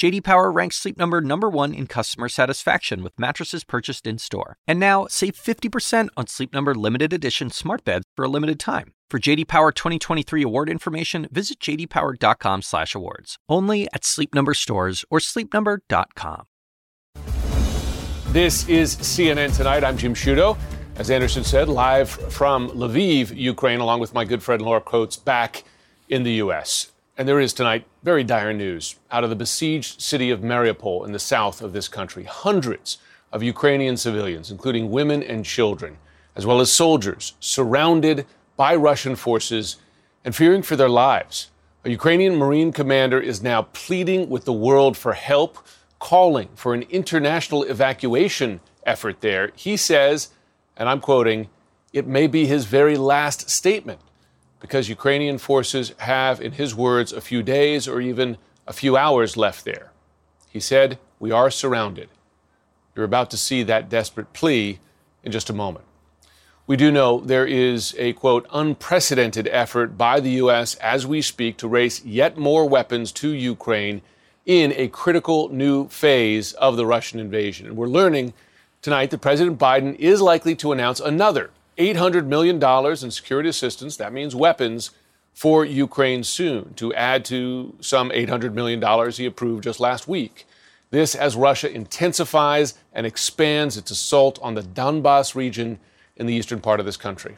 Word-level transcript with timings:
JD 0.00 0.24
Power 0.24 0.50
ranks 0.50 0.76
Sleep 0.76 0.96
Number 0.96 1.20
number 1.20 1.50
1 1.50 1.74
in 1.74 1.86
customer 1.86 2.30
satisfaction 2.30 3.02
with 3.02 3.20
mattresses 3.20 3.64
purchased 3.64 4.06
in-store. 4.06 4.56
And 4.66 4.80
now, 4.80 5.06
save 5.10 5.34
50% 5.34 6.08
on 6.16 6.26
Sleep 6.26 6.54
Number 6.54 6.74
limited 6.74 7.12
edition 7.12 7.50
smart 7.50 7.84
beds 7.84 8.06
for 8.16 8.24
a 8.24 8.28
limited 8.28 8.58
time. 8.58 8.94
For 9.10 9.18
JD 9.18 9.46
Power 9.46 9.72
2023 9.72 10.42
award 10.42 10.70
information, 10.70 11.28
visit 11.30 11.60
jdpower.com/awards. 11.60 13.36
Only 13.46 13.88
at 13.92 14.06
Sleep 14.06 14.34
Number 14.34 14.54
stores 14.54 15.04
or 15.10 15.18
sleepnumber.com. 15.18 16.44
This 18.32 18.66
is 18.70 18.96
CNN 18.96 19.54
tonight. 19.54 19.84
I'm 19.84 19.98
Jim 19.98 20.14
Sciutto. 20.14 20.56
As 20.96 21.10
Anderson 21.10 21.44
said, 21.44 21.68
live 21.68 22.08
from 22.08 22.70
Lviv, 22.70 23.36
Ukraine, 23.36 23.80
along 23.80 24.00
with 24.00 24.14
my 24.14 24.24
good 24.24 24.42
friend 24.42 24.62
Laura 24.62 24.80
Coates, 24.80 25.16
back 25.18 25.64
in 26.08 26.22
the 26.22 26.32
U.S. 26.44 26.90
And 27.20 27.28
there 27.28 27.38
is 27.38 27.52
tonight 27.52 27.84
very 28.02 28.24
dire 28.24 28.54
news 28.54 28.96
out 29.10 29.24
of 29.24 29.28
the 29.28 29.36
besieged 29.36 30.00
city 30.00 30.30
of 30.30 30.40
Mariupol 30.40 31.04
in 31.04 31.12
the 31.12 31.18
south 31.18 31.60
of 31.60 31.74
this 31.74 31.86
country. 31.86 32.24
Hundreds 32.24 32.96
of 33.30 33.42
Ukrainian 33.42 33.98
civilians, 33.98 34.50
including 34.50 34.90
women 34.90 35.22
and 35.22 35.44
children, 35.44 35.98
as 36.34 36.46
well 36.46 36.60
as 36.60 36.72
soldiers, 36.72 37.34
surrounded 37.38 38.24
by 38.56 38.74
Russian 38.74 39.16
forces 39.16 39.76
and 40.24 40.34
fearing 40.34 40.62
for 40.62 40.76
their 40.76 40.88
lives. 40.88 41.50
A 41.84 41.90
Ukrainian 41.90 42.36
Marine 42.36 42.72
commander 42.72 43.20
is 43.20 43.42
now 43.42 43.64
pleading 43.74 44.30
with 44.30 44.46
the 44.46 44.54
world 44.54 44.96
for 44.96 45.12
help, 45.12 45.58
calling 45.98 46.48
for 46.54 46.72
an 46.72 46.84
international 46.88 47.64
evacuation 47.64 48.60
effort 48.86 49.20
there. 49.20 49.52
He 49.56 49.76
says, 49.76 50.30
and 50.74 50.88
I'm 50.88 51.00
quoting, 51.00 51.50
it 51.92 52.06
may 52.06 52.26
be 52.26 52.46
his 52.46 52.64
very 52.64 52.96
last 52.96 53.50
statement 53.50 54.00
because 54.60 54.88
Ukrainian 54.88 55.38
forces 55.38 55.94
have, 55.98 56.40
in 56.40 56.52
his 56.52 56.74
words, 56.74 57.12
a 57.12 57.20
few 57.20 57.42
days 57.42 57.88
or 57.88 58.00
even 58.00 58.36
a 58.66 58.72
few 58.72 58.96
hours 58.96 59.36
left 59.36 59.64
there. 59.64 59.90
He 60.48 60.60
said, 60.60 60.98
We 61.18 61.32
are 61.32 61.50
surrounded. 61.50 62.08
You're 62.94 63.04
about 63.04 63.30
to 63.30 63.36
see 63.36 63.62
that 63.64 63.88
desperate 63.88 64.32
plea 64.32 64.78
in 65.24 65.32
just 65.32 65.50
a 65.50 65.54
moment. 65.54 65.86
We 66.66 66.76
do 66.76 66.92
know 66.92 67.20
there 67.20 67.46
is 67.46 67.96
a 67.98 68.12
quote 68.12 68.46
unprecedented 68.52 69.48
effort 69.50 69.98
by 69.98 70.20
the 70.20 70.30
U.S. 70.42 70.76
as 70.76 71.06
we 71.06 71.20
speak 71.20 71.56
to 71.56 71.68
race 71.68 72.04
yet 72.04 72.36
more 72.36 72.68
weapons 72.68 73.10
to 73.12 73.30
Ukraine 73.30 74.02
in 74.46 74.72
a 74.76 74.88
critical 74.88 75.48
new 75.48 75.88
phase 75.88 76.52
of 76.54 76.76
the 76.76 76.86
Russian 76.86 77.18
invasion. 77.18 77.66
And 77.66 77.76
we're 77.76 77.86
learning 77.86 78.34
tonight 78.82 79.10
that 79.10 79.20
President 79.20 79.58
Biden 79.58 79.96
is 79.96 80.20
likely 80.20 80.54
to 80.56 80.72
announce 80.72 81.00
another 81.00 81.50
$800 81.78 82.26
million 82.26 82.62
in 82.62 83.10
security 83.10 83.48
assistance, 83.48 83.96
that 83.96 84.12
means 84.12 84.34
weapons, 84.34 84.90
for 85.32 85.64
Ukraine 85.64 86.24
soon, 86.24 86.74
to 86.74 86.92
add 86.94 87.24
to 87.26 87.74
some 87.80 88.10
$800 88.10 88.52
million 88.52 89.10
he 89.12 89.26
approved 89.26 89.64
just 89.64 89.80
last 89.80 90.06
week. 90.06 90.46
This 90.90 91.14
as 91.14 91.36
Russia 91.36 91.72
intensifies 91.72 92.74
and 92.92 93.06
expands 93.06 93.76
its 93.76 93.90
assault 93.90 94.38
on 94.42 94.54
the 94.54 94.62
Donbass 94.62 95.34
region 95.34 95.78
in 96.16 96.26
the 96.26 96.34
eastern 96.34 96.60
part 96.60 96.80
of 96.80 96.86
this 96.86 96.96
country. 96.96 97.36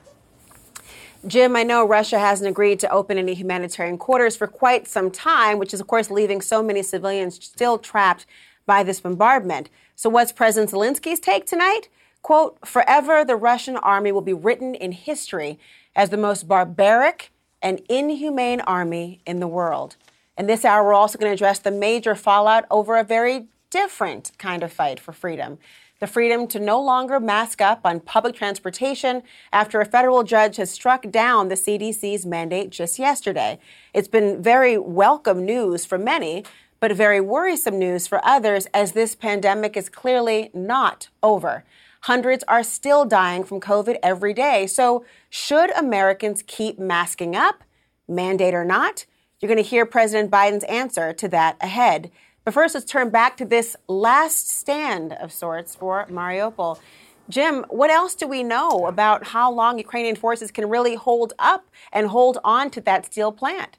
Jim, 1.26 1.54
I 1.54 1.62
know 1.62 1.86
Russia 1.86 2.18
hasn't 2.18 2.48
agreed 2.48 2.80
to 2.80 2.90
open 2.90 3.16
any 3.16 3.34
humanitarian 3.34 3.96
quarters 3.96 4.34
for 4.34 4.48
quite 4.48 4.88
some 4.88 5.10
time, 5.10 5.58
which 5.58 5.72
is, 5.72 5.80
of 5.80 5.86
course, 5.86 6.10
leaving 6.10 6.40
so 6.40 6.62
many 6.62 6.82
civilians 6.82 7.36
still 7.44 7.78
trapped 7.78 8.26
by 8.66 8.82
this 8.82 9.00
bombardment. 9.00 9.68
So, 9.94 10.10
what's 10.10 10.32
President 10.32 10.72
Zelensky's 10.72 11.20
take 11.20 11.46
tonight? 11.46 11.88
Quote, 12.22 12.56
forever 12.66 13.24
the 13.24 13.36
Russian 13.36 13.76
army 13.76 14.12
will 14.12 14.22
be 14.22 14.32
written 14.32 14.74
in 14.74 14.92
history 14.92 15.58
as 15.94 16.10
the 16.10 16.16
most 16.16 16.48
barbaric 16.48 17.32
and 17.60 17.82
inhumane 17.88 18.60
army 18.62 19.20
in 19.26 19.40
the 19.40 19.48
world. 19.48 19.96
In 20.38 20.46
this 20.46 20.64
hour, 20.64 20.84
we're 20.84 20.94
also 20.94 21.18
going 21.18 21.30
to 21.30 21.34
address 21.34 21.58
the 21.58 21.70
major 21.70 22.14
fallout 22.14 22.64
over 22.70 22.96
a 22.96 23.04
very 23.04 23.46
different 23.70 24.32
kind 24.38 24.62
of 24.62 24.72
fight 24.72 25.00
for 25.00 25.12
freedom 25.12 25.58
the 26.02 26.06
freedom 26.08 26.48
to 26.48 26.58
no 26.58 26.82
longer 26.82 27.20
mask 27.20 27.60
up 27.60 27.82
on 27.84 28.00
public 28.00 28.34
transportation 28.34 29.22
after 29.52 29.80
a 29.80 29.86
federal 29.86 30.24
judge 30.24 30.56
has 30.56 30.68
struck 30.68 31.08
down 31.12 31.46
the 31.46 31.54
CDC's 31.54 32.26
mandate 32.26 32.70
just 32.70 32.98
yesterday. 32.98 33.56
It's 33.94 34.08
been 34.08 34.42
very 34.42 34.76
welcome 34.76 35.44
news 35.44 35.84
for 35.84 35.98
many, 35.98 36.42
but 36.80 36.90
very 36.90 37.20
worrisome 37.20 37.78
news 37.78 38.08
for 38.08 38.20
others 38.24 38.66
as 38.74 38.90
this 38.90 39.14
pandemic 39.14 39.76
is 39.76 39.88
clearly 39.88 40.50
not 40.52 41.08
over. 41.22 41.62
Hundreds 42.02 42.42
are 42.48 42.64
still 42.64 43.04
dying 43.04 43.44
from 43.44 43.60
COVID 43.60 43.96
every 44.02 44.34
day. 44.34 44.66
So, 44.66 45.04
should 45.30 45.70
Americans 45.76 46.42
keep 46.46 46.78
masking 46.78 47.36
up, 47.36 47.62
mandate 48.08 48.54
or 48.54 48.64
not? 48.64 49.06
You're 49.40 49.48
going 49.48 49.62
to 49.62 49.68
hear 49.68 49.86
President 49.86 50.30
Biden's 50.30 50.64
answer 50.64 51.12
to 51.12 51.28
that 51.28 51.56
ahead. 51.60 52.10
But 52.44 52.54
first, 52.54 52.74
let's 52.74 52.86
turn 52.86 53.10
back 53.10 53.36
to 53.36 53.44
this 53.44 53.76
last 53.86 54.50
stand 54.50 55.12
of 55.12 55.32
sorts 55.32 55.76
for 55.76 56.06
Mariupol. 56.10 56.80
Jim, 57.28 57.64
what 57.68 57.90
else 57.90 58.16
do 58.16 58.26
we 58.26 58.42
know 58.42 58.86
about 58.86 59.28
how 59.28 59.52
long 59.52 59.78
Ukrainian 59.78 60.16
forces 60.16 60.50
can 60.50 60.68
really 60.68 60.96
hold 60.96 61.34
up 61.38 61.70
and 61.92 62.08
hold 62.08 62.38
on 62.42 62.70
to 62.70 62.80
that 62.80 63.06
steel 63.06 63.30
plant? 63.30 63.78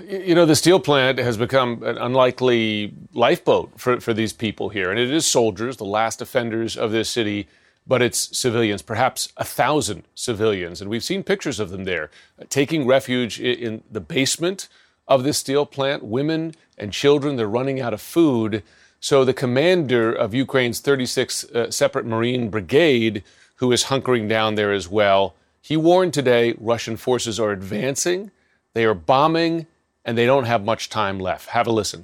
You 0.00 0.34
know, 0.34 0.46
the 0.46 0.56
steel 0.56 0.80
plant 0.80 1.18
has 1.18 1.36
become 1.36 1.82
an 1.82 1.98
unlikely 1.98 2.94
lifeboat 3.12 3.72
for, 3.78 4.00
for 4.00 4.14
these 4.14 4.32
people 4.32 4.68
here. 4.68 4.90
And 4.90 4.98
it 4.98 5.10
is 5.10 5.26
soldiers, 5.26 5.76
the 5.76 5.84
last 5.84 6.20
defenders 6.20 6.76
of 6.76 6.92
this 6.92 7.08
city, 7.08 7.48
but 7.86 8.00
it's 8.00 8.36
civilians, 8.36 8.82
perhaps 8.82 9.32
a 9.36 9.44
thousand 9.44 10.04
civilians. 10.14 10.80
And 10.80 10.90
we've 10.90 11.04
seen 11.04 11.22
pictures 11.22 11.60
of 11.60 11.70
them 11.70 11.84
there 11.84 12.10
taking 12.48 12.86
refuge 12.86 13.40
in, 13.40 13.58
in 13.58 13.82
the 13.90 14.00
basement 14.00 14.68
of 15.06 15.22
this 15.22 15.38
steel 15.38 15.66
plant, 15.66 16.02
women 16.02 16.54
and 16.78 16.92
children. 16.92 17.36
They're 17.36 17.48
running 17.48 17.80
out 17.80 17.94
of 17.94 18.00
food. 18.00 18.62
So 19.00 19.24
the 19.24 19.34
commander 19.34 20.12
of 20.12 20.34
Ukraine's 20.34 20.80
36th 20.80 21.54
uh, 21.54 21.70
Separate 21.70 22.06
Marine 22.06 22.48
Brigade, 22.48 23.22
who 23.56 23.70
is 23.70 23.84
hunkering 23.84 24.28
down 24.28 24.54
there 24.54 24.72
as 24.72 24.88
well, 24.88 25.34
he 25.60 25.76
warned 25.76 26.14
today 26.14 26.54
Russian 26.58 26.96
forces 26.96 27.40
are 27.40 27.50
advancing, 27.50 28.30
they 28.74 28.84
are 28.84 28.94
bombing, 28.94 29.66
and 30.04 30.18
they 30.18 30.26
don't 30.26 30.44
have 30.44 30.64
much 30.64 30.82
time 30.90 31.18
left. 31.18 31.48
Have 31.48 31.66
a 31.66 31.72
listen. 31.72 32.00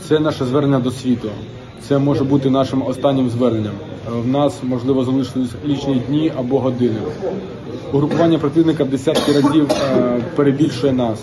Це 0.00 0.20
наше 0.20 0.44
звернення 0.44 0.78
до 0.78 0.90
світу. 0.90 1.30
Це 1.80 1.98
може 1.98 2.24
бути 2.24 2.50
нашим 2.50 2.82
останнім 2.86 3.30
зверненням. 3.30 3.74
В 4.06 4.26
нас 4.26 4.62
можливо 4.62 5.04
залишились 5.04 5.50
лічні 5.64 5.94
дні 5.94 6.32
або 6.36 6.60
години. 6.60 7.00
Угрупування 7.92 8.38
противника 8.38 8.84
в 8.84 8.88
десятки 8.88 9.32
разів 9.32 9.68
перебільшує 10.36 10.92
нас. 10.92 11.20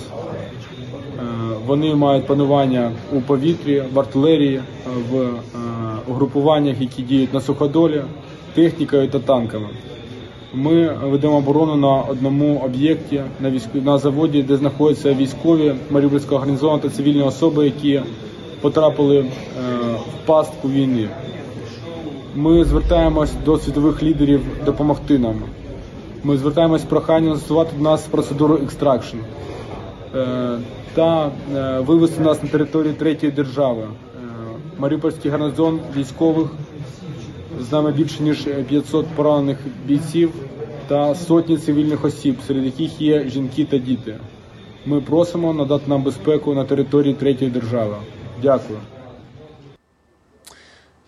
Вони 1.66 1.96
мають 1.96 2.28
панування 2.28 2.92
у 3.14 3.22
повітрі, 3.22 3.84
в 3.94 4.00
артилерії, 4.00 4.62
в 5.10 5.30
угрупуваннях, 6.08 6.82
які 6.82 7.02
діють 7.02 7.34
на 7.34 7.42
суходолі, 7.42 8.02
технікою 8.56 9.08
та 9.10 9.20
танками. 9.20 9.70
Ми 10.54 10.98
ведемо 11.04 11.38
оборону 11.38 11.76
на 11.76 12.02
одному 12.02 12.62
об'єкті 12.66 13.22
на 13.40 13.52
військ... 13.52 13.70
на 13.74 13.98
заводі, 13.98 14.44
де 14.44 14.58
знаходяться 14.58 15.14
військові 15.14 15.76
Маріупольського 15.90 16.42
гарнізону 16.42 16.80
та 16.80 16.90
цивільні 16.90 17.22
особи, 17.22 17.66
які 17.66 18.02
потрапили 18.62 19.22
в 19.22 20.26
пастку 20.26 20.70
війни. 20.70 21.10
Ми 22.36 22.66
звертаємось 22.66 23.32
до 23.46 23.58
світових 23.58 24.04
лідерів 24.04 24.42
допомогти 24.66 25.20
нам. 25.20 25.36
Ми 26.24 26.38
звертаємось 26.38 26.82
з 26.82 26.86
проханням 26.86 27.34
застосувати 27.34 27.72
до 27.78 27.84
нас 27.84 28.08
процедуру 28.08 28.60
екстракшн 28.64 29.18
та 30.94 31.32
вивести 31.80 32.22
нас 32.22 32.44
на 32.44 32.50
територію 32.50 32.94
третьої 32.94 33.32
держави. 33.32 33.84
Маріупольський 34.80 35.32
гарнізон 35.32 35.80
військових 35.98 36.48
з 37.61 37.73
нами 37.73 37.93
більше 37.93 38.23
ніж 38.23 38.49
500 38.69 39.07
поранених 39.07 39.59
бійців 39.85 40.33
та 40.89 41.15
сотні 41.15 41.59
цивільних 41.59 42.05
осіб, 42.05 42.37
серед 42.47 42.65
яких 42.65 43.01
є 43.01 43.29
жінки 43.29 43.65
та 43.65 43.79
діти. 43.79 44.17
Ми 44.87 45.01
просимо 45.01 45.53
надати 45.55 45.85
нам 45.87 46.03
безпеку 46.03 46.55
на 46.55 46.65
території 46.65 47.15
третьої 47.15 47.51
держави. 47.51 47.97
Дякую. 48.43 48.79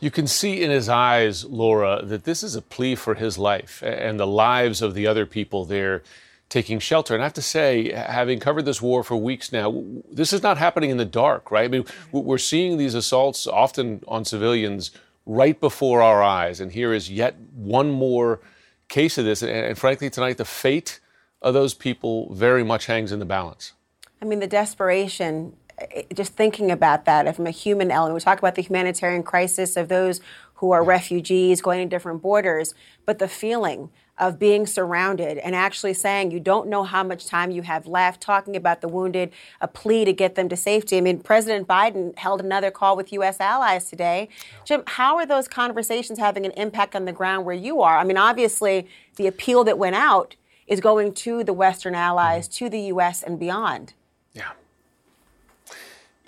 You 0.03 0.11
can 0.11 0.27
see 0.27 0.63
in 0.63 0.71
his 0.71 0.89
eyes, 0.91 1.47
Laura, 1.49 2.03
that 2.11 2.25
this 2.25 2.43
is 2.43 2.55
a 2.55 2.61
plea 2.61 2.95
for 2.95 3.15
his 3.15 3.39
life 3.39 3.83
and 3.83 4.21
the 4.21 4.27
lives 4.27 4.83
of 4.83 4.95
the 4.95 5.07
other 5.07 5.25
people 5.25 5.65
there 5.65 6.03
taking 6.49 6.79
shelter. 6.79 7.15
And 7.15 7.23
I 7.23 7.27
have 7.27 7.33
to 7.35 7.43
say, 7.43 7.93
having 7.93 8.39
covered 8.39 8.67
this 8.67 8.81
war 8.83 9.03
for 9.03 9.17
weeks 9.17 9.53
now, 9.53 9.83
this 10.13 10.33
is 10.33 10.43
not 10.43 10.59
happening 10.59 10.91
in 10.91 10.99
the 10.99 11.05
dark, 11.05 11.51
right? 11.51 11.65
I 11.65 11.69
mean, 11.69 11.85
we're 12.13 12.39
seeing 12.39 12.77
these 12.77 12.95
assaults 12.95 13.47
often 13.47 14.03
on 14.07 14.25
civilians 14.25 14.91
right 15.26 15.60
before 15.60 16.02
our 16.02 16.22
eyes. 16.24 16.60
And 16.60 16.72
here 16.72 16.94
is 16.94 17.10
yet 17.10 17.36
one 17.54 17.92
more 17.92 18.40
case 18.88 19.18
of 19.18 19.26
this. 19.26 19.42
And, 19.42 19.78
frankly, 19.78 20.10
tonight, 20.10 20.38
the 20.38 20.46
fate 20.46 21.00
of 21.42 21.54
those 21.54 21.74
people 21.74 22.34
very 22.34 22.64
much 22.64 22.86
hangs 22.86 23.12
in 23.12 23.20
the 23.20 23.26
balance. 23.26 23.74
I 24.22 24.26
mean, 24.26 24.40
the 24.40 24.48
desperation, 24.48 25.56
eh, 25.80 26.04
just 26.14 26.34
thinking 26.34 26.70
about 26.72 27.06
that 27.06 27.36
from 27.36 27.48
a 27.48 27.52
human 27.52 27.90
element, 27.90 28.16
we 28.16 28.22
talk 28.22 28.40
about 28.40 28.56
the 28.56 28.62
humanitarian 28.62 29.24
crisis 29.24 29.76
of 29.76 29.88
those 29.88 30.22
who 30.56 30.72
are 30.72 30.84
refugees 30.84 31.62
going 31.62 31.80
to 31.80 31.90
different 31.90 32.22
borders, 32.22 32.76
but 33.06 33.18
the 33.18 33.28
feeling 33.28 33.90
of 34.18 34.38
being 34.38 34.66
surrounded 34.66 35.38
and 35.40 35.56
actually 35.56 35.94
saying 35.94 36.32
you 36.32 36.40
don't 36.40 36.68
know 36.68 36.84
how 36.84 37.04
much 37.04 37.26
time 37.26 37.52
you 37.52 37.62
have 37.64 37.88
left, 37.88 38.22
talking 38.22 38.56
about 38.56 38.82
the 38.82 38.88
wounded, 38.88 39.32
a 39.62 39.68
plea 39.68 40.06
to 40.06 40.14
get 40.14 40.36
them 40.36 40.48
to 40.50 40.56
safety. 40.56 40.98
I 40.98 41.02
mean, 41.02 41.20
President 41.20 41.68
Biden 41.68 42.18
held 42.18 42.42
another 42.42 42.72
call 42.72 42.96
with 42.96 43.12
U.S. 43.14 43.40
allies 43.40 43.90
today. 43.90 44.30
Jim, 44.66 44.84
how 44.86 45.18
are 45.18 45.26
those 45.26 45.48
conversations 45.48 46.20
having 46.20 46.46
an 46.46 46.52
impact 46.52 46.96
on 46.96 47.06
the 47.06 47.12
ground 47.12 47.46
where 47.46 47.56
you 47.56 47.82
are? 47.82 47.98
I 47.98 48.04
mean, 48.04 48.18
obviously, 48.18 48.88
the 49.16 49.28
appeal 49.28 49.64
that 49.64 49.78
went 49.78 49.96
out 49.96 50.36
is 50.68 50.80
going 50.80 51.14
to 51.14 51.44
the 51.44 51.54
Western 51.54 51.96
allies, 51.96 52.48
mm-hmm. 52.48 52.66
to 52.66 52.70
the 52.70 52.80
U.S., 52.82 53.24
and 53.24 53.40
beyond. 53.40 53.94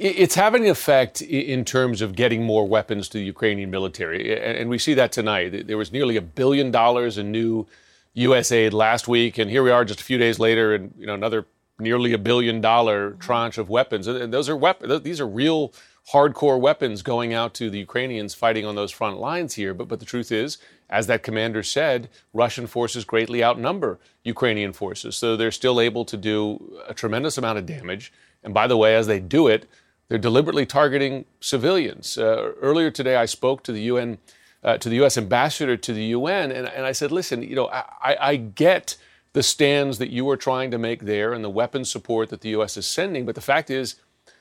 It's 0.06 0.36
having 0.36 0.66
an 0.66 0.70
effect 0.70 1.22
in 1.22 1.64
terms 1.64 2.02
of 2.02 2.14
getting 2.14 2.44
more 2.44 2.68
weapons 2.68 3.08
to 3.08 3.18
the 3.20 3.24
Ukrainian 3.24 3.72
military. 3.72 4.38
And 4.38 4.70
we 4.70 4.78
see 4.78 4.94
that 4.96 5.14
tonight. 5.14 5.66
There 5.66 5.78
was 5.78 5.94
nearly 5.94 6.18
a 6.18 6.22
billion 6.22 6.72
dollars 6.72 7.18
in 7.18 7.32
new 7.32 7.68
U.S. 8.16 8.52
aid 8.52 8.74
last 8.74 9.08
week, 9.08 9.38
and 9.38 9.50
here 9.50 9.64
we 9.64 9.72
are 9.72 9.86
just 9.86 10.02
a 10.02 10.04
few 10.04 10.18
days 10.18 10.40
later, 10.40 10.76
and 10.76 10.94
you 10.98 11.06
know 11.08 11.14
another 11.14 11.46
nearly 11.80 12.12
a 12.12 12.18
billion 12.18 12.60
dollar 12.60 13.12
tranche 13.12 13.58
of 13.58 13.70
weapons. 13.70 14.06
And 14.06 14.34
those 14.34 14.50
are 14.50 14.58
weapons. 14.58 15.04
These 15.04 15.22
are 15.22 15.28
real 15.28 15.74
hardcore 16.12 16.60
weapons 16.60 17.02
going 17.02 17.34
out 17.34 17.54
to 17.54 17.70
the 17.70 17.80
Ukrainians 17.80 18.34
fighting 18.34 18.66
on 18.66 18.76
those 18.76 18.92
front 18.92 19.20
lines 19.20 19.54
here. 19.54 19.74
But 19.74 19.88
but 19.88 20.02
the 20.02 20.06
truth 20.06 20.34
is, 20.34 20.58
as 20.90 21.08
that 21.08 21.24
commander 21.24 21.64
said, 21.64 22.10
Russian 22.34 22.68
forces 22.68 23.06
greatly 23.06 23.42
outnumber 23.42 24.00
Ukrainian 24.26 24.74
forces, 24.74 25.16
so 25.16 25.38
they're 25.38 25.50
still 25.50 25.80
able 25.80 26.04
to 26.04 26.18
do 26.18 26.78
a 26.90 26.94
tremendous 26.94 27.38
amount 27.38 27.58
of 27.58 27.66
damage. 27.66 28.12
And 28.44 28.54
by 28.54 28.68
the 28.68 28.76
way, 28.76 28.98
as 28.98 29.08
they 29.08 29.22
do 29.22 29.48
it, 29.48 29.66
they're 30.08 30.18
deliberately 30.18 30.66
targeting 30.66 31.26
civilians. 31.40 32.18
Uh, 32.18 32.52
earlier 32.62 32.92
today, 32.92 33.16
I 33.16 33.26
spoke 33.26 33.64
to 33.64 33.72
the 33.72 33.82
UN 33.84 34.18
uh, 34.64 34.78
to 34.78 34.90
the 34.90 34.96
U.S. 34.98 35.18
ambassador 35.18 35.76
to 35.76 35.94
the 35.94 36.06
UN, 36.06 36.52
and, 36.52 36.68
and 36.68 36.86
I 36.86 36.94
said, 36.94 37.12
listen, 37.12 37.42
you 37.42 37.56
know, 37.56 37.68
I, 37.68 38.18
I 38.20 38.36
get 38.38 38.96
the 39.34 39.44
stands 39.44 39.98
that 39.98 40.10
you 40.10 40.30
are 40.30 40.38
trying 40.38 40.72
to 40.72 40.78
make 40.78 41.02
there 41.02 41.34
and 41.34 41.44
the 41.44 41.50
weapons 41.50 41.92
support 41.92 42.30
that 42.30 42.42
the 42.42 42.50
U.S. 42.50 42.78
is 42.78 42.88
sending, 42.88 43.26
but 43.26 43.36
the 43.36 43.42
fact 43.42 43.70
is, 43.70 43.96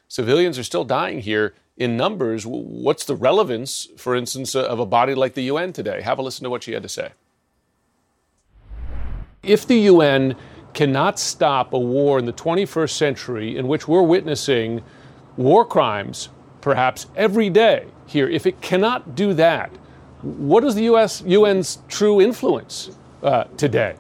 civilians 0.07 0.59
are 0.59 0.65
still 0.65 0.85
dying 0.85 1.21
here 1.21 1.55
in 1.77 1.97
numbers. 1.97 2.47
What's 2.47 3.05
the 3.05 3.17
relevance, 3.17 3.89
for 3.97 4.15
instance, 4.15 4.55
of 4.55 4.79
a 4.79 4.87
body 4.87 5.15
like 5.15 5.35
the 5.35 5.45
UN 5.45 5.73
today? 5.73 6.03
Have 6.03 6.19
a 6.19 6.23
listen 6.23 6.45
to 6.45 6.51
what 6.51 6.63
she 6.63 6.73
had 6.73 6.83
to 6.83 6.89
say. 6.89 7.13
If 9.43 9.67
the 9.67 9.79
UN 9.81 10.37
cannot 10.75 11.19
stop 11.19 11.73
a 11.73 11.79
war 11.79 12.19
in 12.19 12.27
the 12.27 12.33
21st 12.33 12.91
century 12.91 13.57
in 13.57 13.67
which 13.67 13.89
we're 13.89 14.03
witnessing 14.03 14.83
war 15.37 15.65
crimes 15.65 16.29
perhaps 16.61 17.07
every 17.17 17.51
day 17.51 17.87
here, 18.07 18.29
if 18.29 18.47
it 18.47 18.61
cannot 18.61 19.15
do 19.15 19.35
that, 19.35 19.71
what 20.23 20.65
is 20.65 20.75
the 20.75 20.85
U.S. 20.85 21.23
UN's 21.25 21.79
true 21.89 22.21
influence 22.21 22.91
uh, 23.23 23.45
today? 23.57 23.97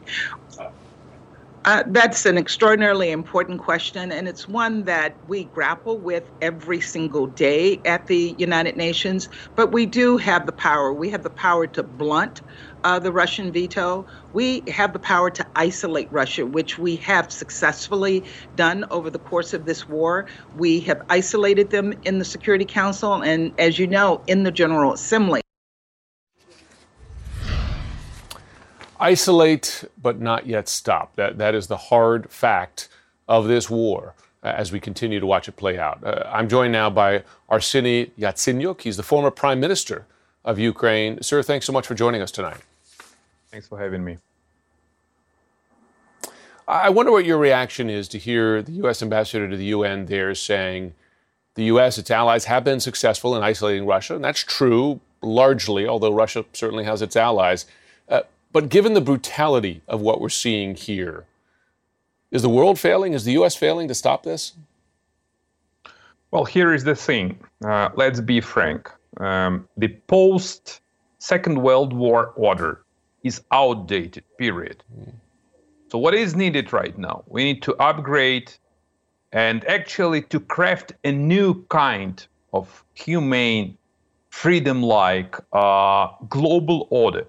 Uh, 1.65 1.85
that's 1.87 2.27
an 2.27 2.37
extraordinarily 2.37 3.13
important 3.13 3.61
question, 3.61 4.11
and 4.11 4.27
it's 4.27 4.49
one 4.49 4.83
that 4.83 5.15
we 5.29 5.45
grapple 5.45 5.97
with 5.97 6.29
every 6.41 6.81
single 6.81 7.29
day 7.29 7.81
at 7.85 8.09
the 8.09 8.35
United 8.37 8.77
Nations. 8.77 9.29
But 9.55 9.71
we 9.71 9.87
do 9.87 10.17
have 10.17 10.47
the 10.47 10.53
power. 10.53 10.93
We 10.93 11.09
have 11.11 11.23
the 11.23 11.31
power 11.31 11.69
to 11.69 11.85
blunt 11.85 12.43
uh, 12.85 12.99
the 12.99 13.13
Russian 13.13 13.53
veto. 13.53 14.07
We 14.33 14.63
have 14.69 14.93
the 14.93 14.99
power 14.99 15.31
to 15.31 15.47
isolate 15.57 16.11
Russia, 16.13 16.47
which 16.47 16.79
we 16.79 16.97
have 16.97 17.33
successfully 17.33 18.25
done 18.57 18.85
over 18.91 19.11
the 19.11 19.19
course 19.19 19.55
of 19.55 19.65
this 19.65 19.89
war. 19.89 20.27
We 20.57 20.81
have 20.81 21.03
isolated 21.09 21.71
them 21.71 21.95
in 22.05 22.19
the 22.19 22.25
Security 22.25 22.65
Council 22.65 23.23
and, 23.23 23.53
as 23.59 23.79
you 23.79 23.87
know, 23.87 24.23
in 24.27 24.43
the 24.43 24.51
General 24.51 24.93
Assembly. 24.93 25.43
isolate 29.03 29.85
but 30.01 30.21
not 30.21 30.47
yet 30.47 30.69
stop. 30.69 31.17
That, 31.17 31.37
that 31.39 31.55
is 31.55 31.67
the 31.67 31.77
hard 31.77 32.31
fact 32.31 32.89
of 33.29 33.49
this 33.49 33.69
war 33.69 34.15
uh, 34.43 34.55
as 34.57 34.73
we 34.73 34.81
continue 34.81 35.21
to 35.21 35.27
watch 35.27 35.49
it 35.49 35.57
play 35.57 35.79
out. 35.79 36.03
Uh, 36.05 36.23
I'm 36.27 36.49
joined 36.49 36.73
now 36.73 36.89
by 36.89 37.25
Arseny 37.51 38.13
Yatsenyuk. 38.19 38.81
He's 38.81 38.97
the 38.97 39.03
former 39.03 39.31
prime 39.31 39.61
minister 39.61 40.07
of 40.45 40.59
Ukraine. 40.59 41.21
Sir, 41.23 41.43
thanks 41.43 41.67
so 41.67 41.73
much 41.73 41.87
for 41.87 41.95
joining 41.95 42.23
us 42.23 42.31
tonight. 42.31 42.61
Thanks 43.53 43.69
for 43.69 43.79
having 43.79 44.03
me. 44.03 44.17
I 46.67 46.89
wonder 46.89 47.13
what 47.13 47.27
your 47.27 47.39
reaction 47.39 47.91
is 47.91 48.09
to 48.09 48.19
hear 48.19 48.63
the 48.63 48.73
U.S. 48.73 49.03
ambassador 49.03 49.49
to 49.49 49.57
the 49.57 49.67
UN 49.67 50.07
there 50.07 50.35
saying 50.35 50.95
the 51.55 51.65
U.S., 51.65 51.99
its 51.99 52.11
allies, 52.11 52.47
have 52.47 52.65
been 52.65 52.81
successful 52.81 53.37
in 53.37 53.43
isolating 53.43 53.87
Russia. 53.87 54.15
And 54.15 54.25
that's 54.25 54.43
true 54.43 55.01
largely, 55.21 55.87
although 55.87 56.13
Russia 56.15 56.47
certainly 56.55 56.85
has 56.85 57.03
its 57.03 57.15
allies. 57.15 57.67
But 58.53 58.69
given 58.69 58.93
the 58.93 59.01
brutality 59.01 59.83
of 59.89 60.01
what 60.01 60.21
we're 60.21 60.29
seeing 60.29 60.75
here, 60.75 61.25
is 62.31 62.43
the 62.43 62.49
world 62.49 62.79
failing? 62.79 63.15
Is 63.15 63.25
the 63.25 63.33
U.S. 63.33 63.57
failing 63.57 63.89
to 63.89 63.95
stop 63.95 64.23
this? 64.23 64.53
Well, 66.31 66.45
here 66.45 66.73
is 66.73 66.85
the 66.85 66.95
thing. 66.95 67.39
Uh, 67.65 67.91
let's 67.95 68.21
be 68.21 68.41
frank. 68.41 68.91
Um, 69.19 69.69
the 69.77 69.89
post 69.89 70.81
Second 71.19 71.63
World 71.63 71.93
War 71.93 72.33
order 72.37 72.83
is 73.23 73.43
outdated, 73.51 74.25
period. 74.39 74.83
Mm. 74.97 75.13
So, 75.91 75.99
what 75.99 76.15
is 76.15 76.35
needed 76.35 76.73
right 76.73 76.97
now? 76.97 77.25
We 77.27 77.45
need 77.45 77.63
to 77.63 77.75
upgrade 77.77 78.53
and 79.33 79.65
actually 79.67 80.23
to 80.23 80.41
craft 80.41 80.93
a 81.05 81.13
new 81.13 81.65
kind 81.67 82.27
of 82.53 82.85
humane, 82.95 83.77
freedom 84.31 84.83
like 84.83 85.37
uh, 85.53 86.09
global 86.29 86.87
order 86.91 87.27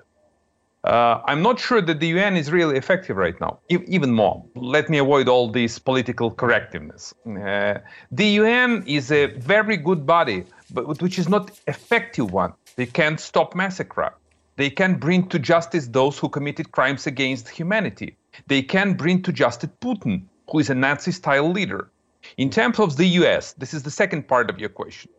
uh, 0.83 1.21
I'm 1.25 1.41
not 1.41 1.59
sure 1.59 1.81
that 1.81 1.99
the 1.99 2.07
UN 2.07 2.35
is 2.35 2.51
really 2.51 2.77
effective 2.77 3.15
right 3.15 3.39
now. 3.39 3.59
E- 3.69 3.77
even 3.87 4.11
more, 4.11 4.43
let 4.55 4.89
me 4.89 4.97
avoid 4.97 5.29
all 5.29 5.49
this 5.49 5.79
political 5.79 6.29
correctiveness. 6.29 7.13
Uh, 7.25 7.79
the 8.11 8.27
UN 8.41 8.83
is 8.85 9.11
a 9.11 9.27
very 9.27 9.77
good 9.77 10.05
body, 10.05 10.45
but 10.71 11.01
which 11.01 11.17
is 11.17 11.29
not 11.29 11.51
effective 11.67 12.31
one. 12.33 12.53
They 12.75 12.85
can't 12.85 13.19
stop 13.19 13.55
massacre. 13.55 14.13
They 14.55 14.69
can 14.69 14.95
bring 14.95 15.27
to 15.29 15.39
justice 15.39 15.87
those 15.87 16.19
who 16.19 16.29
committed 16.29 16.71
crimes 16.71 17.07
against 17.07 17.49
humanity. 17.49 18.17
They 18.47 18.61
can 18.61 18.93
bring 18.93 19.21
to 19.23 19.31
justice 19.31 19.71
Putin, 19.81 20.23
who 20.49 20.59
is 20.59 20.69
a 20.69 20.75
Nazi-style 20.75 21.51
leader. 21.51 21.89
In 22.37 22.49
terms 22.49 22.79
of 22.79 22.97
the 22.97 23.07
US, 23.19 23.53
this 23.53 23.73
is 23.73 23.83
the 23.83 23.91
second 23.91 24.27
part 24.27 24.49
of 24.49 24.59
your 24.59 24.69
question. 24.69 25.11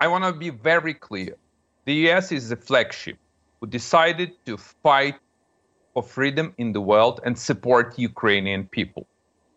I 0.00 0.08
want 0.08 0.24
to 0.24 0.32
be 0.32 0.50
very 0.50 0.94
clear. 0.94 1.36
The 1.84 1.94
US 2.08 2.32
is 2.32 2.50
a 2.52 2.56
flagship 2.56 3.16
who 3.60 3.66
decided 3.66 4.32
to 4.46 4.56
fight 4.56 5.16
for 5.94 6.02
freedom 6.02 6.54
in 6.58 6.72
the 6.72 6.80
world 6.80 7.20
and 7.24 7.38
support 7.38 7.98
Ukrainian 7.98 8.66
people. 8.66 9.06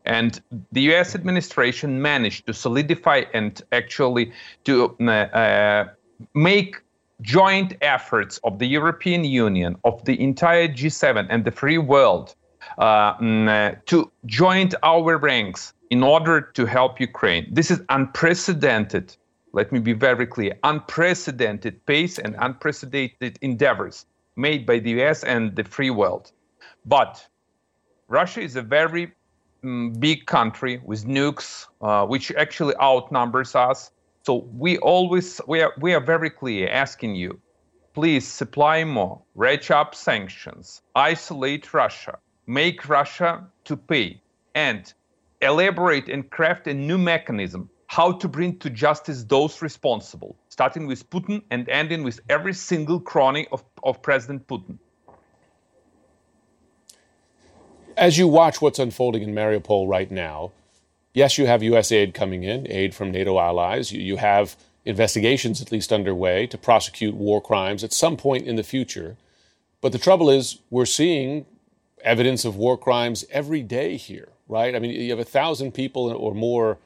And 0.06 0.40
the 0.72 0.82
US 0.94 1.16
administration 1.16 2.02
managed 2.02 2.46
to 2.48 2.54
solidify 2.54 3.24
and 3.34 3.62
actually 3.72 4.32
to 4.66 4.96
uh, 5.02 5.12
uh, 5.12 5.88
make 6.34 6.82
joint 7.22 7.76
efforts 7.82 8.40
of 8.44 8.60
the 8.60 8.66
European 8.68 9.24
Union, 9.24 9.76
of 9.84 10.04
the 10.06 10.20
entire 10.22 10.68
G7 10.68 11.28
and 11.30 11.46
the 11.46 11.52
free 11.52 11.78
world 11.78 12.36
uh, 12.78 13.16
mm, 13.18 13.48
uh 13.48 13.76
to 13.86 14.12
join 14.26 14.70
our 14.84 15.18
ranks 15.18 15.74
in 15.90 16.02
order 16.04 16.42
to 16.42 16.66
help 16.66 17.00
Ukraine. 17.00 17.48
This 17.52 17.70
is 17.72 17.82
unprecedented 17.90 19.16
let 19.56 19.72
me 19.72 19.80
be 19.80 19.94
very 19.94 20.28
clear, 20.28 20.58
unprecedented 20.64 21.86
pace 21.86 22.20
and 22.20 22.36
unprecedented 22.40 23.40
endeavors 23.42 24.06
made 24.36 24.66
by 24.66 24.80
the 24.80 24.90
US 25.02 25.24
and 25.24 25.56
the 25.56 25.64
free 25.64 25.90
world. 25.90 26.34
But 26.86 27.26
Russia 28.10 28.42
is 28.42 28.58
a 28.58 28.62
very 28.62 29.14
um, 29.64 29.94
big 29.94 30.26
country 30.26 30.82
with 30.84 31.06
nukes, 31.06 31.68
uh, 31.82 32.06
which 32.06 32.34
actually 32.34 32.76
outnumbers 32.82 33.56
us. 33.56 33.92
So 34.26 34.48
we 34.58 34.80
always 34.80 35.40
we 35.48 35.62
are 35.62 35.72
we 35.80 35.94
are 35.94 36.00
very 36.00 36.32
clear 36.32 36.68
asking 36.70 37.14
you, 37.14 37.40
please 37.94 38.28
supply 38.28 38.84
more, 38.84 39.22
ratchet 39.36 39.70
up 39.70 39.94
sanctions, 39.94 40.82
isolate 40.96 41.72
Russia, 41.76 42.18
make 42.48 42.90
Russia 42.90 43.46
to 43.66 43.78
pay, 43.78 44.20
and 44.56 44.92
elaborate 45.42 46.10
and 46.10 46.28
craft 46.32 46.66
a 46.66 46.74
new 46.74 46.98
mechanism 46.98 47.70
how 47.86 48.12
to 48.14 48.28
bring 48.28 48.58
to 48.58 48.70
justice 48.72 49.24
those 49.24 49.62
responsible, 49.62 50.36
starting 50.50 50.88
with 50.88 51.08
Putin 51.12 51.44
and 51.52 51.70
ending 51.70 52.04
with 52.04 52.20
every 52.28 52.54
single 52.54 53.00
crony 53.00 53.48
of, 53.52 53.64
of 53.84 54.02
President 54.02 54.48
Putin. 54.48 54.80
As 57.96 58.18
you 58.18 58.28
watch 58.28 58.60
what's 58.60 58.80
unfolding 58.80 59.22
in 59.22 59.36
Mariupol 59.36 59.88
right 59.88 60.10
now, 60.10 60.52
yes, 61.16 61.40
you 61.40 61.48
have 61.48 61.64
U.S. 61.64 61.92
aid 61.92 62.14
coming 62.14 62.44
in, 62.44 62.70
aid 62.70 62.94
from 62.94 63.10
NATO 63.10 63.40
allies. 63.40 63.92
You, 63.92 64.02
you 64.02 64.18
have 64.18 64.56
investigations 64.86 65.62
at 65.62 65.72
least 65.72 65.92
underway 65.92 66.46
to 66.46 66.58
prosecute 66.58 67.16
war 67.16 67.42
crimes 67.42 67.84
at 67.84 67.92
some 67.92 68.16
point 68.16 68.46
in 68.46 68.56
the 68.56 68.64
future. 68.64 69.18
But 69.82 69.92
the 69.92 69.98
trouble 69.98 70.30
is, 70.30 70.60
we're 70.70 70.86
seeing 70.86 71.48
evidence 72.04 72.46
of 72.46 72.56
war 72.56 72.78
crimes 72.78 73.26
every 73.32 73.64
day 73.64 73.98
here, 73.98 74.30
right? 74.48 74.76
I 74.76 74.80
mean, 74.80 74.92
you 74.92 75.10
have 75.10 75.20
a 75.20 75.26
thousand 75.26 75.74
people 75.74 76.12
or 76.12 76.36
more 76.36 76.78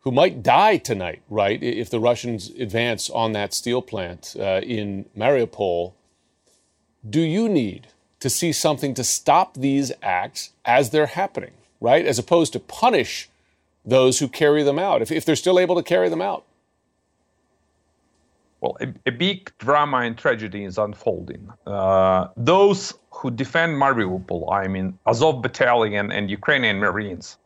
who 0.00 0.12
might 0.12 0.42
die 0.42 0.76
tonight, 0.76 1.22
right, 1.28 1.60
if 1.62 1.90
the 1.90 1.98
Russians 1.98 2.50
advance 2.50 3.10
on 3.10 3.32
that 3.32 3.52
steel 3.52 3.82
plant 3.82 4.36
uh, 4.38 4.60
in 4.62 5.06
Mariupol. 5.16 5.94
Do 7.08 7.20
you 7.20 7.48
need 7.48 7.88
to 8.20 8.30
see 8.30 8.52
something 8.52 8.94
to 8.94 9.02
stop 9.04 9.54
these 9.54 9.90
acts 10.02 10.50
as 10.64 10.90
they're 10.90 11.06
happening, 11.06 11.52
right, 11.80 12.06
as 12.06 12.18
opposed 12.18 12.52
to 12.52 12.60
punish 12.60 13.28
those 13.86 14.18
who 14.18 14.28
carry 14.28 14.62
them 14.62 14.78
out, 14.78 15.00
if, 15.00 15.10
if 15.10 15.24
they're 15.24 15.36
still 15.36 15.58
able 15.58 15.76
to 15.76 15.82
carry 15.82 16.08
them 16.08 16.20
out? 16.20 16.44
Well, 18.60 18.76
a, 18.80 18.88
a 19.06 19.12
big 19.12 19.52
drama 19.58 19.98
and 19.98 20.16
tragedy 20.16 20.64
is 20.64 20.78
unfolding. 20.78 21.48
Uh, 21.66 22.28
those 22.36 22.94
who 23.10 23.30
defend 23.30 23.80
Mariupol, 23.80 24.52
I 24.52 24.66
mean, 24.66 24.98
Azov 25.06 25.42
Battalion 25.42 26.10
and 26.10 26.30
Ukrainian 26.30 26.78
Marines, 26.78 27.38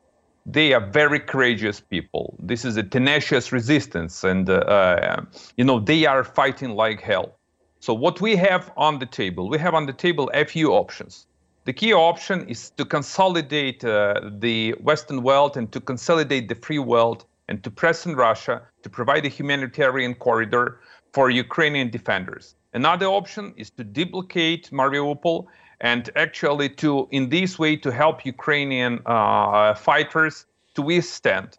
they 0.47 0.73
are 0.73 0.81
very 0.81 1.21
courageous 1.21 1.81
people. 1.81 2.35
This 2.39 2.65
is 2.65 2.77
a 2.77 2.83
tenacious 2.83 3.53
resistance, 3.53 4.25
and 4.25 4.49
uh, 4.49 4.55
uh, 4.55 5.25
you 5.57 5.65
know 5.65 5.79
they 5.79 6.07
are 6.07 6.25
fighting 6.25 6.71
like 6.71 7.01
hell. 7.01 7.37
So 7.81 7.95
what 7.95 8.21
we 8.21 8.37
have 8.37 8.73
on 8.77 8.99
the 8.99 9.07
table, 9.07 9.49
we 9.49 9.59
have 9.59 9.75
on 9.75 9.87
the 9.87 9.93
table 9.93 10.31
a 10.35 10.45
few 10.45 10.73
options. 10.73 11.27
The 11.65 11.73
key 11.73 11.93
option 11.93 12.49
is 12.49 12.71
to 12.79 12.85
consolidate 12.85 13.85
uh, 13.85 14.21
the 14.39 14.73
Western 14.81 15.23
world 15.23 15.57
and 15.57 15.71
to 15.73 15.81
consolidate 15.81 16.49
the 16.49 16.55
free 16.55 16.79
world 16.79 17.27
and 17.49 17.63
to 17.65 17.71
press 17.71 18.07
on 18.07 18.17
Russia 18.17 18.63
to 18.83 18.89
provide 18.89 19.27
a 19.27 19.29
humanitarian 19.29 20.15
corridor 20.15 20.81
for 21.13 21.29
Ukrainian 21.29 21.91
defenders. 21.91 22.55
Another 22.73 23.07
option 23.07 23.53
is 23.57 23.71
to 23.71 23.85
duplicate 23.85 24.71
Mariupol 24.71 25.47
and 25.81 26.09
actually 26.17 26.69
to, 26.69 27.09
in 27.11 27.29
this 27.29 27.59
way, 27.59 27.77
to 27.77 27.91
help 27.91 28.25
Ukrainian 28.25 29.01
uh, 29.05 29.75
fighters 29.75 30.47
to 30.75 30.83
withstand. 30.83 31.59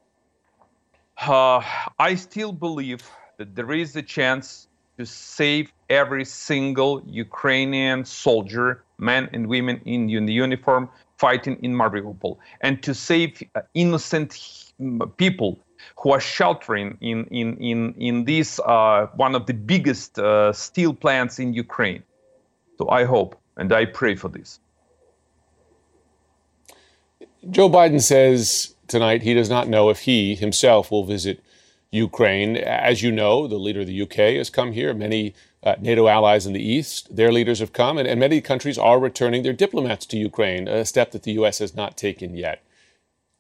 Uh, 1.17 1.61
I 1.99 2.15
still 2.15 2.53
believe 2.53 3.03
that 3.37 3.55
there 3.55 3.71
is 3.71 3.95
a 3.95 4.01
chance 4.01 4.67
to 4.97 5.05
save 5.05 5.71
every 5.89 6.25
single 6.25 7.01
Ukrainian 7.05 8.05
soldier, 8.05 8.83
men 9.01 9.29
and 9.33 9.47
women 9.47 9.81
in, 9.85 10.09
in 10.09 10.27
uniform, 10.27 10.89
fighting 11.17 11.57
in 11.61 11.73
Mariupol, 11.73 12.37
and 12.61 12.81
to 12.83 12.93
save 12.93 13.43
uh, 13.55 13.61
innocent 13.73 14.71
people 15.17 15.59
who 15.97 16.11
are 16.11 16.19
sheltering 16.19 16.97
in 17.01 17.25
in 17.25 17.57
in 17.57 17.93
in 17.95 18.25
this 18.25 18.59
uh, 18.59 19.07
one 19.15 19.35
of 19.35 19.45
the 19.45 19.53
biggest 19.53 20.17
uh, 20.19 20.53
steel 20.53 20.93
plants 20.93 21.39
in 21.39 21.53
Ukraine. 21.53 22.03
So 22.77 22.89
I 22.89 23.03
hope 23.03 23.39
and 23.57 23.71
I 23.73 23.85
pray 23.85 24.15
for 24.15 24.29
this. 24.29 24.59
Joe 27.49 27.69
Biden 27.69 28.01
says 28.01 28.75
tonight 28.87 29.23
he 29.23 29.33
does 29.33 29.49
not 29.49 29.67
know 29.67 29.89
if 29.89 30.01
he 30.01 30.35
himself 30.35 30.91
will 30.91 31.05
visit 31.05 31.43
Ukraine. 31.91 32.57
As 32.57 33.01
you 33.01 33.11
know, 33.11 33.47
the 33.47 33.57
leader 33.57 33.81
of 33.81 33.87
the 33.87 34.01
UK 34.01 34.37
has 34.37 34.49
come 34.49 34.71
here. 34.71 34.93
Many 34.93 35.33
uh, 35.63 35.75
NATO 35.79 36.07
allies 36.07 36.45
in 36.45 36.53
the 36.53 36.63
East, 36.63 37.15
their 37.15 37.31
leaders 37.31 37.59
have 37.59 37.73
come, 37.73 37.97
and, 37.97 38.07
and 38.07 38.19
many 38.19 38.41
countries 38.41 38.77
are 38.77 38.99
returning 38.99 39.43
their 39.43 39.53
diplomats 39.53 40.05
to 40.07 40.17
Ukraine, 40.17 40.67
a 40.67 40.85
step 40.85 41.11
that 41.11 41.23
the 41.23 41.33
U.S. 41.33 41.59
has 41.59 41.75
not 41.75 41.97
taken 41.97 42.35
yet. 42.35 42.63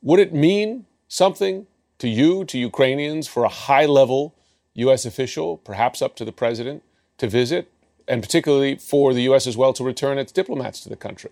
Would 0.01 0.19
it 0.19 0.33
mean 0.33 0.85
something 1.07 1.67
to 1.97 2.07
you, 2.07 2.45
to 2.45 2.57
Ukrainians, 2.57 3.27
for 3.27 3.43
a 3.43 3.49
high 3.49 3.85
level 3.85 4.35
U.S. 4.75 5.05
official, 5.05 5.57
perhaps 5.57 6.01
up 6.01 6.15
to 6.17 6.25
the 6.25 6.31
president, 6.31 6.83
to 7.17 7.27
visit, 7.27 7.71
and 8.07 8.21
particularly 8.21 8.75
for 8.75 9.13
the 9.13 9.23
U.S. 9.23 9.47
as 9.47 9.57
well 9.57 9.73
to 9.73 9.83
return 9.83 10.17
its 10.17 10.31
diplomats 10.31 10.81
to 10.81 10.89
the 10.89 10.95
country? 10.95 11.31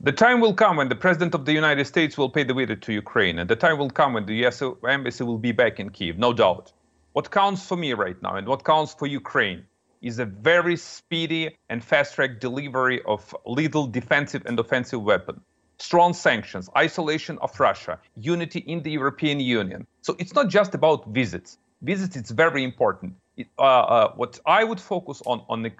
The 0.00 0.12
time 0.12 0.40
will 0.40 0.54
come 0.54 0.76
when 0.76 0.88
the 0.88 0.94
President 0.94 1.34
of 1.34 1.46
the 1.46 1.52
United 1.52 1.86
States 1.86 2.18
will 2.18 2.28
pay 2.28 2.44
the 2.44 2.52
visit 2.52 2.82
to 2.82 2.92
Ukraine, 2.92 3.38
and 3.38 3.48
the 3.48 3.56
time 3.56 3.78
will 3.78 3.90
come 3.90 4.12
when 4.12 4.26
the 4.26 4.34
U.S. 4.36 4.62
Embassy 4.86 5.24
will 5.24 5.38
be 5.38 5.52
back 5.52 5.80
in 5.80 5.90
Kiev, 5.90 6.18
no 6.18 6.32
doubt. 6.32 6.72
What 7.16 7.30
counts 7.30 7.66
for 7.66 7.78
me 7.78 7.94
right 7.94 8.20
now 8.20 8.36
and 8.36 8.46
what 8.46 8.62
counts 8.62 8.92
for 8.92 9.06
Ukraine 9.06 9.64
is 10.02 10.18
a 10.18 10.26
very 10.26 10.76
speedy 10.76 11.56
and 11.70 11.82
fast 11.82 12.14
track 12.14 12.40
delivery 12.40 13.00
of 13.04 13.34
lethal 13.46 13.86
defensive 13.86 14.42
and 14.44 14.60
offensive 14.60 15.02
weapons 15.02 15.40
strong 15.78 16.12
sanctions, 16.12 16.68
isolation 16.76 17.38
of 17.40 17.58
Russia, 17.58 17.98
unity 18.16 18.58
in 18.66 18.82
the 18.82 18.90
European 18.90 19.40
Union. 19.40 19.86
So 20.02 20.14
it's 20.18 20.34
not 20.34 20.50
just 20.50 20.74
about 20.74 21.06
visits. 21.08 21.56
Visits 21.80 22.16
is 22.16 22.30
very 22.32 22.62
important. 22.62 23.14
It, 23.38 23.46
uh, 23.58 23.62
uh, 23.62 24.12
what 24.16 24.38
I 24.44 24.62
would 24.62 24.80
focus 24.92 25.22
on 25.24 25.38
on 25.48 25.62
the 25.62 25.72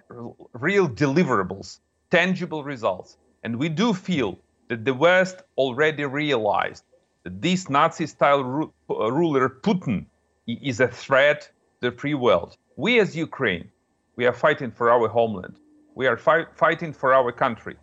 real 0.54 0.88
deliverables, 0.88 1.80
tangible 2.10 2.64
results, 2.64 3.18
and 3.42 3.56
we 3.58 3.68
do 3.68 3.92
feel 3.92 4.38
that 4.68 4.86
the 4.86 4.94
West 4.94 5.42
already 5.58 6.06
realized 6.06 6.84
that 7.24 7.42
this 7.42 7.68
Nazi-style 7.68 8.42
ru- 8.42 8.72
uh, 8.88 9.12
ruler 9.12 9.50
Putin 9.50 10.06
is 10.46 10.80
a 10.80 10.88
threat 10.88 11.42
to 11.80 11.90
the 11.90 11.96
free 11.96 12.14
world. 12.14 12.56
We 12.76 13.00
as 13.00 13.16
Ukraine, 13.16 13.70
we 14.16 14.26
are 14.26 14.32
fighting 14.32 14.70
for 14.70 14.90
our 14.90 15.08
homeland. 15.08 15.56
We 15.94 16.06
are 16.06 16.16
fi- 16.16 16.46
fighting 16.54 16.92
for 16.92 17.12
our 17.14 17.32
country 17.32 17.76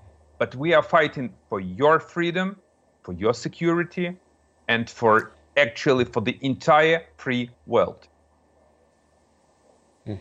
but 0.43 0.55
we 0.55 0.73
are 0.73 0.83
fighting 0.83 1.33
for 1.47 1.61
your 1.61 2.01
freedom, 2.01 2.57
for 3.01 3.13
your 3.13 3.33
security, 3.33 4.17
and 4.67 4.89
for 4.89 5.31
actually 5.55 6.03
for 6.03 6.21
the 6.21 6.37
entire 6.41 7.03
free 7.15 7.49
world. 7.65 8.07
Hmm. 10.05 10.15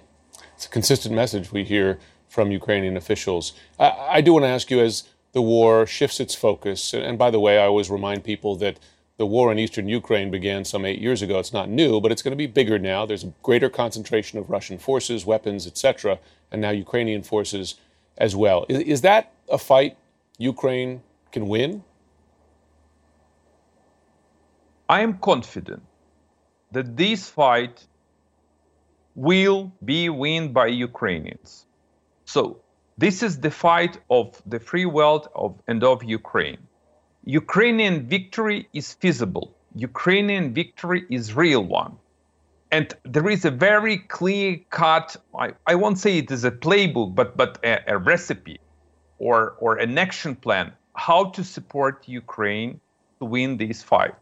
It's 0.55 0.67
a 0.67 0.69
consistent 0.69 1.13
message 1.13 1.51
we 1.51 1.65
hear 1.65 1.99
from 2.29 2.53
Ukrainian 2.53 2.97
officials. 2.97 3.53
I, 3.81 3.89
I 4.19 4.21
do 4.21 4.35
want 4.35 4.45
to 4.45 4.49
ask 4.49 4.71
you 4.71 4.81
as 4.81 5.05
the 5.33 5.43
war 5.43 5.87
shifts 5.87 6.21
its 6.21 6.37
focus, 6.37 6.95
and 6.95 7.19
by 7.19 7.31
the 7.33 7.41
way, 7.41 7.59
I 7.59 7.67
always 7.67 7.91
remind 7.91 8.23
people 8.23 8.55
that 8.57 8.79
the 9.17 9.27
war 9.27 9.53
in 9.53 9.59
eastern 9.59 9.89
Ukraine 9.89 10.31
began 10.31 10.65
some 10.65 10.85
eight 10.85 10.99
years 10.99 11.23
ago. 11.23 11.39
It's 11.39 11.53
not 11.53 11.69
new, 11.69 12.01
but 12.01 12.11
it's 12.11 12.23
going 12.23 12.33
to 12.33 12.37
be 12.37 12.47
bigger 12.47 12.79
now. 12.79 13.07
There's 13.07 13.25
a 13.25 13.33
greater 13.43 13.69
concentration 13.69 14.39
of 14.39 14.51
Russian 14.51 14.79
forces, 14.79 15.27
weapons, 15.27 15.67
etc., 15.67 16.19
and 16.51 16.61
now 16.61 16.71
Ukrainian 16.71 17.23
forces 17.23 17.77
as 18.19 18.35
well. 18.35 18.67
Is, 18.69 18.81
is 18.81 19.01
that 19.03 19.33
a 19.51 19.59
fight 19.59 19.97
Ukraine 20.39 21.03
can 21.31 21.47
win? 21.49 21.85
I 24.89 25.01
am 25.01 25.19
confident 25.19 25.83
that 26.73 26.97
this 26.97 27.29
fight 27.29 27.87
will 29.15 29.73
be 29.85 30.09
won 30.09 30.53
by 30.53 30.67
Ukrainians. 30.67 31.67
So 32.25 32.59
this 32.99 33.23
is 33.23 33.41
the 33.41 33.51
fight 33.51 33.99
of 34.11 34.41
the 34.47 34.61
free 34.61 34.87
world 34.87 35.29
of, 35.35 35.61
and 35.69 35.83
of 35.85 36.03
Ukraine. 36.03 36.59
Ukrainian 37.25 38.07
victory 38.09 38.69
is 38.73 38.95
feasible. 38.95 39.55
Ukrainian 39.77 40.53
victory 40.53 41.07
is 41.09 41.35
real 41.35 41.65
one. 41.65 41.97
And 42.73 42.93
there 43.05 43.29
is 43.29 43.45
a 43.45 43.51
very 43.51 43.99
clear 43.99 44.59
cut, 44.71 45.17
I, 45.39 45.53
I 45.67 45.75
won't 45.75 45.99
say 45.99 46.19
it 46.19 46.31
is 46.31 46.45
a 46.45 46.51
playbook, 46.51 47.15
but, 47.15 47.37
but 47.37 47.59
a, 47.65 47.79
a 47.87 47.99
recipe 47.99 48.59
or, 49.19 49.57
or 49.61 49.77
an 49.77 49.97
action 49.99 50.35
plan 50.35 50.73
how 50.95 51.31
to 51.31 51.45
support 51.45 52.09
Ukraine 52.09 52.81
to 53.19 53.25
win 53.25 53.57
this 53.57 53.83
fight. 53.83 54.15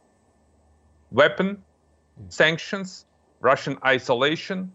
Weapon, 1.11 1.63
sanctions, 2.29 3.07
Russian 3.41 3.79
isolation, 3.85 4.71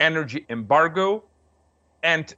energy 0.00 0.44
embargo, 0.48 1.22
and 2.02 2.34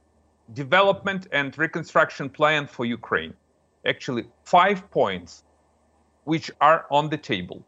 development 0.53 1.27
and 1.31 1.57
reconstruction 1.57 2.29
plan 2.29 2.67
for 2.67 2.85
Ukraine. 2.85 3.33
Actually, 3.85 4.25
five 4.45 4.89
points 4.91 5.43
which 6.23 6.49
are 6.61 6.85
on 6.89 7.09
the 7.09 7.17
table. 7.17 7.65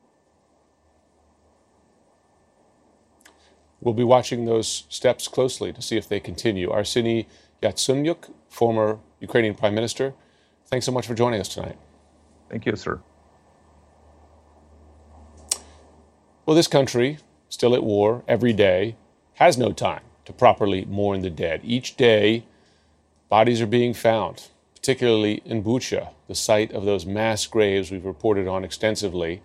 We'll 3.81 3.93
be 3.93 4.03
watching 4.03 4.45
those 4.45 4.85
steps 4.89 5.27
closely 5.27 5.71
to 5.73 5.81
see 5.81 5.97
if 5.97 6.07
they 6.07 6.19
continue. 6.19 6.69
Arseny 6.69 7.27
Yatsenyuk, 7.61 8.31
former 8.49 8.99
Ukrainian 9.19 9.55
Prime 9.55 9.75
Minister. 9.75 10.13
Thanks 10.67 10.85
so 10.85 10.91
much 10.91 11.05
for 11.05 11.13
joining 11.13 11.39
us 11.39 11.49
tonight. 11.49 11.77
Thank 12.49 12.65
you, 12.65 12.75
sir. 12.75 13.01
Well, 16.45 16.55
this 16.55 16.67
country, 16.67 17.17
still 17.49 17.75
at 17.75 17.83
war 17.83 18.23
every 18.27 18.53
day, 18.53 18.95
has 19.35 19.57
no 19.57 19.71
time 19.71 20.03
to 20.25 20.33
properly 20.33 20.85
mourn 20.85 21.21
the 21.21 21.29
dead. 21.29 21.61
Each 21.63 21.95
day, 21.97 22.45
bodies 23.29 23.61
are 23.61 23.67
being 23.67 23.93
found, 23.93 24.47
particularly 24.85 25.41
in 25.45 25.63
Bucha, 25.63 26.09
the 26.27 26.35
site 26.35 26.71
of 26.71 26.85
those 26.85 27.07
mass 27.07 27.47
graves 27.47 27.89
we've 27.89 28.05
reported 28.05 28.47
on 28.47 28.63
extensively. 28.63 29.41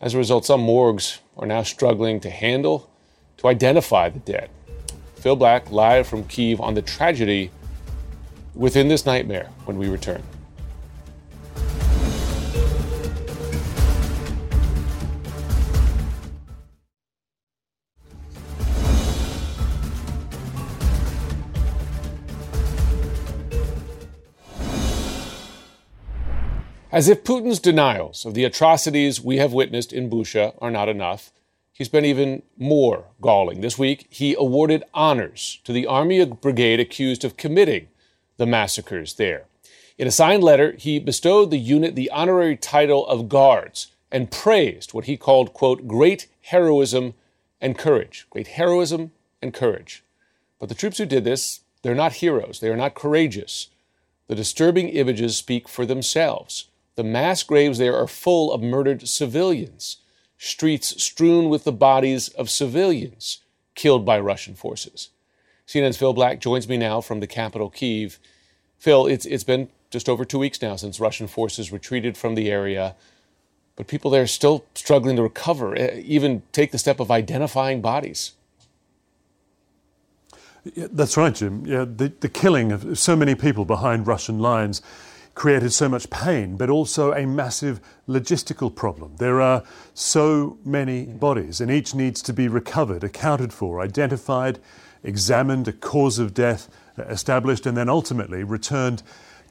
As 0.00 0.12
a 0.12 0.18
result, 0.18 0.44
some 0.44 0.60
morgues 0.60 1.20
are 1.36 1.46
now 1.46 1.62
struggling 1.62 2.18
to 2.18 2.30
handle, 2.30 2.90
to 3.36 3.46
identify 3.46 4.08
the 4.08 4.18
dead. 4.18 4.50
Phil 5.14 5.36
Black, 5.36 5.70
live 5.70 6.08
from 6.08 6.24
Kiev 6.24 6.60
on 6.60 6.74
the 6.74 6.82
tragedy 6.82 7.52
within 8.56 8.88
this 8.88 9.06
nightmare 9.06 9.50
when 9.66 9.78
we 9.78 9.88
return. 9.88 10.24
As 26.96 27.10
if 27.10 27.24
Putin's 27.24 27.60
denials 27.60 28.24
of 28.24 28.32
the 28.32 28.44
atrocities 28.44 29.20
we 29.20 29.36
have 29.36 29.52
witnessed 29.52 29.92
in 29.92 30.08
Bucha 30.08 30.54
are 30.62 30.70
not 30.70 30.88
enough, 30.88 31.30
he's 31.70 31.90
been 31.90 32.06
even 32.06 32.40
more 32.56 33.04
galling. 33.20 33.60
This 33.60 33.78
week, 33.78 34.06
he 34.08 34.34
awarded 34.34 34.82
honors 34.94 35.60
to 35.64 35.74
the 35.74 35.86
Army 35.86 36.24
Brigade 36.24 36.80
accused 36.80 37.22
of 37.22 37.36
committing 37.36 37.88
the 38.38 38.46
massacres 38.46 39.12
there. 39.16 39.44
In 39.98 40.08
a 40.08 40.10
signed 40.10 40.42
letter, 40.42 40.72
he 40.72 40.98
bestowed 40.98 41.50
the 41.50 41.58
unit 41.58 41.96
the 41.96 42.10
honorary 42.12 42.56
title 42.56 43.06
of 43.08 43.28
Guards 43.28 43.88
and 44.10 44.30
praised 44.30 44.94
what 44.94 45.04
he 45.04 45.18
called, 45.18 45.52
quote, 45.52 45.86
great 45.86 46.28
heroism 46.44 47.12
and 47.60 47.76
courage. 47.76 48.26
Great 48.30 48.46
heroism 48.46 49.12
and 49.42 49.52
courage. 49.52 50.02
But 50.58 50.70
the 50.70 50.74
troops 50.74 50.96
who 50.96 51.04
did 51.04 51.24
this, 51.24 51.60
they're 51.82 51.94
not 51.94 52.24
heroes. 52.24 52.60
They 52.60 52.70
are 52.70 52.74
not 52.74 52.94
courageous. 52.94 53.68
The 54.28 54.34
disturbing 54.34 54.88
images 54.88 55.36
speak 55.36 55.68
for 55.68 55.84
themselves. 55.84 56.70
The 56.96 57.04
mass 57.04 57.42
graves 57.42 57.78
there 57.78 57.94
are 57.94 58.06
full 58.06 58.52
of 58.52 58.62
murdered 58.62 59.06
civilians, 59.06 59.98
streets 60.38 61.02
strewn 61.02 61.48
with 61.48 61.64
the 61.64 61.72
bodies 61.72 62.28
of 62.30 62.50
civilians 62.50 63.40
killed 63.74 64.04
by 64.04 64.18
Russian 64.18 64.54
forces. 64.54 65.10
CNN's 65.66 65.98
Phil 65.98 66.14
Black 66.14 66.40
joins 66.40 66.68
me 66.68 66.76
now 66.76 67.00
from 67.00 67.20
the 67.20 67.26
capital, 67.26 67.68
Kiev. 67.68 68.18
Phil, 68.78 69.06
it's, 69.06 69.26
it's 69.26 69.44
been 69.44 69.68
just 69.90 70.08
over 70.08 70.24
two 70.24 70.38
weeks 70.38 70.62
now 70.62 70.76
since 70.76 70.98
Russian 70.98 71.26
forces 71.26 71.70
retreated 71.70 72.16
from 72.16 72.34
the 72.34 72.50
area, 72.50 72.94
but 73.76 73.86
people 73.86 74.10
there 74.10 74.22
are 74.22 74.26
still 74.26 74.64
struggling 74.74 75.16
to 75.16 75.22
recover, 75.22 75.76
eh, 75.76 76.00
even 76.02 76.42
take 76.52 76.72
the 76.72 76.78
step 76.78 76.98
of 76.98 77.10
identifying 77.10 77.82
bodies. 77.82 78.32
Yeah, 80.74 80.86
that's 80.90 81.16
right, 81.16 81.34
Jim. 81.34 81.64
Yeah, 81.66 81.84
the, 81.84 82.12
the 82.20 82.28
killing 82.28 82.72
of 82.72 82.98
so 82.98 83.14
many 83.14 83.34
people 83.34 83.64
behind 83.64 84.06
Russian 84.06 84.38
lines 84.38 84.82
created 85.36 85.70
so 85.70 85.86
much 85.86 86.08
pain, 86.08 86.56
but 86.56 86.70
also 86.70 87.12
a 87.12 87.26
massive 87.26 87.78
logistical 88.08 88.74
problem. 88.74 89.14
There 89.18 89.40
are 89.40 89.62
so 89.92 90.58
many 90.64 91.04
bodies, 91.04 91.60
and 91.60 91.70
each 91.70 91.94
needs 91.94 92.22
to 92.22 92.32
be 92.32 92.48
recovered, 92.48 93.04
accounted 93.04 93.52
for, 93.52 93.80
identified, 93.80 94.58
examined, 95.04 95.68
a 95.68 95.72
cause 95.72 96.18
of 96.18 96.32
death 96.32 96.70
established, 96.98 97.66
and 97.66 97.76
then 97.76 97.90
ultimately 97.90 98.42
returned 98.44 99.02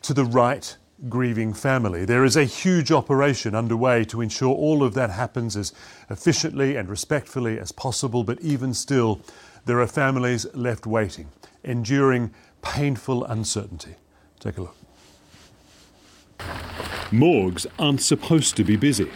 to 0.02 0.14
the 0.14 0.26
right 0.26 0.76
grieving 1.08 1.54
family. 1.54 2.04
There 2.04 2.26
is 2.26 2.36
a 2.36 2.46
huge 2.46 2.92
operation 2.92 3.54
underway 3.54 4.06
to 4.06 4.22
ensure 4.22 4.56
all 4.56 4.84
of 4.84 4.96
that 4.96 5.12
happens 5.12 5.56
as 5.56 5.72
efficiently 6.10 6.76
and 6.78 6.90
respectfully 6.90 7.60
as 7.60 7.72
possible, 7.72 8.24
but 8.24 8.42
even 8.42 8.74
still, 8.74 9.22
there 9.66 9.80
are 9.80 9.88
families 9.88 10.48
left 10.56 10.88
waiting, 10.88 11.28
enduring 11.64 12.34
painful 12.64 13.24
uncertainty. 13.26 13.96
Take 14.40 14.58
a 14.58 14.62
look. 14.62 14.85
Morgues 17.12 17.68
aren't 17.80 18.02
supposed 18.02 18.58
to 18.58 18.64
be 18.64 18.76
busy. 18.76 19.12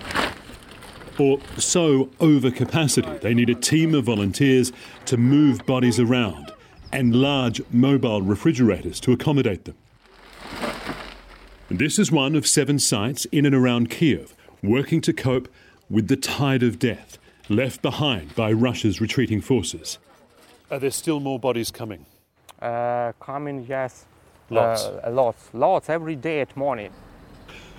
Or 1.17 1.39
so 1.57 2.09
over 2.19 2.49
capacity. 2.49 3.17
They 3.17 3.33
need 3.33 3.49
a 3.49 3.55
team 3.55 3.93
of 3.93 4.05
volunteers 4.05 4.71
to 5.05 5.17
move 5.17 5.65
bodies 5.65 5.99
around 5.99 6.53
and 6.91 7.15
large 7.15 7.61
mobile 7.71 8.21
refrigerators 8.21 8.99
to 9.01 9.11
accommodate 9.11 9.65
them. 9.65 9.75
This 11.69 11.99
is 11.99 12.11
one 12.11 12.35
of 12.35 12.47
seven 12.47 12.79
sites 12.79 13.25
in 13.25 13.45
and 13.45 13.53
around 13.53 13.89
Kiev 13.89 14.33
working 14.63 15.01
to 15.01 15.13
cope 15.13 15.47
with 15.89 16.07
the 16.07 16.15
tide 16.15 16.63
of 16.63 16.79
death 16.79 17.17
left 17.47 17.81
behind 17.81 18.35
by 18.35 18.51
Russia's 18.51 19.01
retreating 19.01 19.41
forces. 19.41 19.97
Are 20.71 20.79
there 20.79 20.91
still 20.91 21.19
more 21.19 21.39
bodies 21.39 21.71
coming? 21.71 22.05
Uh, 22.61 23.13
coming, 23.19 23.65
yes. 23.67 24.05
Lots. 24.49 24.83
Uh, 24.83 25.09
lots. 25.11 25.49
Lots 25.53 25.89
every 25.89 26.15
day 26.15 26.41
at 26.41 26.55
morning. 26.55 26.91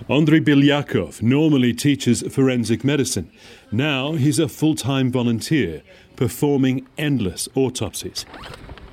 Andrei 0.09 0.39
Bilyakov 0.39 1.21
normally 1.21 1.73
teaches 1.73 2.21
forensic 2.33 2.83
medicine. 2.83 3.29
Now 3.71 4.13
he's 4.13 4.39
a 4.39 4.47
full 4.47 4.75
time 4.75 5.11
volunteer 5.11 5.83
performing 6.15 6.87
endless 6.97 7.47
autopsies. 7.55 8.25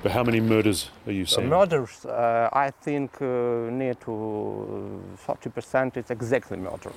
But 0.01 0.13
how 0.13 0.23
many 0.23 0.39
murders 0.39 0.89
are 1.05 1.11
you 1.11 1.25
The 1.25 1.31
saying? 1.31 1.49
murders, 1.49 2.05
uh, 2.05 2.49
I 2.53 2.71
think, 2.71 3.21
uh, 3.21 3.69
near 3.69 3.95
to 4.05 5.01
40% 5.27 5.97
is 5.97 6.09
exactly 6.09 6.57
murder. 6.57 6.91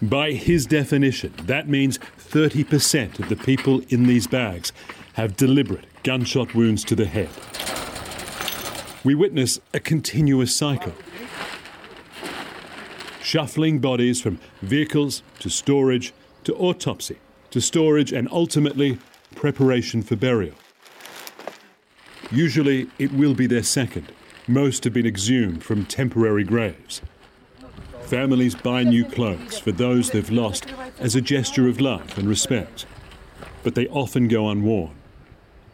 By 0.00 0.32
his 0.32 0.64
definition, 0.66 1.32
that 1.46 1.68
means 1.68 1.98
30% 2.18 3.18
of 3.20 3.28
the 3.28 3.36
people 3.36 3.82
in 3.90 4.06
these 4.06 4.26
bags 4.26 4.72
have 5.14 5.36
deliberate 5.36 5.84
gunshot 6.02 6.54
wounds 6.54 6.82
to 6.84 6.94
the 6.96 7.04
head. 7.06 7.28
We 9.04 9.14
witness 9.14 9.60
a 9.74 9.80
continuous 9.80 10.54
cycle. 10.56 10.92
Shuffling 13.32 13.78
bodies 13.78 14.20
from 14.20 14.38
vehicles 14.60 15.22
to 15.38 15.48
storage 15.48 16.12
to 16.44 16.54
autopsy 16.54 17.16
to 17.50 17.62
storage 17.62 18.12
and 18.12 18.28
ultimately 18.30 18.98
preparation 19.34 20.02
for 20.02 20.16
burial. 20.16 20.54
Usually 22.30 22.90
it 22.98 23.10
will 23.10 23.32
be 23.32 23.46
their 23.46 23.62
second. 23.62 24.12
Most 24.46 24.84
have 24.84 24.92
been 24.92 25.06
exhumed 25.06 25.64
from 25.64 25.86
temporary 25.86 26.44
graves. 26.44 27.00
Families 28.02 28.54
buy 28.54 28.82
new 28.82 29.02
clothes 29.02 29.58
for 29.58 29.72
those 29.72 30.10
they've 30.10 30.30
lost 30.30 30.66
as 30.98 31.16
a 31.16 31.22
gesture 31.22 31.68
of 31.68 31.80
love 31.80 32.18
and 32.18 32.28
respect, 32.28 32.84
but 33.62 33.74
they 33.74 33.88
often 33.88 34.28
go 34.28 34.50
unworn. 34.50 34.94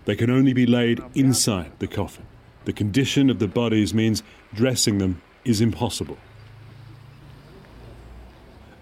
They 0.05 0.15
can 0.15 0.31
only 0.31 0.53
be 0.53 0.65
laid 0.65 1.01
inside 1.17 1.73
the 1.81 1.89
coffin. 1.89 2.27
The 2.67 2.73
condition 2.73 3.29
of 3.29 3.41
the 3.41 3.49
bodies 3.49 3.93
means 3.93 4.23
dressing 4.55 4.99
them 4.99 5.21
is 5.45 5.61
impossible. 5.61 6.19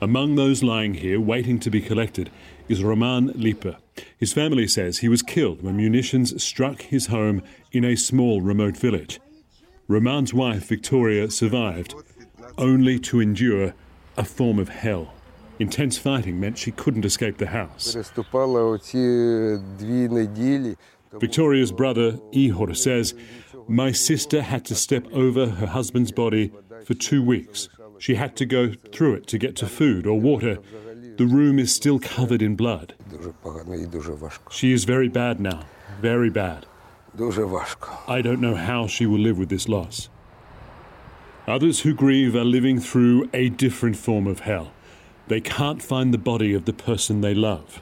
Among 0.00 0.35
those 0.35 0.62
lying 0.62 0.94
here, 0.94 1.18
waiting 1.18 1.59
to 1.61 1.70
be 1.70 1.80
collected, 1.80 2.30
is 2.68 2.85
Roman 2.85 3.28
Lipa. 3.28 3.78
His 4.18 4.35
family 4.35 4.68
says 4.68 4.98
he 4.98 5.09
was 5.09 5.22
killed 5.22 5.62
when 5.62 5.78
munitions 5.78 6.42
struck 6.42 6.82
his 6.82 7.06
home 7.06 7.42
in 7.72 7.82
a 7.82 7.96
small 7.96 8.42
remote 8.42 8.76
village. 8.76 9.20
Roman's 9.88 10.35
wife, 10.35 10.68
Victoria, 10.68 11.30
survived, 11.30 11.94
only 12.59 12.98
to 12.98 13.20
endure 13.20 13.72
a 14.18 14.24
form 14.24 14.59
of 14.59 14.68
hell. 14.68 15.14
Intense 15.59 15.96
fighting 15.96 16.38
meant 16.38 16.59
she 16.59 16.72
couldn't 16.72 17.06
escape 17.06 17.38
the 17.38 17.46
house. 17.46 17.94
Victoria's 21.14 21.72
brother, 21.72 22.12
Ihor, 22.35 22.76
says, 22.76 23.14
My 23.66 23.92
sister 23.92 24.42
had 24.42 24.66
to 24.66 24.74
step 24.74 25.06
over 25.12 25.46
her 25.46 25.66
husband's 25.68 26.12
body 26.12 26.52
for 26.85 26.92
two 26.92 27.22
weeks 27.22 27.70
she 27.98 28.14
had 28.14 28.37
to 28.37 28.46
go 28.46 28.72
through 28.92 29.14
it 29.14 29.26
to 29.28 29.38
get 29.38 29.56
to 29.56 29.66
food 29.66 30.06
or 30.06 30.20
water. 30.20 30.59
The 31.16 31.26
room 31.26 31.59
is 31.59 31.74
still 31.74 31.98
covered 31.98 32.42
in 32.42 32.56
blood. 32.56 32.94
She 34.50 34.72
is 34.72 34.85
very 34.85 35.09
bad 35.09 35.40
now, 35.40 35.64
very 36.00 36.30
bad. 36.30 36.66
I 38.09 38.20
don't 38.20 38.40
know 38.40 38.54
how 38.54 38.87
she 38.87 39.06
will 39.06 39.18
live 39.18 39.38
with 39.38 39.48
this 39.48 39.68
loss. 39.68 40.11
Others 41.46 41.80
who 41.80 41.94
grieve 41.94 42.35
are 42.35 42.44
living 42.44 42.80
through 42.80 43.30
a 43.32 43.48
different 43.48 43.96
form 43.96 44.26
of 44.26 44.40
hell. 44.40 44.72
They 45.28 45.40
can't 45.40 45.82
find 45.82 46.12
the 46.12 46.18
body 46.18 46.52
of 46.54 46.66
the 46.66 46.72
person 46.72 47.20
they 47.20 47.35
love. 47.35 47.80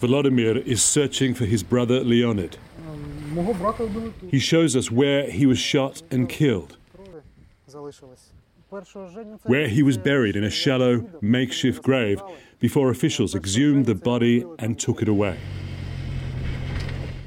Volodymyr 0.00 0.64
is 0.64 0.82
searching 0.82 1.34
for 1.34 1.44
his 1.44 1.62
brother 1.62 2.00
Leonid. 2.00 2.56
He 4.28 4.38
shows 4.38 4.74
us 4.74 4.90
where 4.90 5.30
he 5.30 5.46
was 5.46 5.58
shot 5.58 6.02
and 6.10 6.28
killed, 6.28 6.76
where 9.42 9.68
he 9.68 9.82
was 9.82 9.98
buried 9.98 10.36
in 10.36 10.44
a 10.44 10.50
shallow, 10.50 11.08
makeshift 11.20 11.82
grave 11.82 12.20
before 12.58 12.90
officials 12.90 13.34
exhumed 13.34 13.86
the 13.86 13.94
body 13.94 14.44
and 14.58 14.78
took 14.78 15.02
it 15.02 15.08
away. 15.08 15.38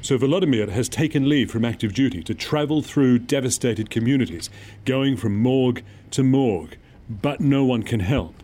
So 0.02 0.18
Volodymyr 0.18 0.68
has 0.68 0.90
taken 0.90 1.28
leave 1.28 1.50
from 1.50 1.64
active 1.64 1.94
duty 1.94 2.22
to 2.24 2.34
travel 2.34 2.82
through 2.82 3.20
devastated 3.20 3.88
communities, 3.88 4.50
going 4.84 5.16
from 5.16 5.38
morgue 5.38 5.82
to 6.10 6.22
morgue, 6.22 6.76
but 7.08 7.40
no 7.40 7.64
one 7.64 7.82
can 7.82 8.00
help. 8.00 8.34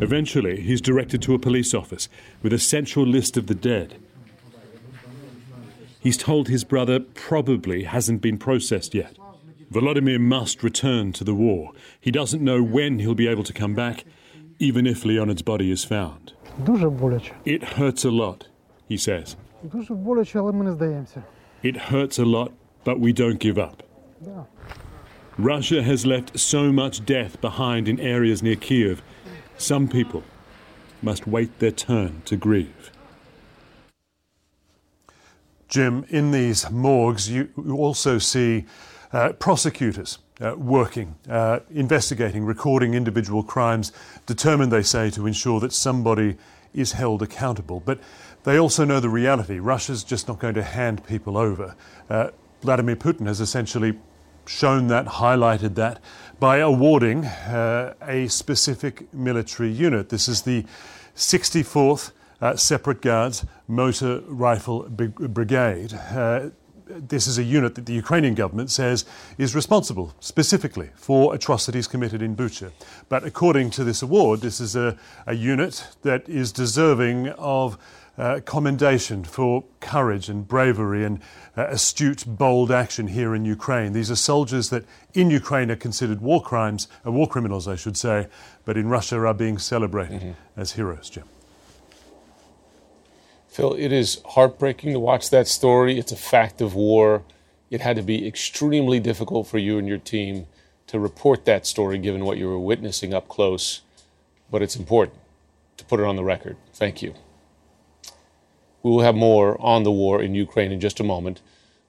Eventually, 0.00 0.60
he's 0.60 0.82
directed 0.82 1.22
to 1.22 1.34
a 1.34 1.38
police 1.38 1.72
office 1.72 2.10
with 2.42 2.52
a 2.52 2.58
central 2.58 3.06
list 3.06 3.38
of 3.38 3.46
the 3.46 3.54
dead 3.54 3.98
he's 6.00 6.16
told 6.16 6.48
his 6.48 6.64
brother 6.64 7.00
probably 7.00 7.84
hasn't 7.84 8.20
been 8.20 8.38
processed 8.38 8.94
yet. 8.94 9.16
Volodymyr 9.70 10.20
must 10.20 10.62
return 10.62 11.12
to 11.12 11.24
the 11.24 11.34
war. 11.34 11.72
He 12.00 12.10
doesn't 12.10 12.42
know 12.42 12.62
when 12.62 13.00
he'll 13.00 13.14
be 13.14 13.28
able 13.28 13.44
to 13.44 13.52
come 13.52 13.74
back, 13.74 14.04
even 14.58 14.86
if 14.86 15.04
Leonid's 15.04 15.42
body 15.42 15.70
is 15.70 15.84
found. 15.84 16.32
It 17.44 17.62
hurts 17.62 18.04
a 18.04 18.10
lot, 18.10 18.48
he 18.88 18.96
says. 18.96 19.36
It 21.62 21.76
hurts 21.76 22.18
a 22.18 22.24
lot, 22.24 22.52
but 22.84 22.98
we 22.98 23.12
don't 23.12 23.38
give 23.38 23.58
up. 23.58 23.82
Russia 25.36 25.82
has 25.82 26.06
left 26.06 26.38
so 26.38 26.72
much 26.72 27.04
death 27.04 27.40
behind 27.40 27.88
in 27.88 28.00
areas 28.00 28.42
near 28.42 28.56
Kiev. 28.56 29.02
Some 29.56 29.86
people 29.88 30.24
must 31.02 31.26
wait 31.26 31.58
their 31.58 31.70
turn 31.70 32.22
to 32.24 32.36
grieve. 32.36 32.90
Jim, 35.68 36.04
in 36.08 36.30
these 36.30 36.70
morgues, 36.70 37.28
you 37.30 37.48
you 37.56 37.76
also 37.76 38.18
see 38.18 38.64
uh, 39.12 39.32
prosecutors 39.34 40.18
uh, 40.40 40.54
working, 40.56 41.16
uh, 41.28 41.60
investigating, 41.70 42.44
recording 42.44 42.94
individual 42.94 43.42
crimes, 43.42 43.92
determined, 44.26 44.72
they 44.72 44.82
say, 44.82 45.10
to 45.10 45.26
ensure 45.26 45.60
that 45.60 45.72
somebody 45.72 46.36
is 46.74 46.92
held 46.92 47.22
accountable. 47.22 47.80
But 47.80 47.98
they 48.44 48.58
also 48.58 48.84
know 48.84 49.00
the 49.00 49.08
reality. 49.08 49.58
Russia's 49.58 50.04
just 50.04 50.28
not 50.28 50.38
going 50.38 50.54
to 50.54 50.62
hand 50.62 51.04
people 51.06 51.36
over. 51.36 51.74
Uh, 52.08 52.30
Vladimir 52.62 52.96
Putin 52.96 53.26
has 53.26 53.40
essentially 53.40 53.98
shown 54.46 54.86
that, 54.88 55.06
highlighted 55.06 55.74
that, 55.74 56.00
by 56.40 56.58
awarding 56.58 57.24
uh, 57.24 57.94
a 58.02 58.28
specific 58.28 59.12
military 59.12 59.70
unit. 59.70 60.08
This 60.08 60.28
is 60.28 60.42
the 60.42 60.64
64th 61.16 62.12
uh, 62.40 62.56
Separate 62.56 63.00
Guards 63.00 63.44
Motor 63.66 64.20
Rifle 64.26 64.88
Brigade. 64.88 65.92
Uh, 65.94 66.50
this 66.88 67.26
is 67.26 67.38
a 67.38 67.42
unit 67.42 67.74
that 67.74 67.86
the 67.86 67.92
Ukrainian 67.92 68.34
government 68.34 68.70
says 68.70 69.04
is 69.36 69.54
responsible 69.54 70.14
specifically 70.20 70.90
for 70.94 71.34
atrocities 71.34 71.86
committed 71.86 72.22
in 72.22 72.34
Bucha. 72.34 72.72
But 73.08 73.24
according 73.24 73.70
to 73.70 73.84
this 73.84 74.02
award, 74.02 74.40
this 74.40 74.60
is 74.60 74.74
a, 74.74 74.96
a 75.26 75.34
unit 75.34 75.86
that 76.02 76.28
is 76.28 76.52
deserving 76.52 77.28
of 77.30 77.78
uh, 78.16 78.40
commendation 78.44 79.22
for 79.22 79.64
courage 79.80 80.28
and 80.28 80.48
bravery 80.48 81.04
and 81.04 81.20
uh, 81.56 81.66
astute, 81.68 82.24
bold 82.26 82.72
action 82.72 83.06
here 83.06 83.34
in 83.34 83.44
Ukraine. 83.44 83.92
These 83.92 84.10
are 84.10 84.16
soldiers 84.16 84.70
that 84.70 84.84
in 85.14 85.30
Ukraine 85.30 85.70
are 85.70 85.76
considered 85.76 86.20
war 86.20 86.42
crimes, 86.42 86.88
uh, 87.06 87.12
war 87.12 87.28
criminals, 87.28 87.68
I 87.68 87.76
should 87.76 87.96
say, 87.96 88.26
but 88.64 88.76
in 88.76 88.88
Russia 88.88 89.24
are 89.24 89.34
being 89.34 89.58
celebrated 89.58 90.20
mm-hmm. 90.20 90.60
as 90.60 90.72
heroes, 90.72 91.10
Jim. 91.10 91.24
Phil, 93.58 93.74
it 93.74 93.90
is 93.90 94.22
heartbreaking 94.24 94.92
to 94.92 95.00
watch 95.00 95.30
that 95.30 95.48
story. 95.48 95.98
It's 95.98 96.12
a 96.12 96.16
fact 96.16 96.60
of 96.60 96.76
war. 96.76 97.24
It 97.70 97.80
had 97.80 97.96
to 97.96 98.02
be 98.02 98.24
extremely 98.24 99.00
difficult 99.00 99.48
for 99.48 99.58
you 99.58 99.78
and 99.78 99.88
your 99.88 99.98
team 99.98 100.46
to 100.86 101.00
report 101.00 101.44
that 101.46 101.66
story 101.66 101.98
given 101.98 102.24
what 102.24 102.38
you 102.38 102.46
were 102.46 102.60
witnessing 102.60 103.12
up 103.12 103.26
close, 103.26 103.80
but 104.48 104.62
it's 104.62 104.76
important 104.76 105.18
to 105.76 105.84
put 105.84 105.98
it 105.98 106.06
on 106.06 106.14
the 106.14 106.22
record. 106.22 106.56
Thank 106.72 107.02
you. 107.02 107.14
We 108.84 108.92
will 108.92 109.00
have 109.00 109.16
more 109.16 109.60
on 109.60 109.82
the 109.82 109.90
war 109.90 110.22
in 110.22 110.36
Ukraine 110.36 110.70
in 110.70 110.78
just 110.78 111.00
a 111.00 111.02
moment. 111.02 111.42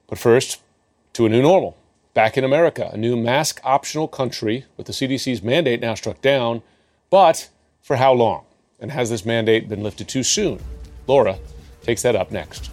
But 0.08 0.18
first, 0.18 0.60
to 1.12 1.24
a 1.24 1.28
new 1.28 1.40
normal. 1.40 1.76
Back 2.14 2.36
in 2.36 2.42
America, 2.42 2.90
a 2.92 2.96
new 2.96 3.16
mask 3.16 3.60
optional 3.62 4.08
country 4.08 4.64
with 4.76 4.88
the 4.88 4.92
CDC's 4.92 5.40
mandate 5.40 5.80
now 5.80 5.94
struck 5.94 6.20
down. 6.20 6.62
But 7.10 7.48
for 7.80 7.94
how 7.94 8.12
long? 8.12 8.46
And 8.80 8.90
has 8.90 9.08
this 9.08 9.24
mandate 9.24 9.68
been 9.68 9.84
lifted 9.84 10.08
too 10.08 10.24
soon? 10.24 10.58
Laura 11.06 11.38
takes 11.82 12.02
that 12.02 12.16
up 12.16 12.30
next. 12.30 12.70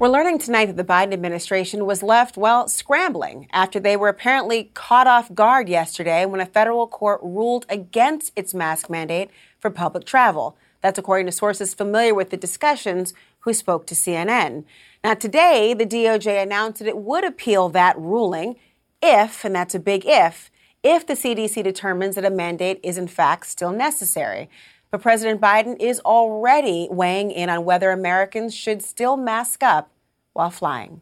We're 0.00 0.08
learning 0.08 0.38
tonight 0.38 0.64
that 0.64 0.78
the 0.78 0.84
Biden 0.84 1.12
administration 1.12 1.84
was 1.84 2.02
left, 2.02 2.38
well, 2.38 2.68
scrambling 2.68 3.48
after 3.52 3.78
they 3.78 3.98
were 3.98 4.08
apparently 4.08 4.70
caught 4.72 5.06
off 5.06 5.34
guard 5.34 5.68
yesterday 5.68 6.24
when 6.24 6.40
a 6.40 6.46
federal 6.46 6.86
court 6.86 7.20
ruled 7.22 7.66
against 7.68 8.32
its 8.34 8.54
mask 8.54 8.88
mandate 8.88 9.30
for 9.58 9.68
public 9.68 10.06
travel. 10.06 10.56
That's 10.80 10.98
according 10.98 11.26
to 11.26 11.32
sources 11.32 11.74
familiar 11.74 12.14
with 12.14 12.30
the 12.30 12.38
discussions 12.38 13.12
who 13.40 13.52
spoke 13.52 13.86
to 13.88 13.94
CNN. 13.94 14.64
Now, 15.04 15.12
today, 15.12 15.74
the 15.74 15.84
DOJ 15.84 16.42
announced 16.42 16.78
that 16.78 16.88
it 16.88 16.96
would 16.96 17.24
appeal 17.24 17.68
that 17.68 17.98
ruling 17.98 18.56
if, 19.02 19.44
and 19.44 19.54
that's 19.54 19.74
a 19.74 19.80
big 19.80 20.04
if, 20.06 20.50
if 20.82 21.06
the 21.06 21.14
CDC 21.14 21.62
determines 21.62 22.14
that 22.14 22.24
a 22.24 22.30
mandate 22.30 22.80
is 22.82 22.98
in 22.98 23.08
fact 23.08 23.46
still 23.46 23.72
necessary. 23.72 24.48
But 24.90 25.02
President 25.02 25.40
Biden 25.40 25.76
is 25.78 26.00
already 26.00 26.88
weighing 26.90 27.30
in 27.30 27.48
on 27.48 27.64
whether 27.64 27.90
Americans 27.90 28.54
should 28.54 28.82
still 28.82 29.16
mask 29.16 29.62
up 29.62 29.90
while 30.32 30.50
flying. 30.50 31.00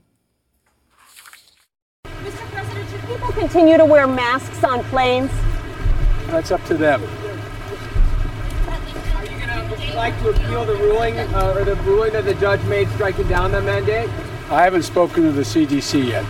Mr. 2.05 2.47
President, 2.51 2.91
should 2.91 3.01
people 3.07 3.33
continue 3.33 3.79
to 3.79 3.85
wear 3.85 4.07
masks 4.07 4.63
on 4.63 4.85
planes? 4.85 5.31
That's 6.27 6.51
up 6.51 6.63
to 6.67 6.75
them. 6.75 7.03
Are 7.03 7.07
you 9.25 9.47
going 9.47 9.81
to 9.81 9.95
like 9.95 10.19
to 10.21 10.31
appeal 10.31 10.67
the 10.67 10.75
ruling 10.75 11.19
uh, 11.19 11.55
or 11.57 11.65
the 11.65 11.77
ruling 11.77 12.13
that 12.13 12.27
the 12.27 12.35
judge 12.35 12.63
made 12.65 12.89
striking 12.91 13.27
down 13.29 13.53
the 13.53 13.63
mandate? 13.63 14.11
I 14.51 14.65
haven't 14.65 14.83
spoken 14.83 15.23
to 15.23 15.33
the 15.33 15.43
CDC 15.43 16.09
yet. 16.09 16.27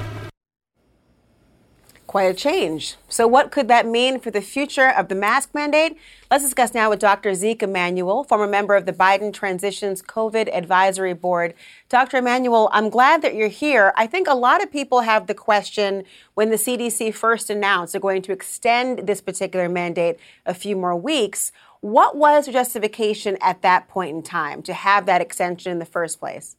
Quite 2.08 2.30
a 2.30 2.32
change. 2.32 2.96
So, 3.10 3.28
what 3.28 3.50
could 3.50 3.68
that 3.68 3.86
mean 3.86 4.18
for 4.18 4.30
the 4.30 4.40
future 4.40 4.88
of 4.88 5.08
the 5.08 5.14
mask 5.14 5.50
mandate? 5.54 5.98
Let's 6.30 6.42
discuss 6.42 6.72
now 6.72 6.88
with 6.88 7.00
Dr. 7.00 7.34
Zeke 7.34 7.62
Emanuel, 7.62 8.24
former 8.24 8.46
member 8.46 8.74
of 8.74 8.86
the 8.86 8.94
Biden 8.94 9.30
Transitions 9.30 10.00
COVID 10.00 10.48
Advisory 10.50 11.12
Board. 11.12 11.52
Dr. 11.90 12.16
Emanuel, 12.16 12.70
I'm 12.72 12.88
glad 12.88 13.20
that 13.20 13.34
you're 13.34 13.48
here. 13.48 13.92
I 13.94 14.06
think 14.06 14.26
a 14.26 14.32
lot 14.32 14.62
of 14.62 14.72
people 14.72 15.02
have 15.02 15.26
the 15.26 15.34
question 15.34 16.04
when 16.32 16.48
the 16.48 16.56
CDC 16.56 17.12
first 17.12 17.50
announced 17.50 17.92
they're 17.92 18.00
going 18.00 18.22
to 18.22 18.32
extend 18.32 19.06
this 19.06 19.20
particular 19.20 19.68
mandate 19.68 20.16
a 20.46 20.54
few 20.54 20.76
more 20.76 20.96
weeks. 20.96 21.52
What 21.80 22.16
was 22.16 22.46
the 22.46 22.52
justification 22.52 23.36
at 23.42 23.60
that 23.60 23.86
point 23.86 24.16
in 24.16 24.22
time 24.22 24.62
to 24.62 24.72
have 24.72 25.04
that 25.04 25.20
extension 25.20 25.72
in 25.72 25.78
the 25.78 25.84
first 25.84 26.18
place? 26.18 26.56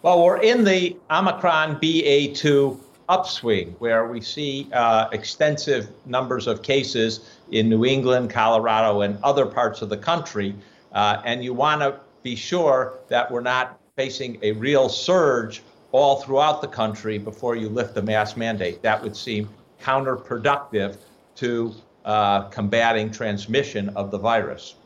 Well, 0.00 0.24
we're 0.24 0.40
in 0.40 0.64
the 0.64 0.96
Omicron 1.10 1.76
BA2 1.76 2.80
upswing 3.10 3.74
where 3.80 4.06
we 4.06 4.20
see 4.20 4.68
uh, 4.72 5.08
extensive 5.12 5.90
numbers 6.06 6.46
of 6.46 6.62
cases 6.62 7.28
in 7.50 7.68
New 7.68 7.84
England, 7.84 8.30
Colorado, 8.30 9.00
and 9.00 9.18
other 9.24 9.44
parts 9.44 9.82
of 9.82 9.88
the 9.88 9.96
country. 9.96 10.54
Uh, 10.92 11.20
and 11.24 11.42
you 11.42 11.52
want 11.52 11.80
to 11.80 11.98
be 12.22 12.36
sure 12.36 12.94
that 13.08 13.30
we're 13.30 13.40
not 13.40 13.80
facing 13.96 14.38
a 14.42 14.52
real 14.52 14.88
surge 14.88 15.62
all 15.90 16.22
throughout 16.22 16.60
the 16.60 16.68
country 16.68 17.18
before 17.18 17.56
you 17.56 17.68
lift 17.68 17.94
the 17.94 18.02
mask 18.02 18.36
mandate. 18.36 18.80
That 18.82 19.02
would 19.02 19.16
seem 19.16 19.48
counterproductive 19.82 20.96
to 21.36 21.74
uh, 22.04 22.42
combating 22.44 23.10
transmission 23.10 23.88
of 23.90 24.12
the 24.12 24.18
virus. 24.18 24.76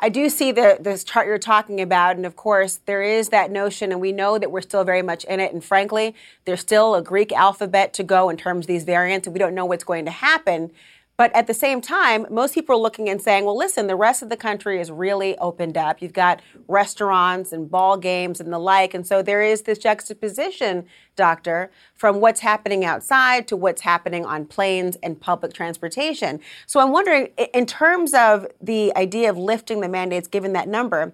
I 0.00 0.08
do 0.08 0.28
see 0.28 0.52
the 0.52 0.76
this 0.78 1.02
chart 1.02 1.26
you're 1.26 1.38
talking 1.38 1.80
about, 1.80 2.16
and 2.16 2.24
of 2.24 2.36
course 2.36 2.80
there 2.86 3.02
is 3.02 3.30
that 3.30 3.50
notion, 3.50 3.90
and 3.90 4.00
we 4.00 4.12
know 4.12 4.38
that 4.38 4.50
we're 4.50 4.60
still 4.60 4.84
very 4.84 5.02
much 5.02 5.24
in 5.24 5.40
it. 5.40 5.52
And 5.52 5.64
frankly, 5.64 6.14
there's 6.44 6.60
still 6.60 6.94
a 6.94 7.02
Greek 7.02 7.32
alphabet 7.32 7.92
to 7.94 8.04
go 8.04 8.28
in 8.28 8.36
terms 8.36 8.64
of 8.64 8.68
these 8.68 8.84
variants, 8.84 9.26
and 9.26 9.34
we 9.34 9.40
don't 9.40 9.54
know 9.54 9.64
what's 9.64 9.84
going 9.84 10.04
to 10.04 10.12
happen. 10.12 10.70
But 11.18 11.34
at 11.34 11.48
the 11.48 11.54
same 11.54 11.80
time, 11.80 12.28
most 12.30 12.54
people 12.54 12.76
are 12.76 12.80
looking 12.80 13.08
and 13.08 13.20
saying, 13.20 13.44
well, 13.44 13.58
listen, 13.58 13.88
the 13.88 13.96
rest 13.96 14.22
of 14.22 14.28
the 14.28 14.36
country 14.36 14.80
is 14.80 14.88
really 14.88 15.36
opened 15.38 15.76
up. 15.76 16.00
You've 16.00 16.12
got 16.12 16.40
restaurants 16.68 17.52
and 17.52 17.68
ball 17.68 17.96
games 17.96 18.40
and 18.40 18.52
the 18.52 18.58
like. 18.60 18.94
And 18.94 19.04
so 19.04 19.20
there 19.20 19.42
is 19.42 19.62
this 19.62 19.78
juxtaposition, 19.78 20.86
doctor, 21.16 21.72
from 21.92 22.20
what's 22.20 22.38
happening 22.38 22.84
outside 22.84 23.48
to 23.48 23.56
what's 23.56 23.80
happening 23.80 24.24
on 24.24 24.46
planes 24.46 24.96
and 25.02 25.20
public 25.20 25.52
transportation. 25.52 26.38
So 26.66 26.78
I'm 26.78 26.92
wondering, 26.92 27.30
in 27.52 27.66
terms 27.66 28.14
of 28.14 28.46
the 28.60 28.96
idea 28.96 29.28
of 29.28 29.36
lifting 29.36 29.80
the 29.80 29.88
mandates, 29.88 30.28
given 30.28 30.52
that 30.52 30.68
number, 30.68 31.12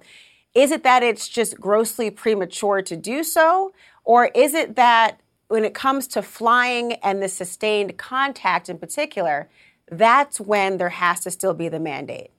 is 0.55 0.71
it 0.71 0.83
that 0.83 1.03
it's 1.03 1.31
just 1.31 1.59
grossly 1.59 2.11
premature 2.11 2.83
to 2.83 2.95
do 2.95 3.25
so? 3.25 3.73
Or 4.05 4.27
is 4.35 4.53
it 4.53 4.77
that 4.77 5.19
when 5.49 5.65
it 5.65 5.73
comes 5.73 6.07
to 6.09 6.21
flying 6.21 6.95
and 6.95 7.23
the 7.23 7.29
sustained 7.29 7.97
contact 7.97 8.69
in 8.69 8.77
particular, 8.77 9.49
that's 9.91 10.41
when 10.41 10.79
there 10.79 10.91
has 10.91 11.21
to 11.21 11.31
still 11.31 11.55
be 11.55 11.69
the 11.69 11.81
mandate. 11.81 12.31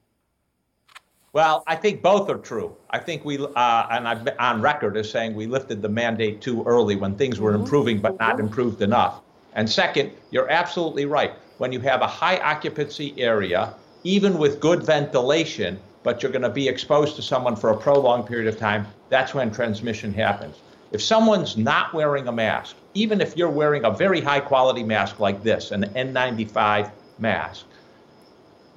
Well, 1.33 1.63
I 1.67 1.75
think 1.75 2.01
both 2.01 2.29
are 2.29 2.37
true. 2.37 2.77
I 2.91 2.99
think 2.99 3.25
we, 3.25 3.37
uh, 3.37 3.87
and 3.89 4.23
been 4.23 4.37
on 4.39 4.61
record 4.61 4.95
as 4.95 5.11
saying 5.11 5.35
we 5.35 5.47
lifted 5.47 5.81
the 5.81 5.89
mandate 5.89 6.39
too 6.39 6.63
early 6.63 6.95
when 6.95 7.15
things 7.15 7.41
were 7.41 7.53
improving, 7.53 7.99
but 7.99 8.17
not 8.19 8.39
improved 8.39 8.81
enough. 8.81 9.21
And 9.53 9.69
second, 9.69 10.11
you're 10.31 10.49
absolutely 10.49 11.05
right. 11.05 11.33
When 11.57 11.73
you 11.73 11.81
have 11.81 12.01
a 12.01 12.07
high 12.07 12.37
occupancy 12.37 13.13
area, 13.17 13.73
even 14.05 14.37
with 14.37 14.61
good 14.61 14.83
ventilation, 14.83 15.77
but 16.03 16.23
you're 16.23 16.31
going 16.31 16.41
to 16.41 16.49
be 16.49 16.69
exposed 16.69 17.17
to 17.17 17.21
someone 17.21 17.57
for 17.57 17.71
a 17.71 17.77
prolonged 17.77 18.27
period 18.27 18.47
of 18.47 18.57
time, 18.57 18.87
that's 19.09 19.33
when 19.33 19.51
transmission 19.51 20.13
happens. 20.13 20.55
If 20.91 21.01
someone's 21.01 21.57
not 21.57 21.93
wearing 21.93 22.29
a 22.29 22.31
mask, 22.31 22.77
even 22.93 23.19
if 23.19 23.35
you're 23.35 23.49
wearing 23.49 23.83
a 23.83 23.91
very 23.91 24.21
high 24.21 24.39
quality 24.39 24.83
mask 24.83 25.19
like 25.19 25.43
this, 25.43 25.71
an 25.71 25.83
N95 25.95 26.91
mask. 27.19 27.65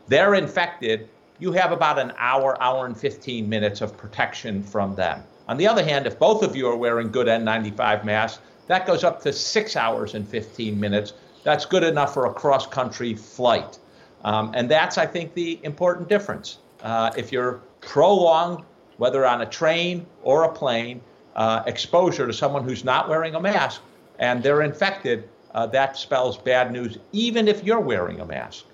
They're 0.09 0.35
infected. 0.35 1.09
You 1.39 1.53
have 1.53 1.73
about 1.73 1.99
an 1.99 2.13
hour, 2.19 2.61
hour 2.63 2.87
and 2.87 2.97
15 2.97 3.49
minutes 3.49 3.81
of 3.81 3.97
protection 3.97 4.63
from 4.63 4.95
them. 4.95 5.23
On 5.49 5.57
the 5.57 5.67
other 5.67 5.85
hand, 5.85 6.07
if 6.07 6.19
both 6.19 6.43
of 6.43 6.57
you 6.57 6.69
are 6.69 6.77
wearing 6.77 7.11
good 7.11 7.27
N95 7.27 8.05
masks, 8.05 8.41
that 8.67 8.87
goes 8.87 9.05
up 9.05 9.23
to 9.23 9.33
six 9.33 9.77
hours 9.77 10.15
and 10.15 10.29
15 10.29 10.79
minutes. 10.79 11.15
That's 11.43 11.65
good 11.65 11.83
enough 11.83 12.13
for 12.13 12.27
a 12.27 12.35
cross 12.35 12.67
country 12.67 13.15
flight. 13.15 13.79
Um, 14.25 14.53
and 14.55 14.71
that's, 14.71 14.99
I 14.99 15.07
think, 15.07 15.35
the 15.35 15.59
important 15.63 16.09
difference. 16.09 16.59
Uh, 16.83 17.11
if 17.17 17.33
you're 17.33 17.61
prolonged, 17.81 18.65
whether 18.99 19.25
on 19.25 19.41
a 19.43 19.47
train 19.47 20.07
or 20.23 20.45
a 20.45 20.53
plane, 20.53 21.01
uh, 21.37 21.63
exposure 21.67 22.27
to 22.27 22.33
someone 22.33 22.65
who's 22.65 22.85
not 22.85 23.09
wearing 23.09 23.35
a 23.35 23.41
mask 23.41 23.81
and 24.19 24.43
they're 24.43 24.63
infected, 24.63 25.29
uh, 25.53 25.67
that 25.67 25.97
spells 25.97 26.39
bad 26.39 26.73
news, 26.73 26.99
even 27.13 27.49
if 27.49 27.65
you're 27.65 27.81
wearing 27.81 28.21
a 28.21 28.27
mask. 28.27 28.65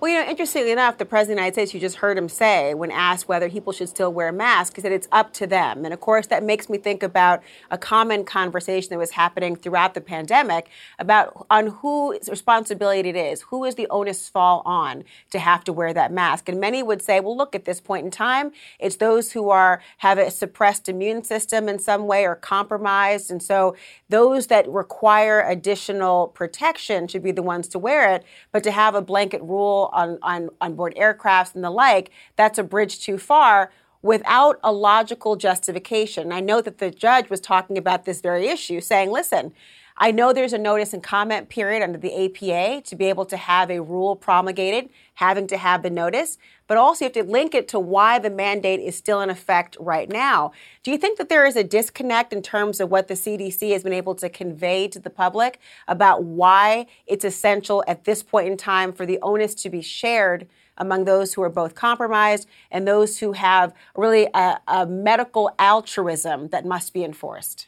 Well, 0.00 0.12
you 0.12 0.22
know, 0.22 0.30
interestingly 0.30 0.70
enough, 0.70 0.98
the 0.98 1.04
President 1.04 1.32
of 1.32 1.36
the 1.38 1.42
United 1.42 1.54
States, 1.54 1.74
you 1.74 1.80
just 1.80 1.96
heard 1.96 2.16
him 2.16 2.28
say, 2.28 2.72
when 2.72 2.92
asked 2.92 3.26
whether 3.26 3.50
people 3.50 3.72
should 3.72 3.88
still 3.88 4.12
wear 4.12 4.30
masks, 4.30 4.76
he 4.76 4.80
said 4.80 4.92
it's 4.92 5.08
up 5.10 5.32
to 5.32 5.46
them. 5.46 5.84
And 5.84 5.92
of 5.92 5.98
course, 5.98 6.28
that 6.28 6.44
makes 6.44 6.68
me 6.68 6.78
think 6.78 7.02
about 7.02 7.42
a 7.68 7.76
common 7.76 8.24
conversation 8.24 8.90
that 8.90 8.98
was 8.98 9.10
happening 9.10 9.56
throughout 9.56 9.94
the 9.94 10.00
pandemic 10.00 10.68
about 11.00 11.48
on 11.50 11.66
whose 11.66 12.28
responsibility 12.28 13.08
it 13.08 13.16
is, 13.16 13.42
who 13.42 13.64
is 13.64 13.74
the 13.74 13.88
onus 13.88 14.28
fall 14.28 14.62
on 14.64 15.02
to 15.30 15.40
have 15.40 15.64
to 15.64 15.72
wear 15.72 15.92
that 15.92 16.12
mask. 16.12 16.48
And 16.48 16.60
many 16.60 16.80
would 16.80 17.02
say, 17.02 17.18
well, 17.18 17.36
look, 17.36 17.56
at 17.56 17.64
this 17.64 17.80
point 17.80 18.04
in 18.04 18.12
time, 18.12 18.52
it's 18.78 18.96
those 18.96 19.32
who 19.32 19.50
are 19.50 19.82
have 19.96 20.16
a 20.16 20.30
suppressed 20.30 20.88
immune 20.88 21.24
system 21.24 21.68
in 21.68 21.80
some 21.80 22.06
way 22.06 22.24
or 22.24 22.36
compromised. 22.36 23.32
And 23.32 23.42
so 23.42 23.74
those 24.08 24.46
that 24.46 24.68
require 24.68 25.40
additional 25.40 26.28
protection 26.28 27.08
should 27.08 27.24
be 27.24 27.32
the 27.32 27.42
ones 27.42 27.66
to 27.66 27.80
wear 27.80 28.14
it. 28.14 28.22
But 28.52 28.62
to 28.62 28.70
have 28.70 28.94
a 28.94 29.02
blanket 29.02 29.42
rule 29.42 29.87
on, 29.92 30.18
on, 30.22 30.50
on 30.60 30.74
board 30.74 30.94
aircrafts 30.96 31.54
and 31.54 31.64
the 31.64 31.70
like, 31.70 32.10
that's 32.36 32.58
a 32.58 32.62
bridge 32.62 33.00
too 33.00 33.18
far 33.18 33.70
without 34.02 34.60
a 34.62 34.72
logical 34.72 35.36
justification. 35.36 36.32
I 36.32 36.40
know 36.40 36.60
that 36.60 36.78
the 36.78 36.90
judge 36.90 37.30
was 37.30 37.40
talking 37.40 37.76
about 37.76 38.04
this 38.04 38.20
very 38.20 38.46
issue, 38.48 38.80
saying, 38.80 39.10
listen, 39.10 39.52
I 40.00 40.12
know 40.12 40.32
there's 40.32 40.52
a 40.52 40.58
notice 40.58 40.94
and 40.94 41.02
comment 41.02 41.48
period 41.48 41.82
under 41.82 41.98
the 41.98 42.26
APA 42.26 42.82
to 42.82 42.94
be 42.94 43.06
able 43.06 43.24
to 43.26 43.36
have 43.36 43.68
a 43.68 43.82
rule 43.82 44.14
promulgated, 44.14 44.90
having 45.14 45.48
to 45.48 45.56
have 45.56 45.82
the 45.82 45.90
notice, 45.90 46.38
but 46.68 46.78
also 46.78 47.04
you 47.04 47.06
have 47.06 47.26
to 47.26 47.28
link 47.28 47.52
it 47.52 47.66
to 47.68 47.80
why 47.80 48.20
the 48.20 48.30
mandate 48.30 48.78
is 48.78 48.96
still 48.96 49.20
in 49.20 49.28
effect 49.28 49.76
right 49.80 50.08
now. 50.08 50.52
Do 50.84 50.92
you 50.92 50.98
think 50.98 51.18
that 51.18 51.28
there 51.28 51.44
is 51.44 51.56
a 51.56 51.64
disconnect 51.64 52.32
in 52.32 52.42
terms 52.42 52.78
of 52.78 52.92
what 52.92 53.08
the 53.08 53.14
CDC 53.14 53.72
has 53.72 53.82
been 53.82 53.92
able 53.92 54.14
to 54.14 54.28
convey 54.28 54.86
to 54.86 55.00
the 55.00 55.10
public 55.10 55.58
about 55.88 56.22
why 56.22 56.86
it's 57.08 57.24
essential 57.24 57.82
at 57.88 58.04
this 58.04 58.22
point 58.22 58.46
in 58.46 58.56
time 58.56 58.92
for 58.92 59.04
the 59.04 59.18
onus 59.20 59.54
to 59.56 59.70
be 59.70 59.82
shared? 59.82 60.48
among 60.80 61.06
those 61.06 61.34
who 61.34 61.42
are 61.42 61.50
both 61.50 61.74
compromised 61.74 62.46
and 62.70 62.86
those 62.86 63.18
who 63.18 63.32
have 63.32 63.74
really 63.96 64.28
a, 64.32 64.60
a 64.68 64.86
medical 64.86 65.50
altruism 65.58 66.46
that 66.50 66.64
must 66.64 66.94
be 66.94 67.02
enforced? 67.02 67.66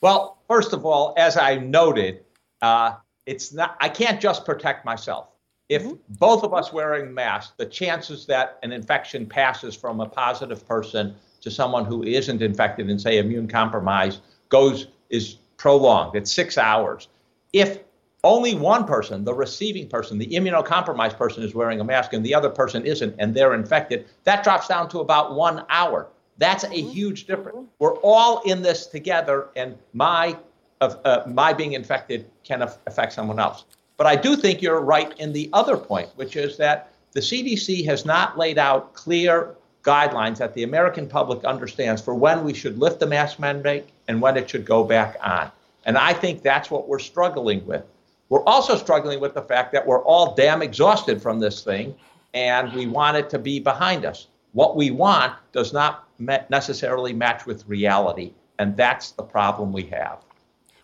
Well, 0.00 0.38
first 0.48 0.72
of 0.72 0.86
all, 0.86 1.14
as 1.16 1.36
I 1.36 1.56
noted, 1.56 2.24
uh, 2.62 2.94
it's 3.26 3.52
not. 3.52 3.76
I 3.80 3.88
can't 3.88 4.20
just 4.20 4.44
protect 4.44 4.84
myself. 4.84 5.28
If 5.68 5.84
mm-hmm. 5.84 5.94
both 6.18 6.42
of 6.42 6.52
us 6.52 6.72
wearing 6.72 7.14
masks, 7.14 7.52
the 7.56 7.66
chances 7.66 8.26
that 8.26 8.58
an 8.62 8.72
infection 8.72 9.26
passes 9.26 9.76
from 9.76 10.00
a 10.00 10.06
positive 10.06 10.66
person 10.66 11.14
to 11.42 11.50
someone 11.50 11.84
who 11.84 12.02
isn't 12.02 12.42
infected 12.42 12.90
and 12.90 13.00
say 13.00 13.18
immune 13.18 13.48
compromised 13.48 14.20
goes 14.48 14.88
is 15.10 15.36
prolonged. 15.56 16.16
It's 16.16 16.32
six 16.32 16.58
hours. 16.58 17.08
If 17.52 17.80
only 18.24 18.54
one 18.54 18.84
person, 18.84 19.24
the 19.24 19.32
receiving 19.32 19.88
person, 19.88 20.18
the 20.18 20.26
immunocompromised 20.26 21.16
person, 21.16 21.42
is 21.42 21.54
wearing 21.54 21.80
a 21.80 21.84
mask 21.84 22.12
and 22.12 22.24
the 22.24 22.34
other 22.34 22.50
person 22.50 22.84
isn't, 22.84 23.14
and 23.18 23.34
they're 23.34 23.54
infected, 23.54 24.06
that 24.24 24.44
drops 24.44 24.68
down 24.68 24.88
to 24.90 25.00
about 25.00 25.34
one 25.34 25.64
hour. 25.70 26.08
That's 26.40 26.64
a 26.64 26.68
mm-hmm. 26.68 26.88
huge 26.88 27.26
difference. 27.26 27.68
We're 27.78 27.98
all 27.98 28.40
in 28.42 28.62
this 28.62 28.86
together, 28.86 29.48
and 29.56 29.78
my 29.92 30.36
of 30.80 30.98
uh, 31.04 31.22
my 31.26 31.52
being 31.52 31.74
infected 31.74 32.30
can 32.42 32.62
affect 32.62 33.12
someone 33.12 33.38
else. 33.38 33.66
But 33.98 34.06
I 34.06 34.16
do 34.16 34.34
think 34.34 34.62
you're 34.62 34.80
right 34.80 35.12
in 35.20 35.34
the 35.34 35.50
other 35.52 35.76
point, 35.76 36.08
which 36.16 36.36
is 36.36 36.56
that 36.56 36.92
the 37.12 37.20
CDC 37.20 37.84
has 37.84 38.06
not 38.06 38.38
laid 38.38 38.56
out 38.56 38.94
clear 38.94 39.54
guidelines 39.82 40.38
that 40.38 40.54
the 40.54 40.62
American 40.62 41.06
public 41.06 41.44
understands 41.44 42.00
for 42.00 42.14
when 42.14 42.42
we 42.42 42.54
should 42.54 42.78
lift 42.78 43.00
the 43.00 43.06
mask 43.06 43.38
mandate 43.38 43.90
and 44.08 44.22
when 44.22 44.38
it 44.38 44.48
should 44.48 44.64
go 44.64 44.82
back 44.82 45.18
on. 45.22 45.50
And 45.84 45.98
I 45.98 46.14
think 46.14 46.42
that's 46.42 46.70
what 46.70 46.88
we're 46.88 46.98
struggling 46.98 47.66
with. 47.66 47.84
We're 48.30 48.44
also 48.44 48.76
struggling 48.76 49.20
with 49.20 49.34
the 49.34 49.42
fact 49.42 49.72
that 49.72 49.86
we're 49.86 50.02
all 50.04 50.34
damn 50.34 50.62
exhausted 50.62 51.20
from 51.20 51.38
this 51.38 51.62
thing 51.62 51.94
and 52.32 52.72
we 52.72 52.86
want 52.86 53.18
it 53.18 53.28
to 53.30 53.38
be 53.38 53.60
behind 53.60 54.06
us. 54.06 54.28
What 54.52 54.76
we 54.76 54.90
want 54.90 55.34
does 55.52 55.74
not 55.74 56.06
necessarily 56.20 57.12
match 57.12 57.46
with 57.46 57.66
reality. 57.66 58.32
And 58.58 58.76
that's 58.76 59.12
the 59.12 59.22
problem 59.22 59.72
we 59.72 59.84
have. 59.84 60.18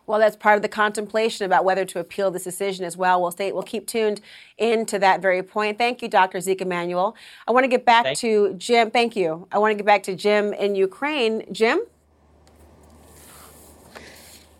Well, 0.07 0.21
that's 0.21 0.37
part 0.37 0.57
of 0.57 0.63
the 0.63 0.69
contemplation 0.69 1.47
about 1.47 1.65
whether 1.65 1.85
to 1.85 1.99
appeal 1.99 2.31
this 2.31 2.45
decision 2.45 2.85
as 2.85 2.97
well. 2.97 3.21
We'll 3.21 3.33
stay, 3.33 3.51
we'll 3.51 3.65
keep 3.65 3.89
tuned 3.89 4.21
into 4.57 4.99
that 5.01 5.21
very 5.21 5.43
point. 5.43 5.79
Thank 5.79 6.01
you, 6.01 6.09
Dr. 6.09 6.41
Zeke 6.41 6.63
Emanuel. 6.63 7.17
I 7.49 7.53
want 7.53 7.65
to 7.65 7.69
get 7.69 7.85
back 7.85 8.05
thank 8.05 8.19
to 8.19 8.55
Jim. 8.55 8.91
Thank 8.91 9.17
you. 9.17 9.49
I 9.51 9.59
want 9.59 9.73
to 9.73 9.75
get 9.75 9.87
back 9.87 10.05
to 10.05 10.15
Jim 10.15 10.53
in 10.53 10.77
Ukraine. 10.77 11.45
Jim? 11.53 11.81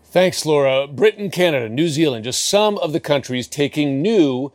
Thanks, 0.03 0.45
Laura. 0.45 0.87
Britain, 0.87 1.31
Canada, 1.31 1.69
New 1.69 1.87
Zealand, 1.87 2.25
just 2.25 2.45
some 2.45 2.77
of 2.79 2.91
the 2.91 2.99
countries 2.99 3.47
taking 3.47 4.01
new 4.01 4.51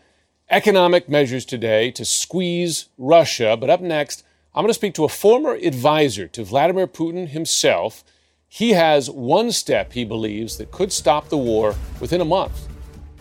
economic 0.50 1.08
measures 1.08 1.46
today 1.46 1.90
to 1.92 2.04
squeeze 2.04 2.88
Russia. 2.98 3.56
But 3.58 3.70
up 3.70 3.80
next, 3.80 4.24
I'm 4.54 4.64
going 4.64 4.68
to 4.68 4.74
speak 4.74 4.92
to 4.94 5.04
a 5.04 5.08
former 5.08 5.52
advisor 5.54 6.28
to 6.28 6.44
Vladimir 6.44 6.86
Putin 6.86 7.28
himself. 7.28 8.04
He 8.48 8.72
has 8.72 9.08
one 9.08 9.50
step 9.50 9.94
he 9.94 10.04
believes 10.04 10.58
that 10.58 10.70
could 10.70 10.92
stop 10.92 11.30
the 11.30 11.38
war 11.38 11.74
within 12.00 12.20
a 12.20 12.26
month. 12.26 12.68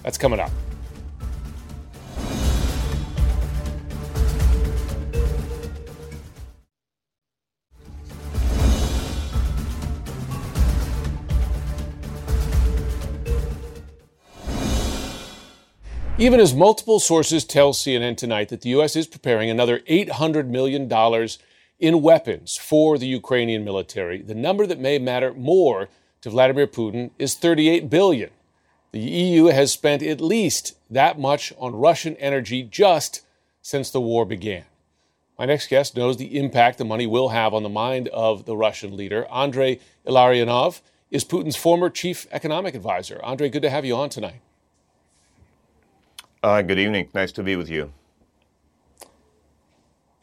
That's 0.04 0.18
coming 0.18 0.42
up. 0.42 0.52
Even 16.22 16.40
as 16.40 16.54
multiple 16.54 17.00
sources 17.00 17.44
tell 17.44 17.74
CNN 17.74 18.16
tonight 18.16 18.50
that 18.50 18.62
the 18.62 18.70
U.S. 18.70 18.96
is 18.96 19.08
preparing 19.08 19.50
another 19.50 19.80
$800 19.80 20.46
million 20.46 20.88
in 21.80 22.04
weapons 22.04 22.58
for 22.58 23.00
the 23.00 23.08
Ukrainian 23.08 23.66
military, 23.66 24.22
the 24.22 24.36
number 24.36 24.68
that 24.68 24.80
may 24.80 25.00
matter 25.00 25.34
more 25.34 25.90
to 26.22 26.30
Vladimir 26.30 26.68
Putin 26.68 27.10
is 27.18 27.34
38 27.34 27.90
billion. 27.90 28.30
The 28.92 29.00
EU 29.00 29.46
has 29.46 29.72
spent 29.72 30.04
at 30.04 30.22
least 30.22 30.78
that 30.92 31.18
much 31.18 31.54
on 31.58 31.74
Russian 31.76 32.16
energy 32.18 32.62
just 32.62 33.26
since 33.64 33.90
the 33.90 34.00
war 34.00 34.24
began. 34.24 34.66
My 35.40 35.46
next 35.46 35.70
guest 35.70 35.98
knows 35.98 36.18
the 36.18 36.38
impact 36.38 36.78
the 36.78 36.86
money 36.86 37.08
will 37.08 37.30
have 37.30 37.52
on 37.52 37.64
the 37.64 37.68
mind 37.68 38.10
of 38.10 38.46
the 38.46 38.56
Russian 38.56 38.96
leader. 38.96 39.26
Andrei 39.32 39.80
Illarionov 40.06 40.82
is 41.10 41.26
Putin's 41.26 41.56
former 41.56 41.90
chief 41.90 42.28
economic 42.32 42.76
advisor. 42.76 43.20
Andrei, 43.26 43.50
good 43.50 43.64
to 43.64 43.72
have 43.72 43.86
you 43.86 43.96
on 43.96 44.12
tonight. 44.12 44.42
Uh, 46.44 46.64
good 46.64 46.80
evening. 46.80 47.08
Nice 47.14 47.32
to 47.34 47.44
be 47.44 47.56
with 47.56 47.70
you. 47.70 47.94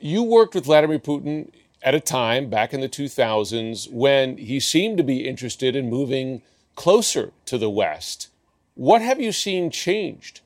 You 0.01 0.25
worked 0.25 0.53
with 0.53 0.65
Vladimir 0.65 0.99
Putin 0.99 1.53
at 1.81 1.95
a 1.95 2.01
time 2.01 2.51
back 2.51 2.75
in 2.75 2.81
the 2.81 2.89
2000s 2.89 3.93
when 3.93 4.37
he 4.37 4.59
seemed 4.59 4.97
to 4.99 5.05
be 5.05 5.29
interested 5.29 5.77
in 5.77 5.89
moving 5.89 6.43
closer 6.75 7.31
to 7.45 7.57
the 7.57 7.71
West. 7.71 8.31
What 8.75 9.01
have 9.01 9.21
you 9.21 9.31
seen 9.31 9.71
changed 9.71 10.41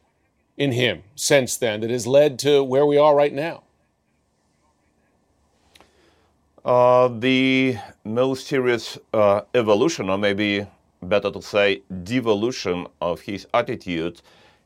in 0.58 0.72
him 0.72 1.04
since 1.14 1.56
then 1.56 1.80
that 1.80 1.88
has 1.88 2.06
led 2.06 2.38
to 2.40 2.62
where 2.62 2.84
we 2.84 2.98
are 2.98 3.14
right 3.14 3.32
now? 3.32 3.62
Uh, 6.62 7.08
the 7.08 7.78
most 8.04 8.46
serious 8.46 8.98
uh, 9.14 9.40
evolution, 9.54 10.10
or 10.10 10.18
maybe 10.18 10.66
better 11.02 11.30
to 11.30 11.40
say, 11.40 11.82
devolution 12.04 12.86
of 13.00 13.22
his 13.22 13.46
attitude 13.54 14.20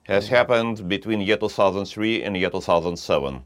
has 0.07 0.29
happened 0.29 0.89
between 0.89 1.21
year 1.21 1.37
2003 1.37 2.23
and 2.23 2.37
year 2.37 2.51
2007, 2.51 3.43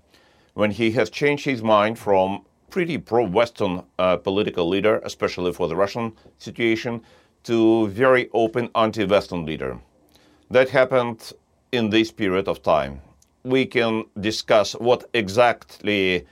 when 0.54 0.70
he 0.70 0.90
has 0.92 1.08
changed 1.08 1.44
his 1.44 1.62
mind 1.62 1.98
from 1.98 2.44
pretty 2.68 2.98
pro-Western 2.98 3.82
uh, 3.98 4.16
political 4.16 4.68
leader, 4.68 5.00
especially 5.04 5.52
for 5.52 5.68
the 5.68 5.76
Russian 5.76 6.12
situation, 6.38 7.02
to 7.42 7.88
very 7.88 8.28
open 8.32 8.68
anti-Western 8.74 9.46
leader. 9.46 9.78
That 10.50 10.68
happened 10.68 11.32
in 11.72 11.90
this 11.90 12.10
period 12.10 12.46
of 12.46 12.62
time. 12.62 13.00
We 13.42 13.64
can 13.64 14.04
discuss 14.20 14.72
what 14.72 15.08
exactly, 15.14 16.26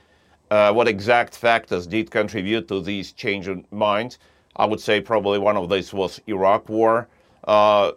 uh, 0.51 0.71
what 0.73 0.87
exact 0.87 1.35
factors 1.35 1.87
did 1.87 2.11
contribute 2.11 2.67
to 2.67 2.81
this 2.81 3.11
change 3.11 3.47
of 3.47 3.69
mind. 3.71 4.17
I 4.55 4.65
would 4.65 4.79
say 4.79 5.01
probably 5.01 5.39
one 5.39 5.57
of 5.57 5.69
these 5.69 5.91
was 5.91 6.21
Iraq 6.27 6.69
War. 6.69 7.07
Uh, 7.45 7.93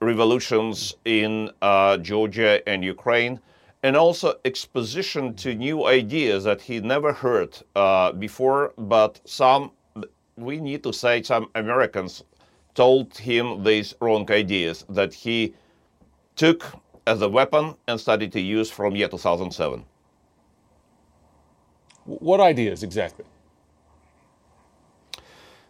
revolutions 0.00 0.94
in 1.04 1.50
uh, 1.62 1.96
Georgia 1.98 2.66
and 2.68 2.84
Ukraine, 2.84 3.40
and 3.82 3.96
also 3.96 4.34
exposition 4.44 5.34
to 5.34 5.54
new 5.54 5.86
ideas 5.86 6.44
that 6.44 6.60
he 6.60 6.80
never 6.80 7.12
heard 7.12 7.58
uh, 7.74 8.12
before, 8.12 8.72
but 8.76 9.20
some, 9.24 9.72
we 10.36 10.60
need 10.60 10.82
to 10.82 10.92
say, 10.92 11.22
some 11.22 11.48
Americans 11.54 12.24
told 12.74 13.16
him 13.16 13.64
these 13.64 13.94
wrong 14.00 14.30
ideas 14.30 14.84
that 14.88 15.12
he 15.12 15.54
took 16.36 16.64
as 17.06 17.20
a 17.22 17.28
weapon 17.28 17.74
and 17.88 18.00
started 18.00 18.32
to 18.32 18.40
use 18.40 18.70
from 18.70 18.94
year 18.94 19.08
2007. 19.08 19.84
What 22.04 22.40
ideas 22.40 22.82
exactly? 22.82 23.24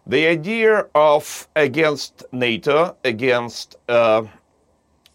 The 0.06 0.26
idea 0.26 0.86
of 0.96 1.46
against 1.54 2.24
NATO, 2.32 2.96
against 3.04 3.76
uh, 3.88 4.24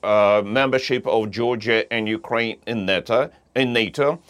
uh, 0.01 0.41
membership 0.45 1.05
of 1.05 1.29
Georgia 1.29 1.91
and 1.91 2.07
Ukraine 2.07 2.57
in 2.65 2.85
NATO. 2.85 3.29
In 3.53 3.73
NATO, 3.73 4.21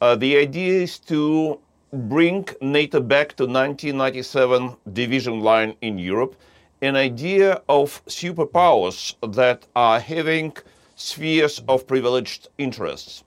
uh, 0.00 0.16
the 0.16 0.38
idea 0.38 0.82
is 0.84 0.98
to 1.00 1.60
bring 1.92 2.48
NATO 2.62 3.00
back 3.00 3.36
to 3.36 3.44
1997 3.44 4.76
division 4.94 5.40
line 5.40 5.74
in 5.82 5.98
Europe, 5.98 6.34
an 6.80 6.96
idea 6.96 7.60
of 7.68 8.02
superpowers 8.06 9.16
that 9.34 9.66
are 9.76 10.00
having 10.00 10.56
spheres 10.94 11.62
of 11.68 11.86
privileged 11.86 12.48
interests. 12.56 13.22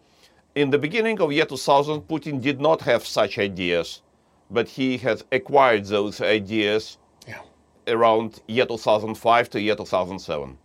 In 0.55 0.71
the 0.71 0.79
beginning 0.79 1.21
of 1.21 1.31
year 1.31 1.45
2000, 1.45 2.01
Putin 2.07 2.41
did 2.41 2.59
not 2.59 2.81
have 2.81 3.05
such 3.05 3.37
ideas, 3.37 4.01
but 4.49 4.69
he 4.69 4.97
has 4.97 5.23
acquired 5.31 5.85
those 5.85 6.21
ideas 6.21 6.97
yeah. 7.27 7.41
around 7.87 8.41
year 8.47 8.65
2005 8.65 9.49
to 9.51 9.61
year 9.61 9.75
2007. 9.75 10.57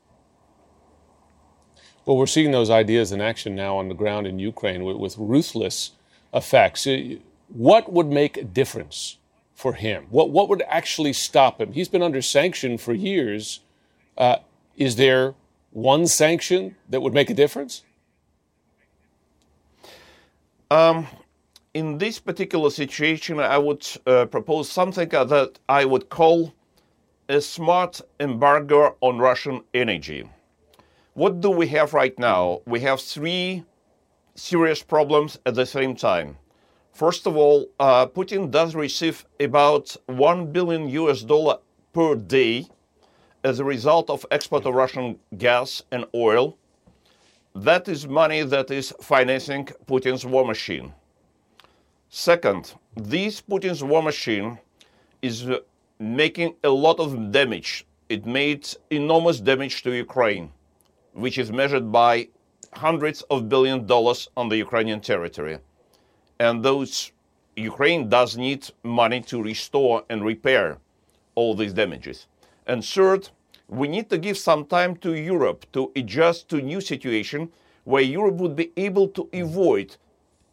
Well, 2.07 2.16
we're 2.16 2.27
seeing 2.27 2.51
those 2.51 2.70
ideas 2.70 3.12
in 3.12 3.20
action 3.20 3.55
now 3.55 3.79
on 3.79 3.88
the 3.88 3.94
ground 3.94 4.27
in 4.27 4.38
Ukraine 4.38 4.85
with, 4.85 4.97
with 4.97 5.16
ruthless 5.16 5.92
effects. 6.33 6.87
Uh, 6.87 7.16
what 7.49 7.92
would 7.92 8.09
make 8.09 8.37
a 8.37 8.44
difference 8.44 9.18
for 9.55 9.75
him? 9.75 10.07
What, 10.11 10.31
what 10.31 10.49
would 10.49 10.62
actually 10.68 11.12
stop 11.12 11.61
him? 11.61 11.73
He's 11.73 11.88
been 11.88 12.03
under 12.03 12.20
sanction 12.20 12.77
for 12.77 12.92
years. 12.92 13.61
Uh, 14.18 14.37
is 14.77 14.97
there 14.97 15.35
one 15.70 16.07
sanction 16.07 16.77
that 16.88 17.01
would 17.01 17.14
make 17.14 17.31
a 17.31 17.35
difference? 17.35 17.83
Um, 20.70 21.07
in 21.74 21.98
this 21.98 22.20
particular 22.20 22.70
situation, 22.70 23.40
I 23.40 23.58
would 23.58 23.87
uh, 24.06 24.26
propose 24.26 24.70
something 24.70 25.08
that 25.08 25.58
I 25.68 25.84
would 25.84 26.08
call 26.08 26.54
a 27.28 27.40
smart 27.40 28.00
embargo 28.20 28.96
on 29.00 29.18
Russian 29.18 29.62
energy. 29.74 30.30
What 31.14 31.40
do 31.40 31.50
we 31.50 31.66
have 31.68 31.92
right 31.92 32.16
now? 32.18 32.60
We 32.66 32.80
have 32.80 33.00
three 33.00 33.64
serious 34.37 34.82
problems 34.82 35.38
at 35.46 35.54
the 35.56 35.66
same 35.66 35.96
time. 35.96 36.37
First 36.92 37.26
of 37.26 37.37
all, 37.37 37.66
uh, 37.80 38.06
Putin 38.06 38.50
does 38.50 38.76
receive 38.76 39.24
about 39.40 39.96
1 40.06 40.52
billion 40.52 40.88
US 40.90 41.22
dollar 41.22 41.58
per 41.92 42.14
day 42.14 42.66
as 43.42 43.58
a 43.58 43.64
result 43.64 44.10
of 44.10 44.24
export 44.30 44.64
of 44.64 44.74
Russian 44.74 45.18
gas 45.37 45.82
and 45.90 46.04
oil. 46.14 46.56
That 47.54 47.88
is 47.88 48.06
money 48.06 48.42
that 48.42 48.70
is 48.70 48.94
financing 49.00 49.66
Putin's 49.87 50.24
war 50.24 50.44
machine. 50.44 50.92
Second, 52.16 52.74
this 52.94 53.40
Putin's 53.40 53.83
war 53.83 54.00
machine 54.00 54.61
is 55.20 55.48
making 55.98 56.55
a 56.62 56.68
lot 56.68 57.00
of 57.00 57.33
damage. 57.33 57.85
It 58.09 58.24
made 58.24 58.68
enormous 58.90 59.40
damage 59.40 59.83
to 59.83 59.90
Ukraine, 59.90 60.53
which 61.14 61.38
is 61.38 61.50
measured 61.50 61.90
by 61.90 62.29
hundreds 62.72 63.22
of 63.22 63.48
billion 63.48 63.85
dollars 63.88 64.29
on 64.37 64.48
the 64.48 64.57
Ukrainian 64.57 65.00
territory. 65.00 65.59
And 66.38 66.64
those 66.64 67.11
Ukraine 67.57 68.09
does 68.09 68.37
need 68.37 68.70
money 68.85 69.20
to 69.22 69.42
restore 69.42 70.05
and 70.09 70.24
repair 70.24 70.79
all 71.35 71.57
these 71.57 71.72
damages. 71.72 72.29
And 72.68 72.85
third, 72.85 73.29
we 73.66 73.88
need 73.88 74.09
to 74.11 74.18
give 74.18 74.38
some 74.38 74.66
time 74.66 74.94
to 74.98 75.14
Europe 75.14 75.66
to 75.72 75.90
adjust 75.96 76.48
to 76.50 76.62
new 76.62 76.81
situation 76.81 77.50
where 77.83 78.03
Europe 78.03 78.37
would 78.37 78.55
be 78.55 78.70
able 78.77 79.09
to 79.09 79.29
avoid 79.33 79.96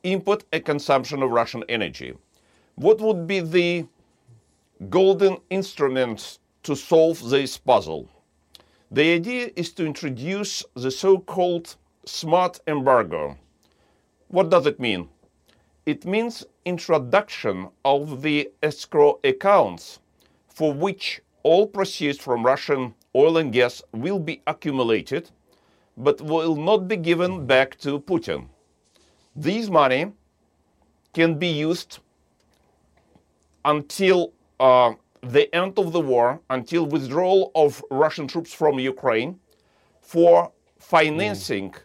import 0.03 0.43
and 0.51 0.65
consumption 0.65 1.21
of 1.23 1.31
Russian 1.31 1.63
energy. 1.69 2.13
What 2.75 2.99
would 2.99 3.27
be 3.27 3.39
the 3.39 3.87
golden 4.89 5.37
instrument 5.49 6.39
to 6.63 6.75
solve 6.75 7.29
this 7.29 7.57
puzzle? 7.57 8.09
The 8.89 9.13
idea 9.13 9.51
is 9.55 9.71
to 9.73 9.85
introduce 9.85 10.65
the 10.75 10.91
so-called 10.91 11.75
smart 12.05 12.59
embargo. 12.67 13.37
What 14.27 14.49
does 14.49 14.65
it 14.65 14.79
mean? 14.79 15.09
It 15.85 16.05
means 16.05 16.45
introduction 16.65 17.69
of 17.83 18.21
the 18.21 18.51
escrow 18.61 19.19
accounts 19.23 19.99
for 20.47 20.73
which 20.73 21.21
all 21.43 21.67
proceeds 21.67 22.19
from 22.19 22.45
Russian 22.45 22.93
oil 23.15 23.37
and 23.37 23.51
gas 23.51 23.81
will 23.91 24.19
be 24.19 24.41
accumulated 24.45 25.31
but 25.97 26.21
will 26.21 26.55
not 26.55 26.87
be 26.87 26.97
given 26.97 27.45
back 27.45 27.77
to 27.79 27.99
Putin. 27.99 28.47
This 29.35 29.69
money 29.69 30.11
can 31.13 31.37
be 31.39 31.47
used 31.47 31.99
until 33.63 34.33
uh, 34.59 34.93
the 35.21 35.53
end 35.55 35.77
of 35.77 35.93
the 35.93 35.99
war, 35.99 36.41
until 36.49 36.85
withdrawal 36.85 37.51
of 37.55 37.83
Russian 37.91 38.27
troops 38.27 38.53
from 38.53 38.79
Ukraine, 38.79 39.39
for 40.01 40.51
financing 40.79 41.71
mm. 41.71 41.79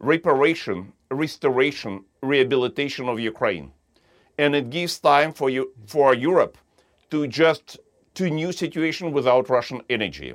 reparation, 0.00 0.92
restoration, 1.10 2.04
rehabilitation 2.22 3.08
of 3.08 3.20
Ukraine. 3.20 3.72
And 4.38 4.54
it 4.54 4.70
gives 4.70 4.98
time 4.98 5.32
for, 5.32 5.48
you, 5.48 5.72
for 5.86 6.14
Europe 6.14 6.58
to 7.10 7.22
adjust 7.22 7.78
to 8.14 8.28
new 8.28 8.52
situation 8.52 9.12
without 9.12 9.48
Russian 9.48 9.80
energy. 9.88 10.34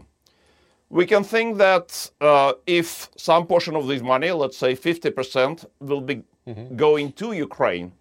We 0.90 1.06
can 1.06 1.24
think 1.24 1.58
that 1.58 2.10
uh, 2.20 2.54
if 2.66 3.10
some 3.16 3.46
portion 3.46 3.76
of 3.76 3.88
this 3.88 4.02
money, 4.02 4.32
let's 4.32 4.58
say 4.58 4.76
50%, 4.76 5.66
will 5.80 6.02
be 6.02 6.24
mm-hmm. 6.47 6.75
going 6.75 7.12
to 7.13 7.32
Ukraine, 7.34 7.91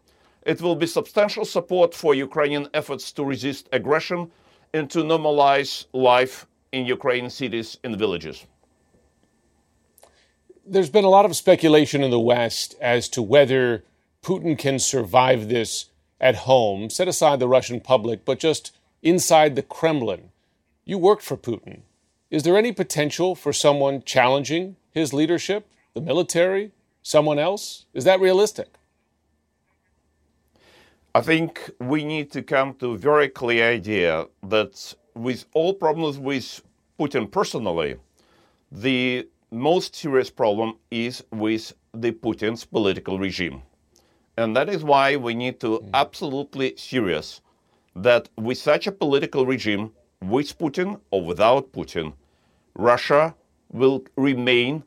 it 0.42 0.60
will 0.60 0.76
be 0.76 0.86
substantial 0.86 1.44
support 1.44 1.94
for 1.94 2.14
Ukrainian 2.14 2.68
efforts 2.72 3.12
to 3.12 3.24
resist 3.24 3.68
aggression 3.72 4.30
and 4.72 4.90
to 4.90 5.00
normalize 5.00 5.86
life 5.92 6.46
in 6.72 6.86
Ukrainian 6.86 7.30
cities 7.30 7.78
and 7.84 7.98
villages. 7.98 8.46
There's 10.66 10.90
been 10.90 11.04
a 11.04 11.10
lot 11.10 11.24
of 11.24 11.36
speculation 11.36 12.02
in 12.02 12.10
the 12.10 12.20
West 12.20 12.74
as 12.80 13.08
to 13.10 13.22
whether 13.22 13.84
Putin 14.22 14.58
can 14.58 14.78
survive 14.78 15.48
this 15.48 15.86
at 16.20 16.36
home, 16.50 16.90
set 16.90 17.08
aside 17.08 17.40
the 17.40 17.48
Russian 17.48 17.80
public, 17.80 18.24
but 18.24 18.38
just 18.38 18.76
inside 19.02 19.54
the 19.54 19.62
Kremlin. 19.62 20.30
You 20.84 20.98
worked 20.98 21.22
for 21.22 21.36
Putin. 21.36 21.80
Is 22.30 22.42
there 22.42 22.56
any 22.56 22.72
potential 22.72 23.34
for 23.34 23.52
someone 23.52 24.02
challenging 24.02 24.76
his 24.90 25.14
leadership, 25.14 25.66
the 25.94 26.00
military, 26.00 26.72
someone 27.08 27.38
else? 27.38 27.86
Is 27.94 28.04
that 28.04 28.20
realistic? 28.20 28.68
I 31.14 31.22
think 31.22 31.70
we 31.80 32.04
need 32.04 32.30
to 32.32 32.42
come 32.42 32.74
to 32.74 32.92
a 32.92 32.98
very 32.98 33.28
clear 33.30 33.64
idea 33.72 34.26
that 34.42 34.94
with 35.14 35.46
all 35.54 35.72
problems 35.72 36.18
with 36.18 36.62
Putin 37.00 37.30
personally, 37.30 37.96
the 38.70 39.26
most 39.50 39.96
serious 39.96 40.30
problem 40.30 40.74
is 40.90 41.24
with 41.32 41.72
the 41.94 42.12
Putin's 42.12 42.66
political 42.66 43.18
regime. 43.18 43.62
And 44.36 44.54
that 44.54 44.68
is 44.68 44.84
why 44.84 45.16
we 45.16 45.34
need 45.34 45.58
to 45.60 45.70
mm. 45.78 45.90
absolutely 45.94 46.74
serious 46.76 47.40
that 47.96 48.28
with 48.36 48.58
such 48.58 48.86
a 48.86 48.92
political 48.92 49.46
regime, 49.46 49.92
with 50.20 50.56
Putin 50.58 51.00
or 51.10 51.24
without 51.24 51.72
Putin, 51.72 52.12
Russia 52.74 53.34
will 53.72 54.04
remain 54.16 54.84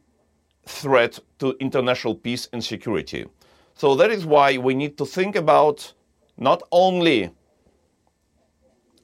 threat 0.66 1.20
to 1.40 1.56
international 1.60 2.16
peace 2.16 2.48
and 2.54 2.64
security. 2.64 3.26
So 3.76 3.96
that 3.96 4.12
is 4.12 4.26
why 4.26 4.58
we 4.58 4.74
need 4.74 4.98
to 4.98 5.06
think 5.06 5.36
about 5.36 5.94
not 6.38 6.64
only 6.72 7.32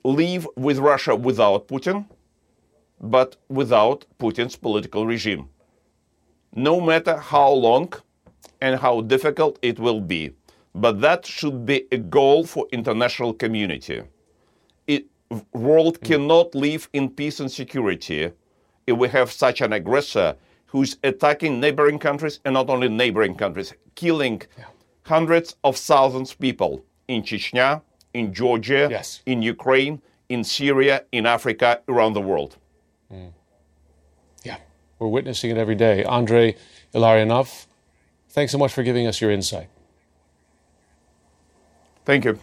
leave 0.03 0.47
with 0.55 0.77
Russia 0.77 1.15
without 1.15 1.67
Putin, 1.67 2.05
but 3.01 3.35
without 3.49 4.05
Putin's 4.19 4.55
political 4.55 5.05
regime. 5.05 5.49
No 6.55 6.79
matter 6.79 7.17
how 7.17 7.51
long 7.51 7.93
and 8.61 8.79
how 8.79 9.01
difficult 9.01 9.59
it 9.61 9.79
will 9.79 10.01
be, 10.01 10.31
but 10.73 11.01
that 11.01 11.25
should 11.25 11.65
be 11.65 11.87
a 11.91 11.97
goal 11.97 12.45
for 12.45 12.67
international 12.71 13.33
community 13.33 14.03
world 15.53 16.01
cannot 16.01 16.55
live 16.55 16.89
in 16.93 17.09
peace 17.09 17.39
and 17.39 17.51
security 17.51 18.31
if 18.85 18.97
we 18.97 19.07
have 19.09 19.31
such 19.31 19.61
an 19.61 19.73
aggressor 19.73 20.35
who's 20.67 20.97
attacking 21.03 21.59
neighboring 21.59 21.97
countries 21.99 22.39
and 22.45 22.53
not 22.53 22.69
only 22.69 22.89
neighboring 22.89 23.35
countries, 23.35 23.73
killing 23.95 24.41
yeah. 24.57 24.65
hundreds 25.03 25.55
of 25.63 25.77
thousands 25.77 26.31
of 26.31 26.39
people 26.39 26.83
in 27.07 27.23
Chechnya, 27.23 27.81
in 28.13 28.33
Georgia, 28.33 28.87
yes. 28.89 29.21
in 29.25 29.41
Ukraine, 29.41 30.01
in 30.29 30.43
Syria, 30.43 31.03
in 31.11 31.25
Africa, 31.25 31.81
around 31.87 32.13
the 32.13 32.21
world. 32.21 32.57
Mm. 33.11 33.31
Yeah, 34.43 34.57
we're 34.99 35.07
witnessing 35.07 35.51
it 35.51 35.57
every 35.57 35.75
day. 35.75 36.03
Andrei 36.03 36.55
Illarionov, 36.93 37.65
thanks 38.29 38.51
so 38.51 38.57
much 38.57 38.73
for 38.73 38.83
giving 38.83 39.07
us 39.07 39.21
your 39.21 39.31
insight. 39.31 39.69
Thank 42.05 42.25
you. 42.25 42.39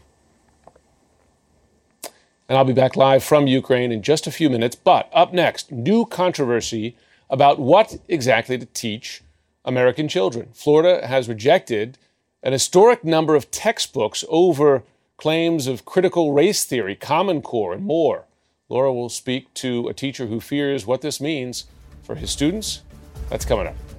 And 2.48 2.58
I'll 2.58 2.64
be 2.64 2.74
back 2.74 2.96
live 2.96 3.24
from 3.24 3.46
Ukraine 3.46 3.90
in 3.90 4.02
just 4.02 4.26
a 4.26 4.30
few 4.30 4.50
minutes. 4.50 4.76
But 4.76 5.08
up 5.12 5.32
next, 5.32 5.72
new 5.72 6.04
controversy 6.04 6.96
about 7.34 7.58
what 7.58 7.96
exactly 8.06 8.56
to 8.56 8.64
teach 8.66 9.20
American 9.64 10.06
children. 10.06 10.50
Florida 10.52 11.04
has 11.04 11.28
rejected 11.28 11.98
an 12.44 12.52
historic 12.52 13.02
number 13.02 13.34
of 13.34 13.50
textbooks 13.50 14.24
over 14.28 14.84
claims 15.16 15.66
of 15.66 15.84
critical 15.84 16.32
race 16.32 16.64
theory, 16.64 16.94
Common 16.94 17.42
Core, 17.42 17.72
and 17.72 17.84
more. 17.84 18.26
Laura 18.68 18.92
will 18.92 19.08
speak 19.08 19.52
to 19.54 19.88
a 19.88 19.92
teacher 19.92 20.26
who 20.26 20.38
fears 20.38 20.86
what 20.86 21.00
this 21.00 21.20
means 21.20 21.64
for 22.04 22.14
his 22.14 22.30
students 22.30 22.82
That's 23.30 23.44
coming 23.44 23.66
up. 23.66 23.93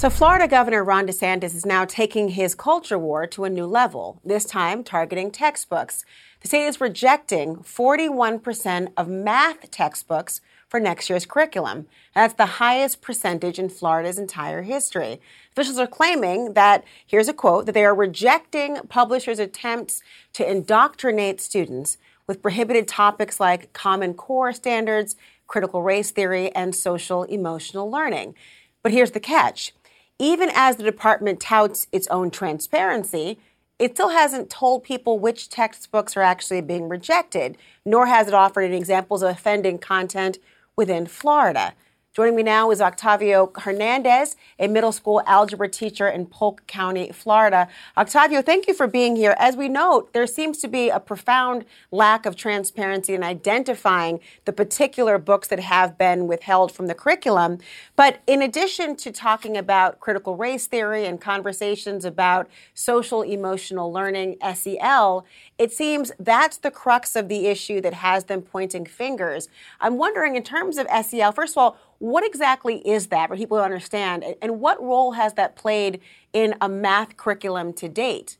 So, 0.00 0.08
Florida 0.08 0.48
Governor 0.48 0.82
Ron 0.82 1.06
DeSantis 1.06 1.54
is 1.54 1.66
now 1.66 1.84
taking 1.84 2.30
his 2.30 2.54
culture 2.54 2.98
war 2.98 3.26
to 3.26 3.44
a 3.44 3.50
new 3.50 3.66
level, 3.66 4.18
this 4.24 4.46
time 4.46 4.82
targeting 4.82 5.30
textbooks. 5.30 6.06
The 6.40 6.48
state 6.48 6.64
is 6.64 6.80
rejecting 6.80 7.56
41% 7.56 8.94
of 8.96 9.08
math 9.08 9.70
textbooks 9.70 10.40
for 10.70 10.80
next 10.80 11.10
year's 11.10 11.26
curriculum. 11.26 11.86
That's 12.14 12.32
the 12.32 12.46
highest 12.46 13.02
percentage 13.02 13.58
in 13.58 13.68
Florida's 13.68 14.18
entire 14.18 14.62
history. 14.62 15.20
Officials 15.52 15.78
are 15.78 15.86
claiming 15.86 16.54
that, 16.54 16.82
here's 17.06 17.28
a 17.28 17.34
quote, 17.34 17.66
that 17.66 17.72
they 17.72 17.84
are 17.84 17.94
rejecting 17.94 18.78
publishers' 18.88 19.38
attempts 19.38 20.02
to 20.32 20.50
indoctrinate 20.50 21.42
students 21.42 21.98
with 22.26 22.40
prohibited 22.40 22.88
topics 22.88 23.38
like 23.38 23.74
Common 23.74 24.14
Core 24.14 24.54
standards, 24.54 25.16
critical 25.46 25.82
race 25.82 26.10
theory, 26.10 26.50
and 26.54 26.74
social 26.74 27.24
emotional 27.24 27.90
learning. 27.90 28.34
But 28.82 28.92
here's 28.92 29.10
the 29.10 29.20
catch 29.20 29.74
even 30.20 30.50
as 30.54 30.76
the 30.76 30.82
department 30.82 31.40
touts 31.40 31.86
its 31.90 32.06
own 32.08 32.30
transparency, 32.30 33.38
it 33.78 33.96
still 33.96 34.10
hasn't 34.10 34.50
told 34.50 34.84
people 34.84 35.18
which 35.18 35.48
textbooks 35.48 36.14
are 36.14 36.22
actually 36.22 36.60
being 36.60 36.90
rejected, 36.90 37.56
nor 37.86 38.04
has 38.04 38.28
it 38.28 38.34
offered 38.34 38.62
any 38.62 38.76
examples 38.76 39.22
of 39.22 39.30
offending 39.30 39.78
content 39.78 40.38
within 40.76 41.06
Florida. 41.06 41.72
Joining 42.12 42.34
me 42.34 42.42
now 42.42 42.72
is 42.72 42.80
Octavio 42.80 43.52
Hernandez, 43.56 44.34
a 44.58 44.66
middle 44.66 44.90
school 44.90 45.22
algebra 45.28 45.68
teacher 45.68 46.08
in 46.08 46.26
Polk 46.26 46.66
County, 46.66 47.12
Florida. 47.12 47.68
Octavio, 47.96 48.42
thank 48.42 48.66
you 48.66 48.74
for 48.74 48.88
being 48.88 49.14
here. 49.14 49.36
As 49.38 49.54
we 49.54 49.68
note, 49.68 50.12
there 50.12 50.26
seems 50.26 50.58
to 50.58 50.66
be 50.66 50.88
a 50.88 50.98
profound 50.98 51.64
lack 51.92 52.26
of 52.26 52.34
transparency 52.34 53.14
in 53.14 53.22
identifying 53.22 54.18
the 54.44 54.52
particular 54.52 55.18
books 55.18 55.46
that 55.46 55.60
have 55.60 55.96
been 55.96 56.26
withheld 56.26 56.72
from 56.72 56.88
the 56.88 56.96
curriculum. 56.96 57.58
But 57.94 58.22
in 58.26 58.42
addition 58.42 58.96
to 58.96 59.12
talking 59.12 59.56
about 59.56 60.00
critical 60.00 60.36
race 60.36 60.66
theory 60.66 61.06
and 61.06 61.20
conversations 61.20 62.04
about 62.04 62.50
social 62.74 63.22
emotional 63.22 63.92
learning, 63.92 64.36
SEL, 64.52 65.24
it 65.58 65.72
seems 65.72 66.10
that's 66.18 66.56
the 66.56 66.72
crux 66.72 67.14
of 67.14 67.28
the 67.28 67.46
issue 67.46 67.80
that 67.82 67.94
has 67.94 68.24
them 68.24 68.42
pointing 68.42 68.84
fingers. 68.84 69.48
I'm 69.80 69.96
wondering, 69.96 70.34
in 70.34 70.42
terms 70.42 70.76
of 70.76 70.88
SEL, 71.04 71.30
first 71.30 71.52
of 71.52 71.58
all, 71.58 71.76
what 72.00 72.24
exactly 72.24 72.76
is 72.78 73.08
that 73.08 73.28
for 73.28 73.36
people 73.36 73.58
to 73.58 73.62
understand? 73.62 74.24
And 74.42 74.58
what 74.58 74.82
role 74.82 75.12
has 75.12 75.34
that 75.34 75.54
played 75.54 76.00
in 76.32 76.54
a 76.60 76.68
math 76.68 77.16
curriculum 77.16 77.72
to 77.74 77.88
date? 77.88 78.38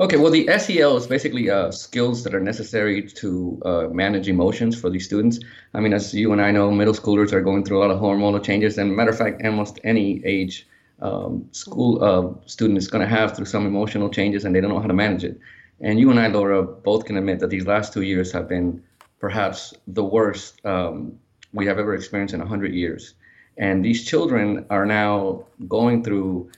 Okay, 0.00 0.16
well, 0.16 0.32
the 0.32 0.48
SEL 0.58 0.96
is 0.96 1.06
basically 1.06 1.50
uh, 1.50 1.70
skills 1.70 2.24
that 2.24 2.34
are 2.34 2.40
necessary 2.40 3.02
to 3.02 3.60
uh, 3.64 3.82
manage 3.92 4.26
emotions 4.26 4.74
for 4.74 4.88
these 4.88 5.04
students. 5.04 5.38
I 5.74 5.80
mean, 5.80 5.92
as 5.92 6.14
you 6.14 6.32
and 6.32 6.40
I 6.40 6.50
know, 6.50 6.70
middle 6.70 6.94
schoolers 6.94 7.30
are 7.30 7.42
going 7.42 7.62
through 7.62 7.78
a 7.78 7.82
lot 7.82 7.90
of 7.90 8.00
hormonal 8.00 8.42
changes, 8.42 8.78
and 8.78 8.96
matter 8.96 9.10
of 9.10 9.18
fact, 9.18 9.42
almost 9.44 9.78
any 9.84 10.24
age 10.24 10.66
um, 11.02 11.46
school 11.52 12.02
uh, 12.02 12.48
student 12.48 12.78
is 12.78 12.88
going 12.88 13.02
to 13.02 13.08
have 13.08 13.36
through 13.36 13.44
some 13.44 13.66
emotional 13.66 14.08
changes, 14.08 14.46
and 14.46 14.56
they 14.56 14.62
don't 14.62 14.70
know 14.70 14.80
how 14.80 14.88
to 14.88 14.94
manage 14.94 15.24
it. 15.24 15.38
And 15.82 16.00
you 16.00 16.10
and 16.10 16.18
I, 16.18 16.28
Laura, 16.28 16.62
both 16.62 17.04
can 17.04 17.18
admit 17.18 17.40
that 17.40 17.50
these 17.50 17.66
last 17.66 17.92
two 17.92 18.02
years 18.02 18.32
have 18.32 18.48
been 18.48 18.82
perhaps 19.20 19.74
the 19.86 20.02
worst 20.02 20.64
um, 20.64 21.18
we 21.52 21.66
have 21.66 21.78
ever 21.78 21.94
experienced 21.94 22.34
in 22.34 22.40
100 22.40 22.74
years. 22.74 23.14
And 23.56 23.84
these 23.84 24.04
children 24.04 24.64
are 24.70 24.86
now 24.86 25.44
going 25.68 26.02
through 26.02 26.50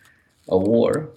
a 0.49 0.57
war. 0.57 1.11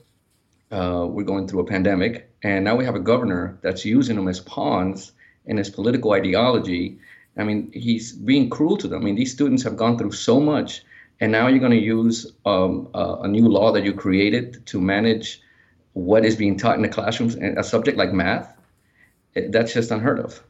Uh, 0.72 1.06
we're 1.10 1.24
going 1.24 1.48
through 1.48 1.62
a 1.62 1.66
pandemic. 1.66 2.30
And 2.44 2.66
now 2.66 2.76
we 2.76 2.86
have 2.86 2.96
a 2.96 3.00
governor 3.00 3.58
that's 3.62 3.86
using 3.86 4.16
them 4.16 4.28
as 4.28 4.40
pawns 4.40 5.12
in 5.46 5.58
his 5.58 5.70
political 5.70 6.12
ideology. 6.14 7.00
I 7.38 7.44
mean, 7.44 7.72
he's 7.74 8.14
being 8.14 8.50
cruel 8.50 8.78
to 8.78 8.88
them. 8.88 9.02
I 9.02 9.06
mean, 9.06 9.16
these 9.16 9.32
students 9.32 9.64
have 9.64 9.78
gone 9.78 9.98
through 9.98 10.12
so 10.12 10.40
much. 10.40 10.84
And 11.20 11.32
now 11.32 11.48
you're 11.48 11.60
going 11.60 11.72
to 11.72 11.78
use 11.78 12.32
um, 12.46 12.90
a, 12.94 13.22
a 13.24 13.28
new 13.28 13.48
law 13.48 13.72
that 13.72 13.84
you 13.84 13.94
created 13.94 14.66
to 14.68 14.82
manage 14.82 15.42
what 15.94 16.26
is 16.26 16.36
being 16.36 16.58
taught 16.58 16.76
in 16.76 16.84
the 16.84 16.90
classrooms, 16.90 17.34
and 17.36 17.58
a 17.58 17.64
subject 17.64 17.98
like 17.98 18.14
math. 18.14 18.56
That's 19.34 19.74
just 19.74 19.90
unheard 19.90 20.20
of. 20.20 20.44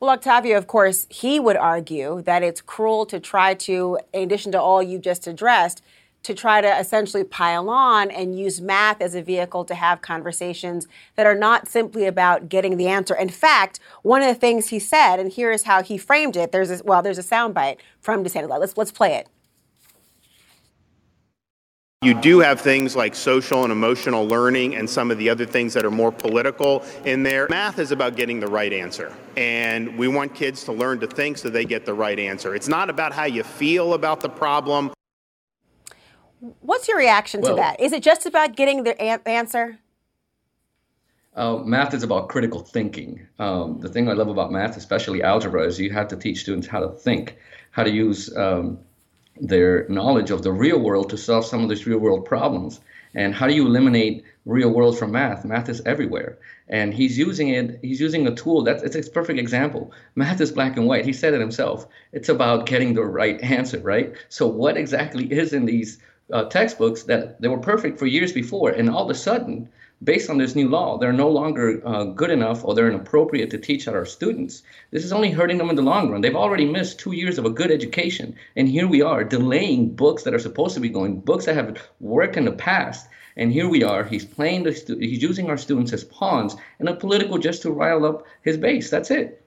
Well, 0.00 0.08
Octavio, 0.08 0.56
of 0.56 0.66
course, 0.66 1.06
he 1.10 1.38
would 1.38 1.58
argue 1.58 2.22
that 2.22 2.42
it's 2.42 2.62
cruel 2.62 3.04
to 3.04 3.20
try 3.20 3.52
to, 3.52 3.98
in 4.14 4.22
addition 4.22 4.50
to 4.52 4.60
all 4.60 4.82
you 4.82 4.98
just 4.98 5.26
addressed, 5.26 5.82
to 6.22 6.32
try 6.32 6.62
to 6.62 6.78
essentially 6.78 7.22
pile 7.22 7.68
on 7.68 8.10
and 8.10 8.38
use 8.38 8.62
math 8.62 9.02
as 9.02 9.14
a 9.14 9.20
vehicle 9.20 9.62
to 9.66 9.74
have 9.74 10.00
conversations 10.00 10.88
that 11.16 11.26
are 11.26 11.34
not 11.34 11.68
simply 11.68 12.06
about 12.06 12.48
getting 12.48 12.78
the 12.78 12.88
answer. 12.88 13.14
In 13.14 13.28
fact, 13.28 13.78
one 14.02 14.22
of 14.22 14.28
the 14.28 14.34
things 14.34 14.68
he 14.68 14.78
said, 14.78 15.18
and 15.18 15.30
here 15.30 15.52
is 15.52 15.64
how 15.64 15.82
he 15.82 15.98
framed 15.98 16.34
it. 16.34 16.50
There's 16.50 16.70
a, 16.70 16.80
well, 16.82 17.02
there's 17.02 17.18
a 17.18 17.22
soundbite 17.22 17.76
from 18.00 18.24
DeSantis. 18.24 18.58
Let's 18.58 18.78
let's 18.78 18.92
play 18.92 19.16
it. 19.16 19.28
You 22.02 22.18
do 22.18 22.38
have 22.38 22.58
things 22.58 22.96
like 22.96 23.14
social 23.14 23.62
and 23.62 23.70
emotional 23.70 24.26
learning 24.26 24.74
and 24.74 24.88
some 24.88 25.10
of 25.10 25.18
the 25.18 25.28
other 25.28 25.44
things 25.44 25.74
that 25.74 25.84
are 25.84 25.90
more 25.90 26.10
political 26.10 26.82
in 27.04 27.22
there. 27.22 27.46
Math 27.50 27.78
is 27.78 27.92
about 27.92 28.16
getting 28.16 28.40
the 28.40 28.46
right 28.46 28.72
answer. 28.72 29.14
And 29.36 29.98
we 29.98 30.08
want 30.08 30.34
kids 30.34 30.64
to 30.64 30.72
learn 30.72 30.98
to 31.00 31.06
think 31.06 31.36
so 31.36 31.50
they 31.50 31.66
get 31.66 31.84
the 31.84 31.92
right 31.92 32.18
answer. 32.18 32.54
It's 32.54 32.68
not 32.68 32.88
about 32.88 33.12
how 33.12 33.24
you 33.24 33.42
feel 33.42 33.92
about 33.92 34.22
the 34.22 34.30
problem. 34.30 34.94
What's 36.60 36.88
your 36.88 36.96
reaction 36.96 37.42
well, 37.42 37.54
to 37.54 37.56
that? 37.56 37.78
Is 37.78 37.92
it 37.92 38.02
just 38.02 38.24
about 38.24 38.56
getting 38.56 38.84
the 38.84 38.96
a- 38.98 39.28
answer? 39.28 39.78
Uh, 41.36 41.58
math 41.58 41.92
is 41.92 42.02
about 42.02 42.30
critical 42.30 42.60
thinking. 42.60 43.26
Um, 43.38 43.78
the 43.78 43.90
thing 43.90 44.08
I 44.08 44.14
love 44.14 44.28
about 44.28 44.50
math, 44.50 44.78
especially 44.78 45.22
algebra, 45.22 45.66
is 45.66 45.78
you 45.78 45.92
have 45.92 46.08
to 46.08 46.16
teach 46.16 46.40
students 46.40 46.66
how 46.66 46.80
to 46.80 46.88
think, 46.88 47.36
how 47.72 47.84
to 47.84 47.90
use 47.90 48.34
um, 48.38 48.78
their 49.40 49.88
knowledge 49.88 50.30
of 50.30 50.42
the 50.42 50.52
real 50.52 50.78
world 50.78 51.10
to 51.10 51.16
solve 51.16 51.46
some 51.46 51.62
of 51.62 51.68
these 51.68 51.86
real 51.86 51.98
world 51.98 52.24
problems. 52.24 52.80
And 53.14 53.34
how 53.34 53.46
do 53.48 53.54
you 53.54 53.66
eliminate 53.66 54.24
real 54.46 54.70
world 54.70 54.98
from 54.98 55.12
math? 55.12 55.44
Math 55.44 55.68
is 55.68 55.82
everywhere. 55.84 56.38
And 56.68 56.94
he's 56.94 57.18
using 57.18 57.48
it, 57.48 57.80
he's 57.82 58.00
using 58.00 58.26
a 58.26 58.34
tool 58.34 58.62
that's 58.62 58.82
it's 58.82 59.08
a 59.08 59.10
perfect 59.10 59.38
example. 59.38 59.92
Math 60.14 60.40
is 60.40 60.52
black 60.52 60.76
and 60.76 60.86
white. 60.86 61.04
He 61.04 61.12
said 61.12 61.34
it 61.34 61.40
himself. 61.40 61.88
It's 62.12 62.28
about 62.28 62.66
getting 62.66 62.94
the 62.94 63.04
right 63.04 63.40
answer, 63.42 63.80
right? 63.80 64.14
So 64.28 64.46
what 64.46 64.76
exactly 64.76 65.26
is 65.32 65.52
in 65.52 65.66
these 65.66 65.98
uh, 66.32 66.44
textbooks 66.44 67.02
that 67.04 67.40
they 67.40 67.48
were 67.48 67.58
perfect 67.58 67.98
for 67.98 68.06
years 68.06 68.32
before, 68.32 68.70
and 68.70 68.88
all 68.88 69.04
of 69.04 69.10
a 69.10 69.14
sudden 69.14 69.68
based 70.02 70.30
on 70.30 70.38
this 70.38 70.54
new 70.54 70.68
law, 70.68 70.98
they're 70.98 71.12
no 71.12 71.28
longer 71.28 71.80
uh, 71.86 72.04
good 72.04 72.30
enough 72.30 72.64
or 72.64 72.74
they're 72.74 72.88
inappropriate 72.88 73.50
to 73.50 73.58
teach 73.58 73.86
at 73.86 73.94
our 73.94 74.06
students. 74.06 74.62
This 74.90 75.04
is 75.04 75.12
only 75.12 75.30
hurting 75.30 75.58
them 75.58 75.70
in 75.70 75.76
the 75.76 75.82
long 75.82 76.10
run. 76.10 76.20
They've 76.20 76.34
already 76.34 76.64
missed 76.64 76.98
two 76.98 77.12
years 77.12 77.38
of 77.38 77.44
a 77.44 77.50
good 77.50 77.70
education. 77.70 78.36
And 78.56 78.68
here 78.68 78.88
we 78.88 79.02
are 79.02 79.24
delaying 79.24 79.94
books 79.94 80.22
that 80.22 80.34
are 80.34 80.38
supposed 80.38 80.74
to 80.74 80.80
be 80.80 80.88
going, 80.88 81.20
books 81.20 81.44
that 81.44 81.54
have 81.54 81.76
worked 82.00 82.36
in 82.36 82.44
the 82.44 82.52
past. 82.52 83.08
And 83.36 83.52
here 83.52 83.68
we 83.68 83.82
are. 83.82 84.04
He's 84.04 84.24
playing 84.24 84.64
the 84.64 84.74
stu- 84.74 84.98
he's 84.98 85.22
using 85.22 85.48
our 85.48 85.56
students 85.56 85.92
as 85.92 86.04
pawns 86.04 86.56
in 86.78 86.88
a 86.88 86.96
political 86.96 87.38
just 87.38 87.62
to 87.62 87.70
rile 87.70 88.04
up 88.04 88.26
his 88.42 88.56
base. 88.56 88.90
That's 88.90 89.10
it. 89.10 89.44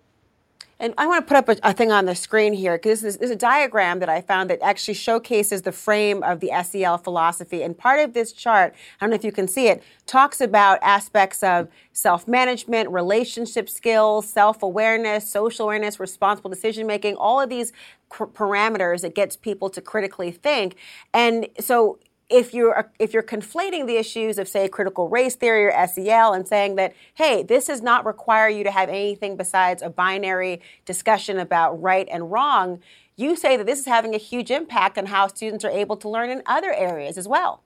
And 0.79 0.93
I 0.97 1.07
want 1.07 1.25
to 1.25 1.33
put 1.33 1.37
up 1.37 1.49
a, 1.49 1.69
a 1.69 1.73
thing 1.73 1.91
on 1.91 2.05
the 2.05 2.15
screen 2.15 2.53
here 2.53 2.77
because 2.77 3.01
this, 3.01 3.17
this 3.17 3.29
is 3.29 3.31
a 3.31 3.35
diagram 3.35 3.99
that 3.99 4.09
I 4.09 4.21
found 4.21 4.49
that 4.49 4.61
actually 4.61 4.95
showcases 4.95 5.61
the 5.61 5.71
frame 5.71 6.23
of 6.23 6.39
the 6.39 6.51
SEL 6.63 6.97
philosophy. 6.97 7.63
And 7.63 7.77
part 7.77 7.99
of 7.99 8.13
this 8.13 8.33
chart, 8.33 8.73
I 8.99 9.05
don't 9.05 9.11
know 9.11 9.15
if 9.15 9.23
you 9.23 9.31
can 9.31 9.47
see 9.47 9.67
it, 9.67 9.83
talks 10.05 10.41
about 10.41 10.79
aspects 10.81 11.43
of 11.43 11.67
self 11.91 12.27
management, 12.27 12.89
relationship 12.89 13.69
skills, 13.69 14.27
self 14.27 14.63
awareness, 14.63 15.29
social 15.29 15.65
awareness, 15.65 15.99
responsible 15.99 16.49
decision 16.49 16.87
making, 16.87 17.15
all 17.15 17.39
of 17.39 17.49
these 17.49 17.71
parameters 18.09 19.01
that 19.01 19.15
gets 19.15 19.35
people 19.35 19.69
to 19.69 19.81
critically 19.81 20.31
think. 20.31 20.75
And 21.13 21.47
so 21.59 21.99
if 22.29 22.53
you're 22.53 22.91
if 22.99 23.13
you're 23.13 23.23
conflating 23.23 23.85
the 23.85 23.97
issues 23.97 24.37
of 24.37 24.47
say 24.47 24.67
critical 24.67 25.09
race 25.09 25.35
theory 25.35 25.65
or 25.65 25.87
SEL 25.87 26.33
and 26.33 26.47
saying 26.47 26.75
that 26.75 26.93
hey 27.15 27.43
this 27.43 27.67
does 27.67 27.81
not 27.81 28.05
require 28.05 28.49
you 28.49 28.63
to 28.63 28.71
have 28.71 28.89
anything 28.89 29.35
besides 29.35 29.81
a 29.81 29.89
binary 29.89 30.61
discussion 30.85 31.37
about 31.37 31.81
right 31.81 32.07
and 32.11 32.31
wrong 32.31 32.79
you 33.15 33.35
say 33.35 33.57
that 33.57 33.65
this 33.65 33.79
is 33.79 33.85
having 33.85 34.15
a 34.15 34.17
huge 34.17 34.49
impact 34.49 34.97
on 34.97 35.05
how 35.05 35.27
students 35.27 35.63
are 35.63 35.69
able 35.69 35.97
to 35.97 36.09
learn 36.09 36.29
in 36.29 36.41
other 36.45 36.73
areas 36.73 37.17
as 37.17 37.27
well 37.27 37.61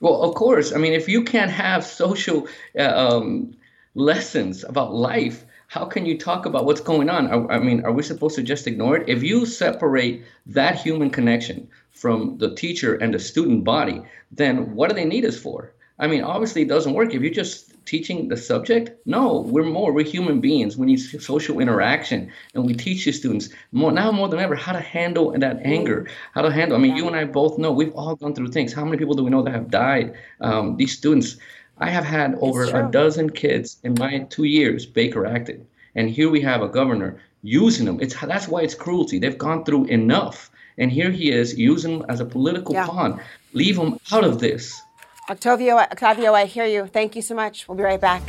well 0.00 0.22
of 0.22 0.34
course 0.34 0.72
i 0.72 0.76
mean 0.76 0.92
if 0.92 1.08
you 1.08 1.22
can't 1.22 1.50
have 1.50 1.84
social 1.84 2.48
uh, 2.78 2.82
um, 2.82 3.54
lessons 3.94 4.64
about 4.64 4.92
life 4.92 5.44
how 5.68 5.84
can 5.84 6.06
you 6.06 6.16
talk 6.16 6.46
about 6.46 6.66
what's 6.66 6.80
going 6.80 7.10
on? 7.10 7.26
I, 7.26 7.56
I, 7.56 7.58
mean, 7.58 7.84
are 7.84 7.90
we 7.90 8.04
supposed 8.04 8.36
to 8.36 8.44
just 8.44 8.68
ignore 8.68 8.98
it? 8.98 9.08
If 9.08 9.24
you 9.24 9.44
separate 9.44 10.24
that 10.46 10.76
human 10.76 11.10
connection 11.10 11.68
from 11.94 12.38
the 12.38 12.54
teacher 12.54 12.96
and 12.96 13.14
the 13.14 13.18
student 13.18 13.64
body, 13.64 14.02
then 14.30 14.74
what 14.74 14.88
do 14.90 14.94
they 14.94 15.04
need 15.04 15.24
us 15.24 15.38
for? 15.38 15.72
I 15.98 16.06
mean, 16.08 16.22
obviously 16.22 16.62
it 16.62 16.68
doesn't 16.68 16.92
work 16.92 17.14
if 17.14 17.22
you're 17.22 17.30
just 17.30 17.72
teaching 17.86 18.28
the 18.28 18.36
subject. 18.36 18.90
No, 19.06 19.42
we're 19.42 19.64
more, 19.64 19.92
we're 19.92 20.04
human 20.04 20.40
beings. 20.40 20.76
We 20.76 20.86
need 20.86 20.96
social 20.96 21.60
interaction. 21.60 22.32
And 22.54 22.66
we 22.66 22.74
teach 22.74 23.04
the 23.04 23.12
students 23.12 23.48
more 23.72 23.92
now 23.92 24.10
more 24.10 24.28
than 24.28 24.40
ever 24.40 24.56
how 24.56 24.72
to 24.72 24.80
handle 24.80 25.30
that 25.38 25.60
anger, 25.64 26.08
how 26.32 26.42
to 26.42 26.50
handle. 26.50 26.76
I 26.76 26.80
mean, 26.80 26.96
you 26.96 27.06
and 27.06 27.14
I 27.14 27.24
both 27.24 27.58
know 27.58 27.70
we've 27.70 27.94
all 27.94 28.16
gone 28.16 28.34
through 28.34 28.48
things. 28.48 28.72
How 28.72 28.84
many 28.84 28.96
people 28.96 29.14
do 29.14 29.22
we 29.22 29.30
know 29.30 29.42
that 29.42 29.54
have 29.54 29.70
died? 29.70 30.14
Um, 30.40 30.76
these 30.76 30.96
students, 30.96 31.36
I 31.78 31.90
have 31.90 32.04
had 32.04 32.36
over 32.40 32.64
a 32.64 32.90
dozen 32.90 33.30
kids 33.30 33.78
in 33.84 33.94
my 33.98 34.20
two 34.30 34.44
years 34.44 34.86
Baker 34.86 35.26
acted, 35.26 35.66
and 35.94 36.08
here 36.08 36.30
we 36.30 36.40
have 36.40 36.62
a 36.62 36.68
governor 36.68 37.20
using 37.42 37.86
them. 37.86 37.98
It's 38.00 38.14
that's 38.14 38.48
why 38.48 38.62
it's 38.62 38.74
cruelty. 38.74 39.18
They've 39.18 39.36
gone 39.36 39.64
through 39.64 39.86
enough, 39.86 40.50
and 40.78 40.90
here 40.90 41.10
he 41.10 41.30
is 41.30 41.56
using 41.56 41.98
them 41.98 42.06
as 42.08 42.20
a 42.20 42.24
political 42.24 42.74
Yeah. 42.74 42.86
pawn. 42.86 43.20
Leave 43.52 43.76
them 43.76 43.98
out 44.12 44.24
of 44.24 44.38
this. 44.40 44.72
Octavio, 45.30 45.76
Octavio, 45.78 46.34
I 46.34 46.44
hear 46.46 46.66
you. 46.66 46.86
Thank 46.86 47.16
you 47.16 47.22
so 47.22 47.34
much. 47.34 47.66
We'll 47.66 47.76
be 47.76 47.82
right 47.84 48.00
back. 48.00 48.22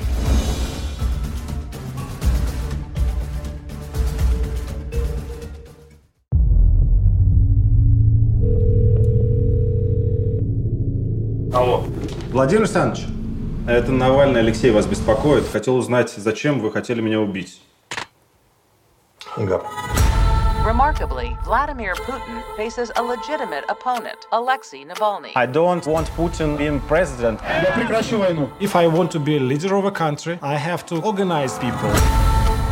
Алло. 11.54 11.86
Владимир 12.32 12.64
Александрович, 12.64 13.06
это 13.68 13.92
Навальный 13.92 14.42
Алексей 14.42 14.72
вас 14.72 14.86
беспокоит. 14.86 15.46
Хотел 15.48 15.78
узнать, 15.78 16.12
зачем 16.12 16.60
вы 16.60 16.72
хотели 16.72 17.02
меня 17.02 17.20
убить. 17.22 17.62
Remarkably, 20.66 21.38
Vladimir 21.44 21.94
Putin 21.94 22.42
faces 22.58 22.92
a 22.96 23.04
legitimate 23.04 23.66
opponent, 23.70 24.26
Alexei 24.32 24.84
Navalny. 24.84 25.32
I 25.36 25.46
don't 25.46 25.86
want 25.86 26.08
Putin 26.18 26.58
being 26.58 26.80
president. 26.80 27.40
If 28.60 28.76
I 28.76 28.88
want 28.88 29.12
to 29.12 29.20
be 29.20 29.38
a 29.38 29.40
leader 29.40 29.76
of 29.76 29.86
a 29.86 29.92
country, 29.92 30.40
I 30.42 30.56
have 30.56 30.84
to 30.88 31.00
organize 31.04 31.60
people. 31.60 31.92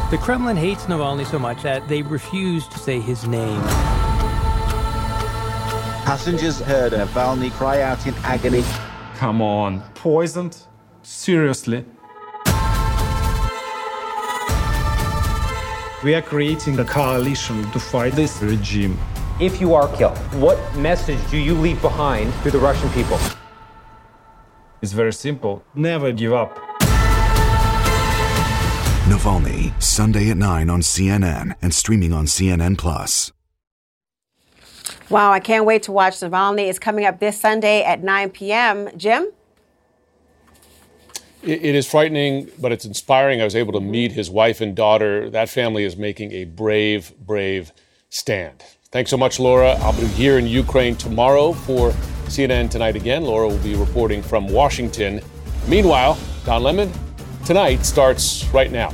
The 0.09 0.17
Kremlin 0.19 0.57
hates 0.57 0.85
Navalny 0.85 1.23
so 1.23 1.37
much 1.37 1.61
that 1.61 1.87
they 1.87 2.01
refuse 2.01 2.67
to 2.69 2.79
say 2.79 2.99
his 2.99 3.27
name. 3.27 3.61
Passengers 6.03 6.61
heard 6.61 6.93
Navalny 6.93 7.51
cry 7.51 7.83
out 7.83 8.07
in 8.07 8.15
agony. 8.23 8.63
Come 9.17 9.39
on. 9.39 9.81
Poisoned? 9.93 10.57
Seriously? 11.03 11.85
We 16.03 16.15
are 16.15 16.21
creating 16.21 16.77
a 16.79 16.83
coalition 16.83 17.71
to 17.71 17.79
fight 17.79 18.11
this 18.11 18.41
regime. 18.41 18.99
If 19.39 19.61
you 19.61 19.73
are 19.73 19.87
killed, 19.95 20.17
what 20.33 20.59
message 20.75 21.19
do 21.31 21.37
you 21.37 21.53
leave 21.53 21.81
behind 21.81 22.33
to 22.43 22.51
the 22.51 22.59
Russian 22.59 22.89
people? 22.89 23.17
It's 24.81 24.91
very 24.91 25.13
simple. 25.13 25.63
Never 25.73 26.11
give 26.11 26.33
up. 26.33 26.59
Navalny, 29.07 29.81
Sunday 29.81 30.29
at 30.29 30.35
9 30.35 30.69
on 30.69 30.81
CNN 30.81 31.55
and 31.61 31.73
streaming 31.73 32.11
on 32.11 32.25
CNN 32.25 32.77
Plus. 32.77 33.31
Wow, 35.09 35.31
I 35.31 35.39
can't 35.39 35.63
wait 35.63 35.83
to 35.83 35.93
watch 35.93 36.15
Navalny. 36.15 36.67
It's 36.67 36.79
coming 36.79 37.05
up 37.05 37.21
this 37.21 37.39
Sunday 37.39 37.81
at 37.81 38.03
9 38.03 38.31
p.m. 38.31 38.89
Jim? 38.97 39.31
It, 41.43 41.65
it 41.65 41.75
is 41.75 41.89
frightening, 41.89 42.49
but 42.59 42.71
it's 42.71 42.85
inspiring. 42.85 43.41
I 43.41 43.43
was 43.43 43.55
able 43.55 43.73
to 43.73 43.79
mm-hmm. 43.79 43.91
meet 43.91 44.11
his 44.13 44.29
wife 44.29 44.61
and 44.61 44.75
daughter. 44.75 45.29
That 45.29 45.49
family 45.49 45.83
is 45.83 45.97
making 45.97 46.31
a 46.31 46.45
brave, 46.45 47.13
brave 47.19 47.71
stand. 48.09 48.63
Thanks 48.91 49.09
so 49.09 49.17
much, 49.17 49.39
Laura. 49.39 49.73
I'll 49.79 49.99
be 49.99 50.07
here 50.07 50.37
in 50.37 50.47
Ukraine 50.47 50.95
tomorrow 50.95 51.53
for 51.53 51.91
CNN 52.27 52.69
Tonight 52.69 52.95
again. 52.95 53.23
Laura 53.23 53.47
will 53.47 53.57
be 53.59 53.75
reporting 53.75 54.21
from 54.21 54.47
Washington. 54.47 55.21
Meanwhile, 55.67 56.17
Don 56.45 56.63
Lemon, 56.63 56.91
tonight 57.45 57.85
starts 57.85 58.45
right 58.53 58.71
now. 58.71 58.93